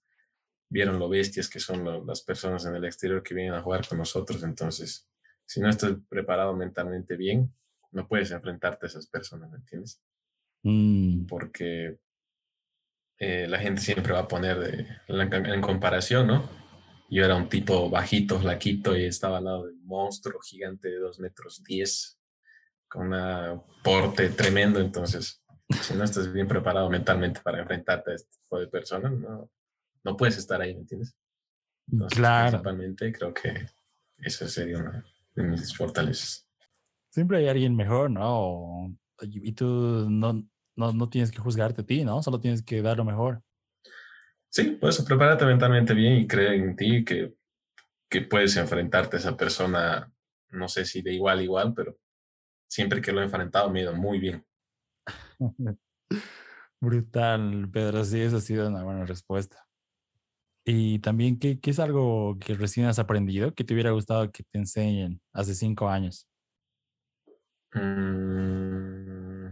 vieron 0.69 0.97
lo 0.97 1.09
bestias 1.09 1.49
que 1.49 1.59
son 1.59 2.07
las 2.07 2.21
personas 2.21 2.65
en 2.65 2.73
el 2.73 2.85
exterior 2.85 3.21
que 3.21 3.33
vienen 3.33 3.53
a 3.53 3.61
jugar 3.61 3.85
con 3.85 3.97
nosotros, 3.97 4.41
entonces, 4.43 5.09
si 5.45 5.59
no 5.59 5.69
estás 5.69 5.91
preparado 6.07 6.55
mentalmente 6.55 7.17
bien, 7.17 7.53
no 7.91 8.07
puedes 8.07 8.31
enfrentarte 8.31 8.85
a 8.85 8.87
esas 8.87 9.07
personas, 9.07 9.51
¿me 9.51 9.57
entiendes? 9.57 10.01
Mm. 10.63 11.25
Porque 11.25 11.99
eh, 13.17 13.45
la 13.49 13.59
gente 13.59 13.81
siempre 13.81 14.13
va 14.13 14.19
a 14.19 14.27
poner 14.29 14.57
de, 14.57 14.87
en, 15.09 15.61
comparación, 15.61 16.27
¿no? 16.27 16.49
Yo 17.09 17.25
era 17.25 17.35
un 17.35 17.49
tipo 17.49 17.89
bajito, 17.89 18.39
flaquito 18.39 18.95
y 18.95 19.03
estaba 19.03 19.39
al 19.39 19.43
lado 19.43 19.65
de 19.65 19.73
un 19.73 19.85
monstruo 19.85 20.39
gigante 20.39 20.87
de 20.87 20.99
2 20.99 21.19
metros 21.19 21.61
10 21.65 22.19
con 22.87 23.11
un 23.11 23.63
porte 23.83 24.29
tremendo. 24.29 24.79
Entonces, 24.79 25.43
si 25.69 25.93
no 25.93 26.03
estás 26.03 26.31
bien 26.31 26.47
preparado 26.47 26.89
mentalmente 26.89 27.41
para 27.41 27.59
enfrentarte 27.59 28.11
a 28.11 28.15
este 28.15 28.31
tipo 28.41 28.59
de 28.59 28.67
personas, 28.67 29.11
no, 29.11 29.49
no 30.03 30.17
puedes 30.17 30.37
estar 30.37 30.61
ahí, 30.61 30.73
¿me 30.73 30.81
entiendes? 30.81 31.15
claro. 32.11 32.49
Principalmente 32.49 33.11
creo 33.11 33.33
que 33.33 33.65
esa 34.17 34.47
sería 34.47 34.77
una 34.77 35.03
de 35.35 35.43
mis 35.43 35.75
fortalezas. 35.75 36.47
Siempre 37.11 37.39
hay 37.39 37.47
alguien 37.47 37.75
mejor, 37.75 38.11
¿no? 38.11 38.95
Y 39.21 39.51
tú 39.53 40.07
no, 40.09 40.43
no, 40.75 40.93
no 40.93 41.09
tienes 41.09 41.31
que 41.31 41.39
juzgarte 41.39 41.81
a 41.81 41.85
ti, 41.85 42.03
¿no? 42.03 42.21
Solo 42.21 42.39
tienes 42.39 42.63
que 42.63 42.81
dar 42.81 42.97
lo 42.97 43.05
mejor. 43.05 43.41
Sí, 44.49 44.77
pues 44.79 45.01
prepárate 45.01 45.45
mentalmente 45.45 45.93
bien 45.93 46.13
y 46.13 46.27
cree 46.27 46.55
en 46.55 46.75
ti 46.75 47.03
que, 47.03 47.35
que 48.09 48.21
puedes 48.21 48.55
enfrentarte 48.57 49.17
a 49.17 49.19
esa 49.19 49.37
persona, 49.37 50.11
no 50.49 50.67
sé 50.67 50.85
si 50.85 51.01
de 51.01 51.13
igual 51.13 51.39
a 51.39 51.43
igual, 51.43 51.73
pero 51.73 51.97
siempre 52.67 53.01
que 53.01 53.11
lo 53.11 53.21
he 53.21 53.25
enfrentado 53.25 53.69
me 53.69 53.79
ha 53.79 53.83
ido 53.83 53.95
muy 53.95 54.19
bien. 54.19 54.45
Brutal, 56.81 57.69
Pedro, 57.71 58.03
sí, 58.05 58.21
esa 58.21 58.37
ha 58.37 58.41
sido 58.41 58.67
una 58.67 58.83
buena 58.83 59.05
respuesta. 59.05 59.65
Y 60.65 60.99
también, 60.99 61.39
¿qué, 61.39 61.59
¿qué, 61.59 61.71
es 61.71 61.79
algo 61.79 62.37
que 62.39 62.53
recién 62.53 62.85
has 62.85 62.99
aprendido 62.99 63.53
que 63.53 63.63
te 63.63 63.73
hubiera 63.73 63.91
gustado 63.91 64.31
que 64.31 64.43
te 64.43 64.59
enseñen 64.59 65.19
hace 65.33 65.55
cinco 65.55 65.89
años? 65.89 66.27
Mm, 67.73 69.47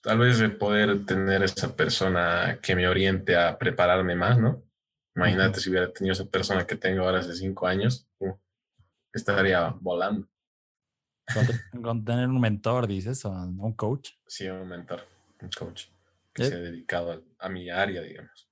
tal 0.00 0.18
vez 0.18 0.38
de 0.38 0.50
poder 0.50 1.04
tener 1.04 1.42
esa 1.42 1.74
persona 1.74 2.58
que 2.62 2.76
me 2.76 2.88
oriente 2.88 3.36
a 3.36 3.58
prepararme 3.58 4.14
más, 4.14 4.38
¿no? 4.38 4.62
Imagínate 5.16 5.60
si 5.60 5.70
hubiera 5.70 5.92
tenido 5.92 6.12
esa 6.12 6.26
persona 6.26 6.66
que 6.66 6.76
tengo 6.76 7.04
ahora 7.04 7.20
hace 7.20 7.34
cinco 7.34 7.66
años, 7.66 8.08
estaría 9.12 9.68
volando. 9.80 10.28
Con, 11.82 12.04
tener 12.04 12.28
un 12.28 12.40
mentor, 12.40 12.86
dices, 12.86 13.24
o 13.24 13.30
un 13.30 13.72
coach. 13.72 14.10
Sí, 14.26 14.46
un 14.48 14.68
mentor, 14.68 15.06
un 15.40 15.50
coach 15.50 15.86
que 16.34 16.44
se 16.44 16.54
ha 16.54 16.58
dedicado 16.58 17.24
a, 17.38 17.48
mi 17.48 17.70
área, 17.70 18.02
digamos. 18.02 18.50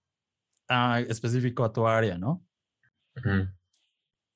Ah, 0.68 1.00
específico 1.00 1.64
a 1.64 1.72
tu 1.72 1.86
área, 1.86 2.16
¿no? 2.16 2.46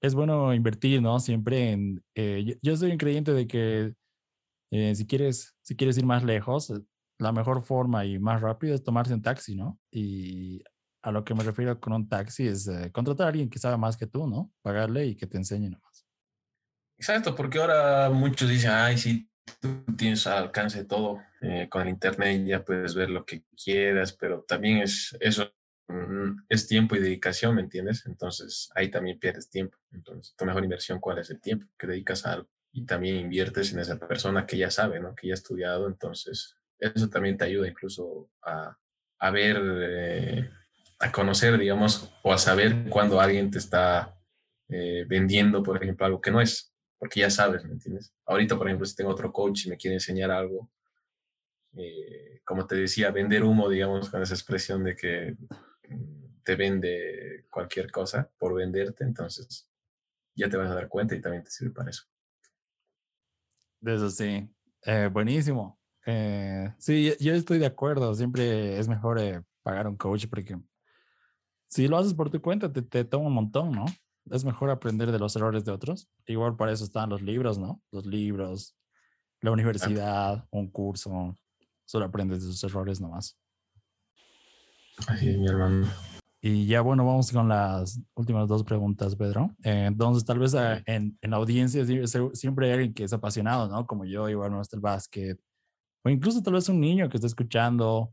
Es 0.02 0.14
bueno 0.14 0.52
invertir, 0.52 1.00
¿no? 1.00 1.18
Siempre 1.20 1.70
en... 1.70 2.04
Eh, 2.14 2.58
yo, 2.60 2.76
soy 2.76 2.90
un 2.90 2.98
creyente 2.98 3.32
de 3.32 3.46
que 3.46 3.94
eh, 4.72 4.94
si, 4.94 5.06
quieres, 5.06 5.56
si 5.62 5.76
quieres 5.76 5.96
ir 5.96 6.04
más 6.04 6.24
lejos, 6.24 6.70
eh, 6.70 6.80
la 7.18 7.32
mejor 7.32 7.62
forma 7.62 8.04
y 8.04 8.18
más 8.18 8.40
rápido 8.42 8.74
es 8.74 8.82
tomarse 8.82 9.14
un 9.14 9.22
taxi, 9.22 9.54
¿no? 9.54 9.78
Y 9.90 10.62
a 11.02 11.12
lo 11.12 11.24
que 11.24 11.34
me 11.34 11.44
refiero 11.44 11.80
con 11.80 11.92
un 11.92 12.08
taxi 12.08 12.48
es 12.48 12.68
contratar 12.92 13.26
a 13.26 13.30
alguien 13.30 13.48
que 13.48 13.60
sabe 13.60 13.76
más 13.78 13.96
que 13.96 14.08
tú, 14.08 14.26
¿no? 14.26 14.52
Pagarle 14.60 15.06
y 15.06 15.16
que 15.16 15.26
te 15.26 15.38
enseñe 15.38 15.70
nomás. 15.70 15.95
Exacto, 16.98 17.34
porque 17.34 17.58
ahora 17.58 18.08
muchos 18.10 18.48
dicen, 18.48 18.70
ay, 18.70 18.96
sí, 18.96 19.28
tú 19.60 19.84
tienes 19.96 20.26
al 20.26 20.44
alcance 20.44 20.78
de 20.78 20.84
todo, 20.86 21.20
eh, 21.42 21.68
con 21.68 21.82
el 21.82 21.88
internet 21.90 22.44
ya 22.46 22.64
puedes 22.64 22.94
ver 22.94 23.10
lo 23.10 23.24
que 23.24 23.44
quieras, 23.62 24.12
pero 24.14 24.42
también 24.42 24.78
es 24.78 25.16
eso, 25.20 25.52
mm, 25.88 26.44
es 26.48 26.66
tiempo 26.66 26.96
y 26.96 27.00
dedicación, 27.00 27.54
¿me 27.54 27.62
entiendes? 27.62 28.04
Entonces 28.06 28.70
ahí 28.74 28.90
también 28.90 29.18
pierdes 29.18 29.50
tiempo. 29.50 29.76
Entonces, 29.92 30.34
tu 30.36 30.44
mejor 30.46 30.64
inversión, 30.64 30.98
¿cuál 30.98 31.18
es 31.18 31.30
el 31.30 31.40
tiempo 31.40 31.66
que 31.78 31.86
dedicas 31.86 32.24
a 32.26 32.32
algo? 32.32 32.48
Y 32.72 32.84
también 32.86 33.16
inviertes 33.16 33.72
en 33.72 33.80
esa 33.80 33.98
persona 33.98 34.46
que 34.46 34.56
ya 34.56 34.70
sabe, 34.70 34.98
¿no? 35.00 35.14
Que 35.14 35.28
ya 35.28 35.34
ha 35.34 35.36
estudiado, 35.36 35.86
entonces 35.88 36.56
eso 36.78 37.08
también 37.08 37.36
te 37.36 37.44
ayuda 37.44 37.68
incluso 37.68 38.30
a, 38.42 38.76
a 39.18 39.30
ver, 39.30 39.60
eh, 39.62 40.50
a 40.98 41.12
conocer, 41.12 41.58
digamos, 41.58 42.12
o 42.22 42.32
a 42.32 42.38
saber 42.38 42.88
cuando 42.88 43.20
alguien 43.20 43.50
te 43.50 43.58
está 43.58 44.18
eh, 44.68 45.04
vendiendo, 45.08 45.62
por 45.62 45.82
ejemplo, 45.82 46.06
algo 46.06 46.20
que 46.20 46.30
no 46.30 46.40
es 46.40 46.74
porque 46.98 47.20
ya 47.20 47.30
sabes, 47.30 47.64
¿me 47.64 47.72
entiendes? 47.72 48.14
Ahorita, 48.24 48.56
por 48.56 48.66
ejemplo, 48.66 48.86
si 48.86 48.96
tengo 48.96 49.10
otro 49.10 49.32
coach 49.32 49.66
y 49.66 49.70
me 49.70 49.76
quiere 49.76 49.94
enseñar 49.94 50.30
algo, 50.30 50.70
eh, 51.76 52.40
como 52.44 52.66
te 52.66 52.76
decía, 52.76 53.10
vender 53.10 53.44
humo, 53.44 53.68
digamos, 53.68 54.08
con 54.08 54.22
esa 54.22 54.34
expresión 54.34 54.82
de 54.84 54.96
que 54.96 55.36
mm, 55.88 56.42
te 56.42 56.56
vende 56.56 57.46
cualquier 57.50 57.90
cosa 57.90 58.30
por 58.38 58.54
venderte, 58.54 59.04
entonces 59.04 59.68
ya 60.34 60.48
te 60.48 60.56
vas 60.56 60.70
a 60.70 60.74
dar 60.74 60.88
cuenta 60.88 61.14
y 61.14 61.20
también 61.20 61.44
te 61.44 61.50
sirve 61.50 61.72
para 61.72 61.90
eso. 61.90 62.04
De 63.80 63.94
eso 63.94 64.10
sí, 64.10 64.48
eh, 64.82 65.10
buenísimo. 65.12 65.78
Eh, 66.06 66.72
sí, 66.78 67.14
yo 67.20 67.34
estoy 67.34 67.58
de 67.58 67.66
acuerdo, 67.66 68.14
siempre 68.14 68.78
es 68.78 68.88
mejor 68.88 69.44
pagar 69.62 69.86
un 69.88 69.96
coach 69.96 70.26
porque 70.28 70.56
si 71.68 71.88
lo 71.88 71.98
haces 71.98 72.14
por 72.14 72.30
tu 72.30 72.40
cuenta 72.40 72.72
te, 72.72 72.82
te 72.82 73.04
toma 73.04 73.26
un 73.26 73.34
montón, 73.34 73.72
¿no? 73.72 73.84
Es 74.30 74.44
mejor 74.44 74.70
aprender 74.70 75.12
de 75.12 75.18
los 75.18 75.36
errores 75.36 75.64
de 75.64 75.72
otros. 75.72 76.08
Igual 76.26 76.56
para 76.56 76.72
eso 76.72 76.84
están 76.84 77.10
los 77.10 77.22
libros, 77.22 77.58
¿no? 77.58 77.82
Los 77.92 78.06
libros, 78.06 78.76
la 79.40 79.52
universidad, 79.52 80.46
un 80.50 80.70
curso. 80.70 81.36
Solo 81.84 82.06
aprendes 82.06 82.42
de 82.42 82.46
sus 82.46 82.64
errores 82.64 83.00
nomás. 83.00 83.38
Así 85.06 85.28
es, 85.28 85.38
mi 85.38 85.46
hermano. 85.46 85.86
Y 86.40 86.66
ya 86.66 86.80
bueno, 86.80 87.04
vamos 87.04 87.32
con 87.32 87.48
las 87.48 88.00
últimas 88.14 88.48
dos 88.48 88.62
preguntas, 88.62 89.16
Pedro. 89.16 89.50
Eh, 89.62 89.86
entonces, 89.86 90.24
tal 90.24 90.38
vez 90.38 90.54
eh, 90.54 90.82
en, 90.86 91.18
en, 91.20 91.30
la 91.30 91.38
audiencia 91.38 91.84
siempre 92.32 92.66
hay 92.66 92.72
alguien 92.72 92.94
que 92.94 93.04
es 93.04 93.12
apasionado, 93.12 93.68
¿no? 93.68 93.86
Como 93.86 94.04
yo, 94.04 94.28
igual 94.28 94.52
no 94.52 94.60
está 94.60 94.76
el 94.76 94.82
básquet. 94.82 95.40
O 96.04 96.08
incluso 96.08 96.42
tal 96.42 96.54
vez 96.54 96.68
un 96.68 96.80
niño 96.80 97.08
que 97.08 97.16
está 97.16 97.26
escuchando 97.26 98.12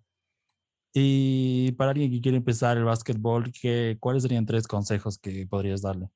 y 0.94 1.72
para 1.72 1.92
alguien 1.92 2.12
que 2.12 2.22
quiere 2.22 2.38
empezar 2.38 2.78
el 2.78 2.84
básquetbol, 2.84 3.52
¿qué, 3.52 3.98
¿cuáles 4.00 4.24
serían 4.24 4.46
tres 4.46 4.68
consejos 4.68 5.18
que 5.18 5.48
podrías 5.48 5.82
darle? 5.82 6.10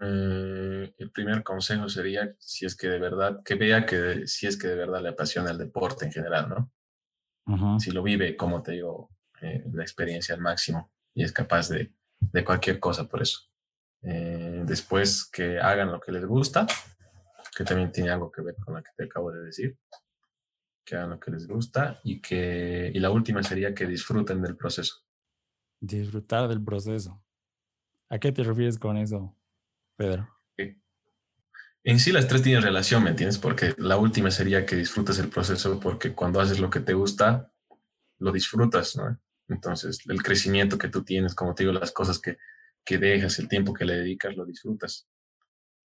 Eh, 0.00 0.94
el 0.96 1.10
primer 1.10 1.42
consejo 1.42 1.88
sería, 1.88 2.32
si 2.38 2.64
es 2.64 2.76
que 2.76 2.88
de 2.88 3.00
verdad, 3.00 3.42
que 3.44 3.56
vea 3.56 3.84
que 3.84 4.28
si 4.28 4.46
es 4.46 4.56
que 4.56 4.68
de 4.68 4.76
verdad 4.76 5.02
le 5.02 5.08
apasiona 5.08 5.50
el 5.50 5.58
deporte 5.58 6.04
en 6.04 6.12
general, 6.12 6.48
¿no? 6.48 7.80
Si 7.80 7.90
lo 7.90 8.02
vive, 8.02 8.36
como 8.36 8.62
te 8.62 8.72
digo, 8.72 9.10
eh, 9.40 9.64
la 9.72 9.82
experiencia 9.82 10.34
al 10.34 10.40
máximo 10.42 10.92
y 11.14 11.24
es 11.24 11.32
capaz 11.32 11.70
de, 11.70 11.94
de 12.20 12.44
cualquier 12.44 12.78
cosa 12.78 13.08
por 13.08 13.22
eso. 13.22 13.40
Eh, 14.02 14.62
después 14.66 15.28
que 15.28 15.58
hagan 15.58 15.90
lo 15.90 15.98
que 15.98 16.12
les 16.12 16.26
gusta, 16.26 16.66
que 17.56 17.64
también 17.64 17.90
tiene 17.90 18.10
algo 18.10 18.30
que 18.30 18.42
ver 18.42 18.54
con 18.56 18.74
lo 18.74 18.82
que 18.82 18.90
te 18.96 19.04
acabo 19.04 19.32
de 19.32 19.46
decir 19.46 19.76
que 20.88 20.96
hagan 20.96 21.10
lo 21.10 21.20
que 21.20 21.30
les 21.30 21.46
gusta 21.46 22.00
y 22.02 22.20
que 22.20 22.90
y 22.94 22.98
la 22.98 23.10
última 23.10 23.42
sería 23.42 23.74
que 23.74 23.86
disfruten 23.86 24.40
del 24.40 24.56
proceso. 24.56 25.04
Disfrutar 25.80 26.48
del 26.48 26.64
proceso. 26.64 27.22
¿A 28.08 28.18
qué 28.18 28.32
te 28.32 28.42
refieres 28.42 28.78
con 28.78 28.96
eso, 28.96 29.36
Pedro? 29.96 30.26
En 31.84 32.00
sí 32.00 32.10
las 32.10 32.26
tres 32.26 32.42
tienen 32.42 32.62
relación, 32.62 33.04
¿me 33.04 33.10
entiendes? 33.10 33.38
Porque 33.38 33.74
la 33.78 33.96
última 33.96 34.30
sería 34.30 34.66
que 34.66 34.76
disfrutes 34.76 35.18
el 35.18 35.28
proceso 35.28 35.78
porque 35.78 36.14
cuando 36.14 36.40
haces 36.40 36.58
lo 36.58 36.70
que 36.70 36.80
te 36.80 36.92
gusta, 36.92 37.52
lo 38.18 38.32
disfrutas, 38.32 38.96
¿no? 38.96 39.18
Entonces, 39.48 40.00
el 40.08 40.22
crecimiento 40.22 40.76
que 40.76 40.88
tú 40.88 41.04
tienes, 41.04 41.34
como 41.34 41.54
te 41.54 41.62
digo, 41.62 41.72
las 41.72 41.92
cosas 41.92 42.18
que, 42.18 42.36
que 42.84 42.98
dejas, 42.98 43.38
el 43.38 43.48
tiempo 43.48 43.72
que 43.72 43.84
le 43.84 43.94
dedicas, 43.94 44.36
lo 44.36 44.44
disfrutas. 44.44 45.08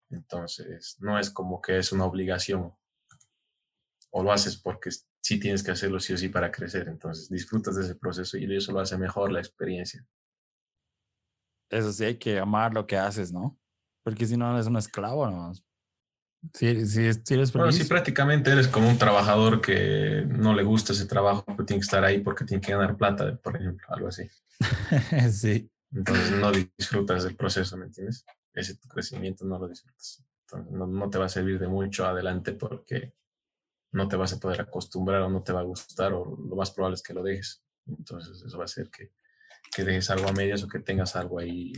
Entonces, 0.10 0.98
no 1.00 1.20
es 1.20 1.30
como 1.30 1.62
que 1.62 1.78
es 1.78 1.92
una 1.92 2.06
obligación, 2.06 2.74
o 4.12 4.24
lo 4.24 4.32
haces 4.32 4.58
porque 4.58 4.90
sí 5.22 5.40
tienes 5.40 5.64
que 5.64 5.72
hacerlo 5.72 6.00
sí 6.00 6.14
o 6.14 6.18
sí 6.18 6.30
para 6.30 6.52
crecer. 6.52 6.88
Entonces 6.88 7.30
disfrutas 7.30 7.76
de 7.76 7.84
ese 7.84 7.96
proceso 7.96 8.38
y 8.38 8.56
eso 8.56 8.72
lo 8.72 8.80
hace 8.80 8.98
mejor 8.98 9.32
la 9.32 9.40
experiencia. 9.40 10.06
Eso 11.70 11.92
sí, 11.94 12.04
hay 12.04 12.18
que 12.18 12.38
amar 12.38 12.74
lo 12.74 12.86
que 12.86 12.98
haces, 12.98 13.32
¿no? 13.32 13.58
Porque 14.04 14.26
si 14.26 14.36
no, 14.36 14.54
eres 14.54 14.68
un 14.68 14.76
esclavo, 14.76 15.30
¿no? 15.30 15.54
Si, 16.54 16.86
si, 16.88 17.14
si 17.14 17.34
eres 17.36 17.54
bueno, 17.54 17.72
si 17.72 17.84
prácticamente 17.84 18.52
eres 18.52 18.68
como 18.68 18.90
un 18.90 18.98
trabajador 18.98 19.62
que 19.62 20.26
no 20.28 20.56
le 20.56 20.64
gusta 20.64 20.92
ese 20.92 21.06
trabajo, 21.06 21.46
pero 21.46 21.66
tiene 21.66 21.80
que 21.80 21.86
estar 21.86 22.04
ahí 22.04 22.20
porque 22.20 22.46
tiene 22.46 22.62
que 22.62 22.72
ganar 22.72 22.98
plata, 22.98 23.38
por 23.38 23.56
ejemplo, 23.56 23.88
algo 23.90 24.08
así. 24.08 24.28
sí. 25.32 25.70
Entonces 25.94 26.32
no 26.32 26.52
disfrutas 26.52 27.24
del 27.24 27.36
proceso, 27.36 27.78
¿me 27.78 27.86
entiendes? 27.86 28.26
Ese 28.54 28.76
tu 28.76 28.88
crecimiento 28.88 29.46
no 29.46 29.60
lo 29.60 29.68
disfrutas. 29.68 30.26
Entonces 30.48 30.72
no, 30.74 30.88
no 30.88 31.10
te 31.10 31.20
va 31.20 31.26
a 31.26 31.30
servir 31.30 31.60
de 31.60 31.68
mucho 31.68 32.06
adelante 32.06 32.54
porque 32.54 33.14
no 33.92 34.08
te 34.08 34.16
vas 34.16 34.34
a 34.34 34.40
poder 34.40 34.62
acostumbrar 34.62 35.22
o 35.22 35.30
no 35.30 35.44
te 35.44 35.52
va 35.52 35.60
a 35.60 35.64
gustar 35.64 36.14
o 36.14 36.26
lo 36.26 36.56
más 36.56 36.72
probable 36.72 36.96
es 36.96 37.04
que 37.04 37.14
lo 37.14 37.24
dejes. 37.24 37.64
Entonces 37.86 38.42
eso 38.42 38.58
va 38.58 38.64
a 38.64 38.66
hacer 38.66 38.90
que, 38.90 39.12
que 39.76 39.84
dejes 39.84 40.10
algo 40.10 40.30
a 40.30 40.34
medias 40.34 40.64
o 40.64 40.68
que 40.68 40.80
tengas 40.80 41.16
algo 41.16 41.40
ahí 41.40 41.74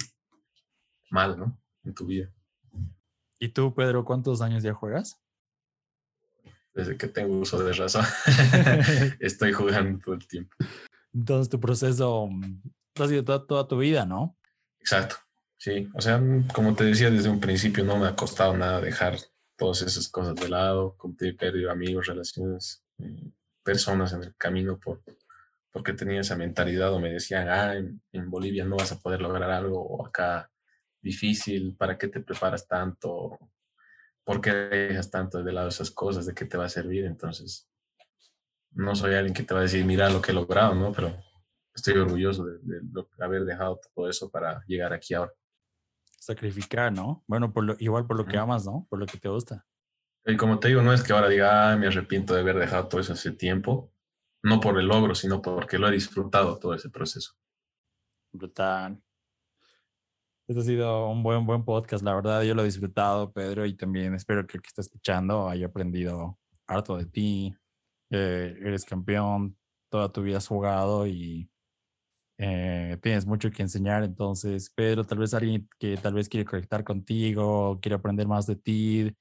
mal, 1.09 1.37
¿no? 1.37 1.59
En 1.83 1.93
tu 1.93 2.05
vida. 2.05 2.31
¿Y 3.39 3.49
tú, 3.49 3.73
Pedro, 3.73 4.05
cuántos 4.05 4.41
años 4.41 4.63
ya 4.63 4.73
juegas? 4.73 5.19
Desde 6.73 6.97
que 6.97 7.07
tengo 7.07 7.37
uso 7.37 7.61
de 7.63 7.73
razón, 7.73 8.05
estoy 9.19 9.53
jugando 9.53 9.99
todo 10.03 10.15
el 10.15 10.27
tiempo. 10.27 10.55
Entonces 11.13 11.49
tu 11.49 11.59
proceso 11.59 12.29
ha 12.99 13.07
sido 13.07 13.23
toda, 13.23 13.45
toda 13.45 13.67
tu 13.67 13.77
vida, 13.77 14.05
¿no? 14.05 14.37
Exacto, 14.79 15.17
sí. 15.57 15.89
O 15.93 16.01
sea, 16.01 16.21
como 16.53 16.75
te 16.75 16.85
decía 16.85 17.11
desde 17.11 17.29
un 17.29 17.39
principio, 17.39 17.83
no 17.83 17.97
me 17.97 18.07
ha 18.07 18.15
costado 18.15 18.57
nada 18.57 18.81
dejar 18.81 19.17
todas 19.55 19.81
esas 19.81 20.09
cosas 20.09 20.35
de 20.35 20.49
lado, 20.49 20.95
como 20.97 21.15
he 21.21 21.33
perdido 21.33 21.71
amigos, 21.71 22.07
relaciones, 22.07 22.83
eh, 22.99 23.31
personas 23.63 24.13
en 24.13 24.23
el 24.23 24.35
camino 24.35 24.79
por, 24.79 25.01
porque 25.71 25.93
tenía 25.93 26.21
esa 26.21 26.35
mentalidad 26.35 26.93
o 26.93 26.99
me 26.99 27.11
decían, 27.11 27.49
ah, 27.49 27.75
en, 27.75 28.29
Bolivia 28.29 28.63
no 28.63 28.77
vas 28.77 28.91
a 28.91 28.99
poder 28.99 29.21
lograr 29.21 29.49
algo 29.49 29.81
o 29.81 30.05
acá 30.05 30.49
difícil, 31.01 31.75
¿para 31.75 31.97
qué 31.97 32.07
te 32.07 32.21
preparas 32.21 32.67
tanto? 32.67 33.39
¿Por 34.23 34.39
qué 34.39 34.51
dejas 34.51 35.09
tanto 35.09 35.43
de 35.43 35.51
lado 35.51 35.69
esas 35.69 35.91
cosas? 35.91 36.25
¿De 36.25 36.33
qué 36.33 36.45
te 36.45 36.57
va 36.57 36.65
a 36.65 36.69
servir? 36.69 37.05
Entonces, 37.05 37.67
no 38.71 38.95
soy 38.95 39.15
alguien 39.15 39.33
que 39.33 39.43
te 39.43 39.53
va 39.53 39.61
a 39.61 39.63
decir, 39.63 39.83
mira 39.83 40.09
lo 40.09 40.21
que 40.21 40.31
he 40.31 40.35
logrado, 40.35 40.75
¿no? 40.75 40.91
Pero 40.91 41.17
estoy 41.73 41.97
orgulloso 41.97 42.45
de, 42.45 42.59
haber 43.19 43.43
dejado 43.43 43.81
todo 43.95 44.07
eso 44.07 44.29
para 44.29 44.63
llegar 44.67 44.93
aquí 44.93 45.15
ahora. 45.15 45.33
Sacrificar, 46.23 46.93
¿no? 46.93 47.21
Bueno, 47.27 47.51
por 47.51 47.65
lo, 47.65 47.75
igual 47.79 48.07
por 48.07 48.15
lo 48.15 48.25
que 48.25 48.37
amas, 48.37 48.65
¿no? 48.65 48.87
Por 48.89 48.97
lo 48.97 49.05
que 49.05 49.17
te 49.17 49.27
gusta. 49.27 49.65
Y 50.25 50.37
como 50.37 50.57
te 50.57 50.69
digo, 50.69 50.81
no 50.81 50.93
es 50.93 51.03
que 51.03 51.11
ahora 51.11 51.27
diga, 51.27 51.73
ah, 51.73 51.75
me 51.75 51.87
arrepiento 51.87 52.33
de 52.33 52.39
haber 52.39 52.57
dejado 52.57 52.87
todo 52.87 53.01
eso 53.01 53.11
hace 53.11 53.31
tiempo, 53.31 53.91
no 54.41 54.61
por 54.61 54.79
el 54.79 54.87
logro, 54.87 55.15
sino 55.15 55.41
porque 55.41 55.77
lo 55.77 55.89
he 55.89 55.91
disfrutado 55.91 56.57
todo 56.59 56.75
ese 56.75 56.89
proceso. 56.89 57.33
Brutal. 58.31 59.03
Este 60.47 60.61
ha 60.61 60.63
sido 60.63 61.09
un 61.09 61.23
buen, 61.23 61.45
buen 61.45 61.65
podcast. 61.65 62.05
La 62.05 62.15
verdad, 62.15 62.43
yo 62.43 62.55
lo 62.55 62.61
he 62.61 62.67
disfrutado, 62.67 63.33
Pedro, 63.33 63.65
y 63.65 63.75
también 63.75 64.15
espero 64.15 64.47
que 64.47 64.55
el 64.55 64.61
que 64.61 64.69
está 64.69 64.81
escuchando 64.81 65.49
haya 65.49 65.65
aprendido 65.65 66.39
harto 66.67 66.95
de 66.95 67.05
ti. 67.05 67.53
Eh, 68.11 68.57
eres 68.61 68.85
campeón, 68.85 69.57
toda 69.89 70.09
tu 70.09 70.21
vida 70.21 70.37
has 70.37 70.47
jugado 70.47 71.05
y 71.05 71.49
eh, 72.37 72.97
tienes 73.01 73.25
mucho 73.25 73.51
que 73.51 73.61
enseñar. 73.63 74.03
Entonces, 74.03 74.69
Pedro, 74.69 75.05
tal 75.05 75.19
vez 75.19 75.33
alguien 75.33 75.67
que 75.79 75.97
tal 75.97 76.13
vez 76.13 76.29
quiere 76.29 76.45
conectar 76.45 76.83
contigo, 76.83 77.77
quiere 77.81 77.95
aprender 77.95 78.27
más 78.27 78.47
de 78.47 78.55
ti, 78.55 79.15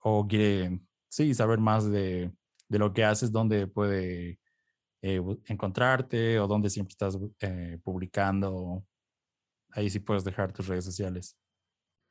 o 0.00 0.26
quiere, 0.26 0.80
sí, 1.08 1.34
saber 1.34 1.58
más 1.58 1.90
de, 1.90 2.30
de 2.68 2.78
lo 2.78 2.92
que 2.92 3.04
haces, 3.04 3.32
dónde 3.32 3.66
puede 3.66 4.38
eh, 5.02 5.20
encontrarte 5.46 6.38
o 6.38 6.46
dónde 6.46 6.70
siempre 6.70 6.92
estás 6.92 7.18
publicando 7.82 8.84
ahí 9.74 9.90
sí 9.90 10.00
puedes 10.00 10.24
dejar 10.24 10.52
tus 10.52 10.66
redes 10.66 10.84
sociales. 10.84 11.36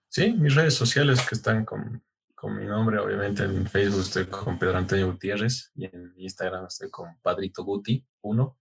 Sí, 0.10 0.34
mis 0.34 0.54
redes 0.54 0.76
sociales 0.76 1.28
que 1.28 1.36
están 1.36 1.66
con, 1.66 2.04
con 2.36 2.56
mi 2.58 2.66
nombre, 2.66 3.00
obviamente 3.00 3.44
en 3.44 3.66
Facebook 3.66 4.02
estoy 4.02 4.26
con 4.26 4.60
Pedro 4.60 4.78
Antonio 4.78 5.12
Gutiérrez 5.12 5.72
y 5.76 5.86
en 5.86 6.14
Instagram 6.18 6.66
estoy 6.66 6.92
con 6.92 7.18
Padrito 7.22 7.64
Guti 7.64 8.06
1. 8.22 8.60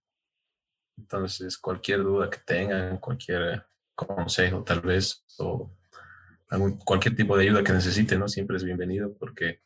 Entonces, 0.97 1.57
cualquier 1.57 2.03
duda 2.03 2.29
que 2.29 2.39
tengan, 2.39 2.97
cualquier 2.97 3.65
consejo 3.95 4.63
tal 4.63 4.81
vez, 4.81 5.23
o 5.39 5.75
algún, 6.49 6.77
cualquier 6.77 7.15
tipo 7.15 7.35
de 7.37 7.43
ayuda 7.43 7.63
que 7.63 7.73
necesiten, 7.73 8.19
¿no? 8.19 8.27
Siempre 8.27 8.57
es 8.57 8.63
bienvenido 8.63 9.15
porque, 9.17 9.61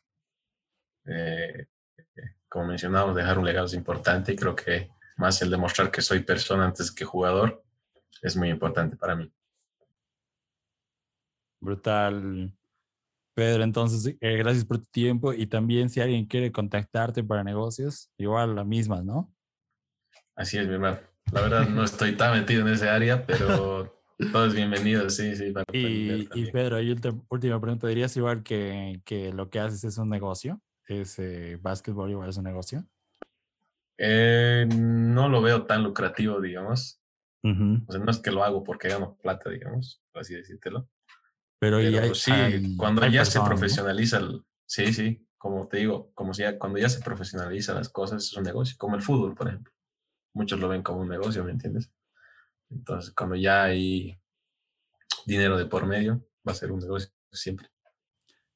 eh, 1.06 1.66
como 2.48 2.66
mencionamos, 2.66 3.14
dejar 3.14 3.38
un 3.38 3.44
legado 3.44 3.66
es 3.66 3.74
importante 3.74 4.32
y 4.32 4.36
creo 4.36 4.54
que 4.56 4.90
más 5.16 5.40
el 5.42 5.50
demostrar 5.50 5.90
que 5.90 6.00
soy 6.00 6.20
persona 6.20 6.64
antes 6.64 6.90
que 6.90 7.04
jugador 7.04 7.62
es 8.22 8.36
muy 8.36 8.48
importante 8.48 8.96
para 8.96 9.16
mí. 9.16 9.32
Brutal. 11.60 12.52
Pedro, 13.34 13.62
entonces, 13.62 14.16
eh, 14.20 14.36
gracias 14.36 14.64
por 14.64 14.78
tu 14.78 14.86
tiempo 14.86 15.32
y 15.32 15.46
también 15.46 15.90
si 15.90 16.00
alguien 16.00 16.26
quiere 16.26 16.50
contactarte 16.50 17.22
para 17.22 17.44
negocios, 17.44 18.10
igual 18.16 18.56
la 18.56 18.64
misma, 18.64 19.02
¿no? 19.02 19.32
Así 20.34 20.58
es, 20.58 20.66
mi 20.66 20.74
hermano. 20.74 20.98
La 21.32 21.42
verdad 21.42 21.68
no 21.68 21.84
estoy 21.84 22.16
tan 22.16 22.38
metido 22.38 22.66
en 22.66 22.72
ese 22.72 22.88
área, 22.88 23.26
pero 23.26 23.94
todo 24.32 24.46
es 24.46 24.54
bienvenido, 24.54 25.08
sí, 25.10 25.36
sí. 25.36 25.52
y, 25.72 26.28
y, 26.34 26.50
Pedro, 26.50 26.80
y 26.80 26.96
última 27.28 27.60
pregunta, 27.60 27.86
¿dirías 27.86 28.16
igual 28.16 28.42
que, 28.42 29.00
que, 29.04 29.32
lo 29.32 29.50
que 29.50 29.60
haces 29.60 29.84
es 29.84 29.98
un 29.98 30.08
negocio? 30.08 30.60
¿Es 30.86 31.18
eh, 31.18 31.58
básquetbol 31.60 32.10
igual 32.10 32.30
es 32.30 32.38
un 32.38 32.44
negocio? 32.44 32.84
Eh, 33.98 34.66
no 34.74 35.28
lo 35.28 35.42
veo 35.42 35.66
tan 35.66 35.82
lucrativo, 35.82 36.40
digamos. 36.40 37.00
O 37.42 37.92
sea, 37.92 38.00
no 38.00 38.10
es 38.10 38.18
que 38.18 38.30
lo 38.30 38.44
hago 38.44 38.62
porque 38.62 38.88
gano 38.88 39.16
plata, 39.22 39.48
digamos, 39.48 40.02
por 40.12 40.20
así 40.20 40.34
decírtelo. 40.34 40.88
Pero, 41.58 41.80
sí, 42.14 42.76
cuando 42.76 43.06
ya 43.06 43.24
se 43.24 43.40
profesionaliza, 43.40 44.20
sí, 44.66 44.92
sí, 44.92 45.26
como 45.38 45.66
te 45.66 45.78
digo, 45.78 46.10
como 46.14 46.34
si 46.34 46.42
ya, 46.42 46.58
cuando 46.58 46.78
ya 46.78 46.88
se 46.88 47.00
profesionaliza 47.00 47.74
las 47.74 47.88
cosas, 47.88 48.24
es 48.24 48.36
un 48.36 48.44
negocio, 48.44 48.76
como 48.78 48.96
el 48.96 49.02
fútbol, 49.02 49.34
por 49.34 49.48
ejemplo. 49.48 49.72
Muchos 50.34 50.60
lo 50.60 50.68
ven 50.68 50.82
como 50.82 51.00
un 51.00 51.08
negocio, 51.08 51.44
¿me 51.44 51.52
entiendes? 51.52 51.90
Entonces, 52.70 53.12
cuando 53.12 53.36
ya 53.36 53.64
hay 53.64 54.20
dinero 55.26 55.56
de 55.56 55.66
por 55.66 55.86
medio, 55.86 56.26
va 56.46 56.52
a 56.52 56.54
ser 56.54 56.70
un 56.72 56.80
negocio 56.80 57.10
siempre. 57.32 57.68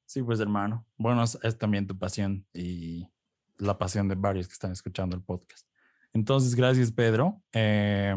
Sí, 0.06 0.22
pues 0.22 0.40
hermano. 0.40 0.86
Bueno, 0.96 1.22
es, 1.22 1.38
es 1.42 1.56
también 1.56 1.86
tu 1.86 1.98
pasión 1.98 2.46
y 2.52 3.08
la 3.58 3.78
pasión 3.78 4.08
de 4.08 4.14
varios 4.14 4.46
que 4.46 4.52
están 4.52 4.72
escuchando 4.72 5.16
el 5.16 5.22
podcast. 5.22 5.66
Entonces, 6.12 6.54
gracias, 6.54 6.92
Pedro. 6.92 7.42
Eh, 7.52 8.14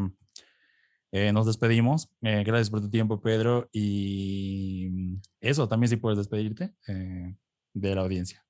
eh, 1.18 1.32
nos 1.32 1.46
despedimos. 1.46 2.10
Eh, 2.22 2.44
gracias 2.46 2.70
por 2.70 2.82
tu 2.82 2.90
tiempo, 2.90 3.22
Pedro. 3.22 3.70
Y 3.72 5.18
eso, 5.40 5.66
también 5.70 5.90
si 5.90 5.96
puedes 5.96 6.18
despedirte 6.18 6.76
eh, 6.90 7.38
de 7.74 7.96
la 7.96 8.02
audiencia. 8.02 8.46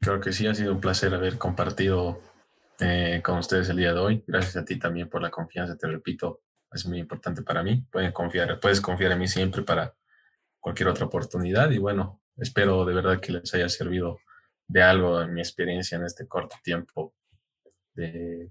Creo 0.00 0.20
que 0.20 0.32
sí, 0.32 0.48
ha 0.48 0.56
sido 0.56 0.72
un 0.72 0.80
placer 0.80 1.14
haber 1.14 1.38
compartido 1.38 2.20
con 3.22 3.38
ustedes 3.38 3.68
el 3.68 3.76
día 3.76 3.92
de 3.92 4.00
hoy. 4.00 4.24
Gracias 4.26 4.56
a 4.56 4.64
ti 4.64 4.78
también 4.78 5.08
por 5.08 5.22
la 5.22 5.30
confianza, 5.30 5.76
te 5.76 5.86
repito, 5.86 6.42
es 6.72 6.86
muy 6.86 6.98
importante 6.98 7.42
para 7.42 7.62
mí. 7.62 7.84
Pueden 7.90 8.12
confiar, 8.12 8.58
puedes 8.60 8.80
confiar 8.80 9.12
en 9.12 9.18
mí 9.18 9.28
siempre 9.28 9.62
para 9.62 9.94
cualquier 10.58 10.88
otra 10.88 11.06
oportunidad. 11.06 11.70
Y 11.70 11.78
bueno, 11.78 12.20
espero 12.36 12.84
de 12.84 12.94
verdad 12.94 13.20
que 13.20 13.32
les 13.32 13.54
haya 13.54 13.68
servido 13.68 14.18
de 14.66 14.82
algo 14.82 15.20
en 15.22 15.34
mi 15.34 15.40
experiencia 15.40 15.96
en 15.96 16.04
este 16.04 16.26
corto 16.26 16.56
tiempo 16.62 17.14
de 17.94 18.50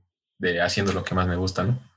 haciendo 0.61 0.93
lo 0.93 1.03
que 1.03 1.15
más 1.15 1.27
me 1.27 1.35
gusta, 1.35 1.63
¿no? 1.63 1.90